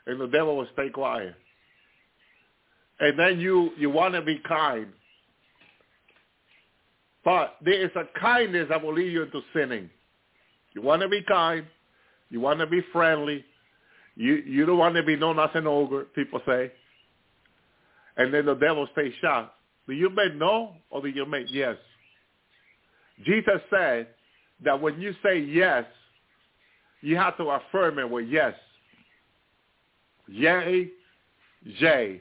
[0.09, 1.37] And the devil will stay quiet.
[2.99, 4.89] And then you you want to be kind,
[7.25, 9.89] but there is a kindness that will lead you into sinning.
[10.77, 11.65] You want to be kind.
[12.29, 13.43] You want to be friendly.
[14.15, 16.71] You you don't want to be as an ogre, people say.
[18.19, 19.55] And then the devil stays shocked.
[19.87, 21.77] Do you mean no or do you mean yes?
[23.25, 24.09] Jesus said
[24.65, 25.87] that when you say yes,
[27.01, 28.53] you have to affirm it with yes.
[30.29, 30.91] Yay,
[31.63, 32.21] yay.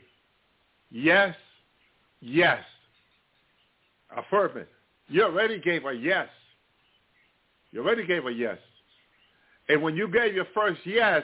[0.92, 1.35] Yes,
[2.22, 2.64] yes.
[4.16, 4.69] Affirm it.
[5.09, 6.30] You already gave a yes.
[7.75, 8.57] You already gave a yes.
[9.67, 11.23] And when you gave your first yes,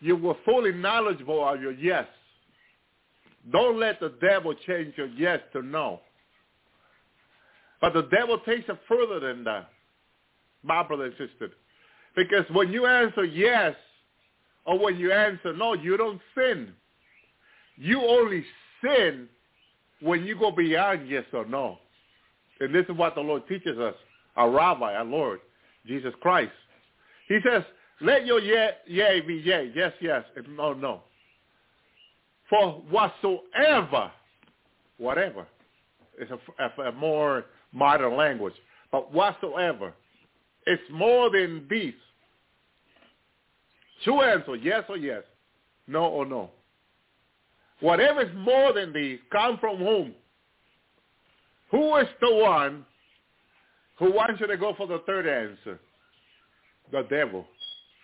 [0.00, 2.06] you were fully knowledgeable of your yes.
[3.50, 6.00] Don't let the devil change your yes to no.
[7.80, 9.70] But the devil takes it further than that,
[10.62, 11.48] my brother and sister.
[12.16, 13.74] Because when you answer yes
[14.66, 16.74] or when you answer no, you don't sin.
[17.76, 18.44] You only
[18.84, 19.26] sin
[20.02, 21.78] when you go beyond yes or no.
[22.60, 23.94] And this is what the Lord teaches us,
[24.36, 25.40] our rabbi, our Lord.
[25.86, 26.52] Jesus Christ.
[27.28, 27.62] He says,
[28.00, 31.02] let your yea, yea be yea, yes, yes, no, no.
[32.50, 34.10] For whatsoever,
[34.98, 35.46] whatever,
[36.20, 38.54] is a, a, a more modern language,
[38.90, 39.94] but whatsoever,
[40.66, 41.94] it's more than these.
[44.04, 45.22] Two answer, yes or yes,
[45.86, 46.50] no or no.
[47.80, 50.14] Whatever is more than these, come from whom?
[51.70, 52.84] Who is the one
[53.98, 55.78] who wants you to go for the third answer?
[56.90, 57.46] The devil.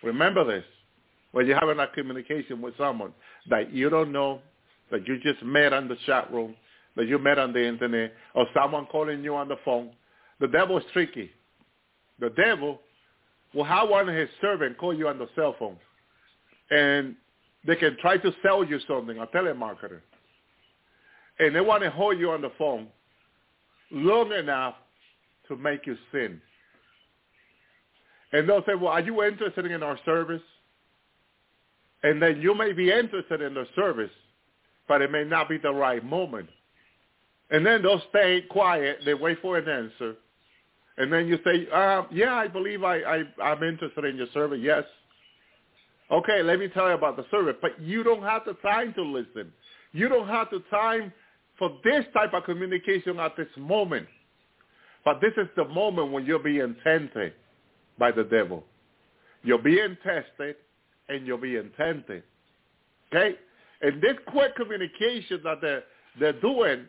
[0.03, 0.63] Remember this.
[1.31, 3.13] When you're having a communication with someone
[3.49, 4.41] that you don't know,
[4.91, 6.55] that you just met on the chat room,
[6.95, 9.91] that you met on the internet, or someone calling you on the phone,
[10.39, 11.29] the devil is tricky.
[12.19, 12.79] The devil
[13.53, 15.77] will have one of his servants call you on the cell phone.
[16.71, 17.15] And
[17.65, 20.01] they can try to sell you something, a telemarketer.
[21.39, 22.87] And they want to hold you on the phone
[23.91, 24.75] long enough
[25.49, 26.41] to make you sin.
[28.31, 30.41] And they'll say, well, are you interested in our service?
[32.03, 34.11] And then you may be interested in the service,
[34.87, 36.47] but it may not be the right moment.
[37.51, 38.99] And then they'll stay quiet.
[39.05, 40.15] They wait for an answer.
[40.97, 44.59] And then you say, uh, yeah, I believe I, I, I'm interested in your service.
[44.61, 44.83] Yes.
[46.11, 47.55] Okay, let me tell you about the service.
[47.61, 49.51] But you don't have the time to listen.
[49.91, 51.11] You don't have the time
[51.57, 54.07] for this type of communication at this moment.
[55.05, 57.33] But this is the moment when you're being tempted
[57.97, 58.63] by the devil.
[59.43, 60.55] You're being tested
[61.07, 62.23] and you're being tempted.
[63.11, 63.35] Okay?
[63.81, 65.83] And this quick communication that they're,
[66.19, 66.85] they're doing,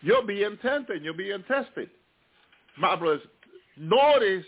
[0.00, 1.90] you're being tempted, you're being tested.
[2.78, 3.22] My brothers,
[3.76, 4.44] notice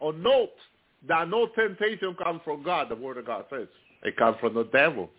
[0.00, 0.52] or note
[1.08, 3.68] that no temptation comes from God, the word of God says.
[4.02, 5.10] It comes from the devil.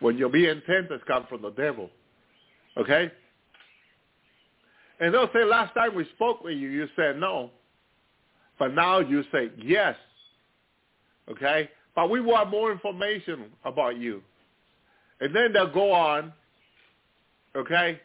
[0.00, 1.90] When you're being tempted, it comes from the devil.
[2.76, 3.10] Okay?
[5.00, 7.50] And they'll say, last time we spoke with you, you said no.
[8.58, 9.96] But now you say yes.
[11.30, 11.68] Okay?
[11.94, 14.22] But we want more information about you.
[15.20, 16.32] And then they'll go on.
[17.54, 18.00] Okay?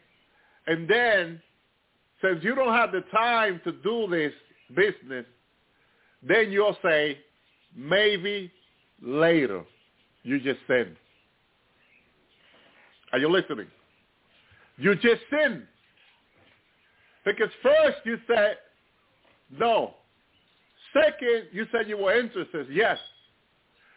[0.66, 1.40] And then,
[2.22, 4.32] since you don't have the time to do this
[4.74, 5.26] business,
[6.22, 7.18] then you'll say,
[7.74, 8.50] maybe
[9.00, 9.64] later.
[10.22, 10.96] You just sin.
[13.12, 13.66] Are you listening?
[14.78, 15.66] You just sin.
[17.24, 18.56] Because first you said
[19.50, 19.94] no.
[20.92, 22.66] Second, you said you were interested.
[22.70, 22.98] Yes.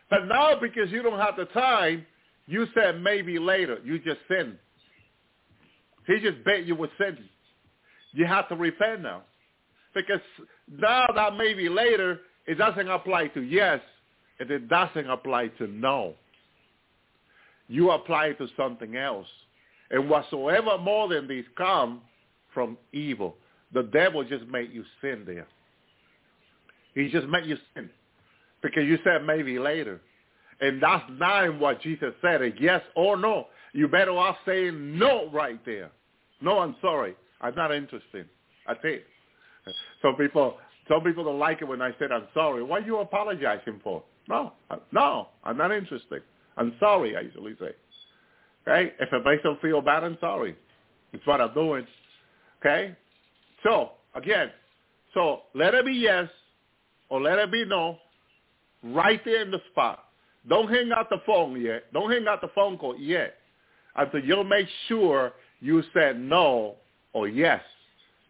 [0.10, 2.06] But now because you don't have the time,
[2.48, 3.80] you said maybe later.
[3.84, 4.58] You just sinned.
[6.08, 7.18] He just bet you with sin.
[8.14, 9.24] You have to repent now.
[9.94, 10.22] Because
[10.72, 13.80] now that maybe later, it doesn't apply to yes,
[14.40, 16.14] and it doesn't apply to no.
[17.68, 19.28] You apply to something else.
[19.90, 22.02] And whatsoever more than these come
[22.56, 23.36] from evil.
[23.74, 25.46] The devil just made you sin there.
[26.96, 27.90] He just made you sin.
[28.64, 30.02] Because you said maybe later.
[30.62, 33.48] And that's not what Jesus said, a yes or no.
[33.74, 35.92] You better off saying no right there.
[36.42, 37.16] No, I'm sorry.
[37.42, 38.28] I'm not interested.
[38.66, 39.06] That's it.
[40.02, 42.64] Some people, some people don't like it when I said I'm sorry.
[42.64, 44.02] What are you apologizing for?
[44.28, 44.54] No,
[44.92, 46.24] no, I'm not interested.
[46.58, 47.72] I'm sorry, I usually say.
[48.68, 48.94] Okay?
[49.00, 50.56] If it makes them feel bad, I'm sorry.
[51.14, 51.86] It's what I'm doing.
[52.66, 52.96] Okay?
[53.64, 54.50] So, again,
[55.14, 56.28] so let it be yes
[57.10, 57.98] or let it be no
[58.84, 60.06] right there in the spot.
[60.48, 61.92] Don't hang out the phone yet.
[61.94, 63.36] Don't hang out the phone call yet
[63.96, 66.76] until you'll make sure you said no
[67.14, 67.62] or yes,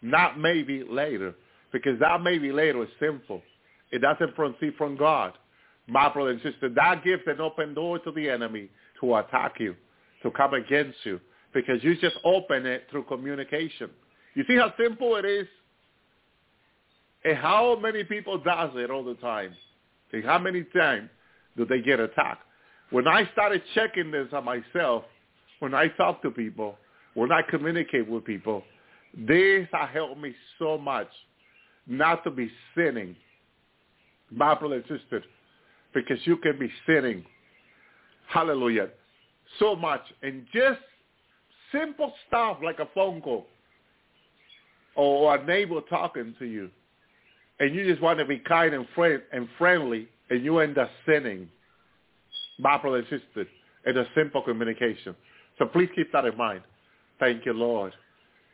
[0.01, 1.33] not maybe later,
[1.71, 3.41] because that maybe later is sinful.
[3.91, 5.33] It doesn't proceed from God.
[5.87, 8.69] My brother and sister, that gives an open door to the enemy
[9.01, 9.75] to attack you,
[10.23, 11.19] to come against you,
[11.53, 13.89] because you just open it through communication.
[14.35, 15.47] You see how simple it is?
[17.23, 19.55] And how many people does it all the time?
[20.25, 21.09] How many times
[21.57, 22.43] do they get attacked?
[22.91, 25.03] When I started checking this on myself,
[25.59, 26.77] when I talk to people,
[27.15, 28.63] when I communicate with people,
[29.17, 31.07] this has helped me so much
[31.87, 33.15] not to be sinning,
[34.31, 35.23] my brother and sister,
[35.93, 37.25] because you can be sinning.
[38.27, 38.89] Hallelujah.
[39.59, 40.01] So much.
[40.21, 40.79] And just
[41.71, 43.47] simple stuff like a phone call
[44.95, 46.69] or a neighbor talking to you,
[47.59, 50.89] and you just want to be kind and friend and friendly, and you end up
[51.05, 51.49] sinning,
[52.59, 53.49] my brother and sister,
[53.85, 55.15] in a simple communication.
[55.57, 56.61] So please keep that in mind.
[57.19, 57.93] Thank you, Lord.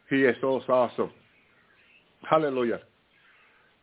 [0.10, 1.10] He is so awesome.
[2.30, 2.82] Hallelujah.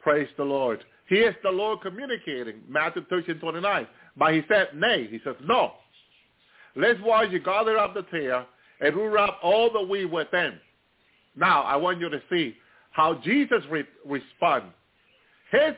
[0.00, 0.84] Praise the Lord.
[1.08, 2.60] He is the Lord communicating.
[2.68, 3.86] Matthew 13, 29.
[4.16, 5.08] But he said, nay.
[5.10, 5.72] He says, no.
[6.76, 8.46] Let's watch you gather up the tare
[8.80, 10.60] and root up all the wheat within.
[11.36, 12.56] Now, I want you to see
[12.90, 14.74] how Jesus re- responds.
[15.50, 15.74] His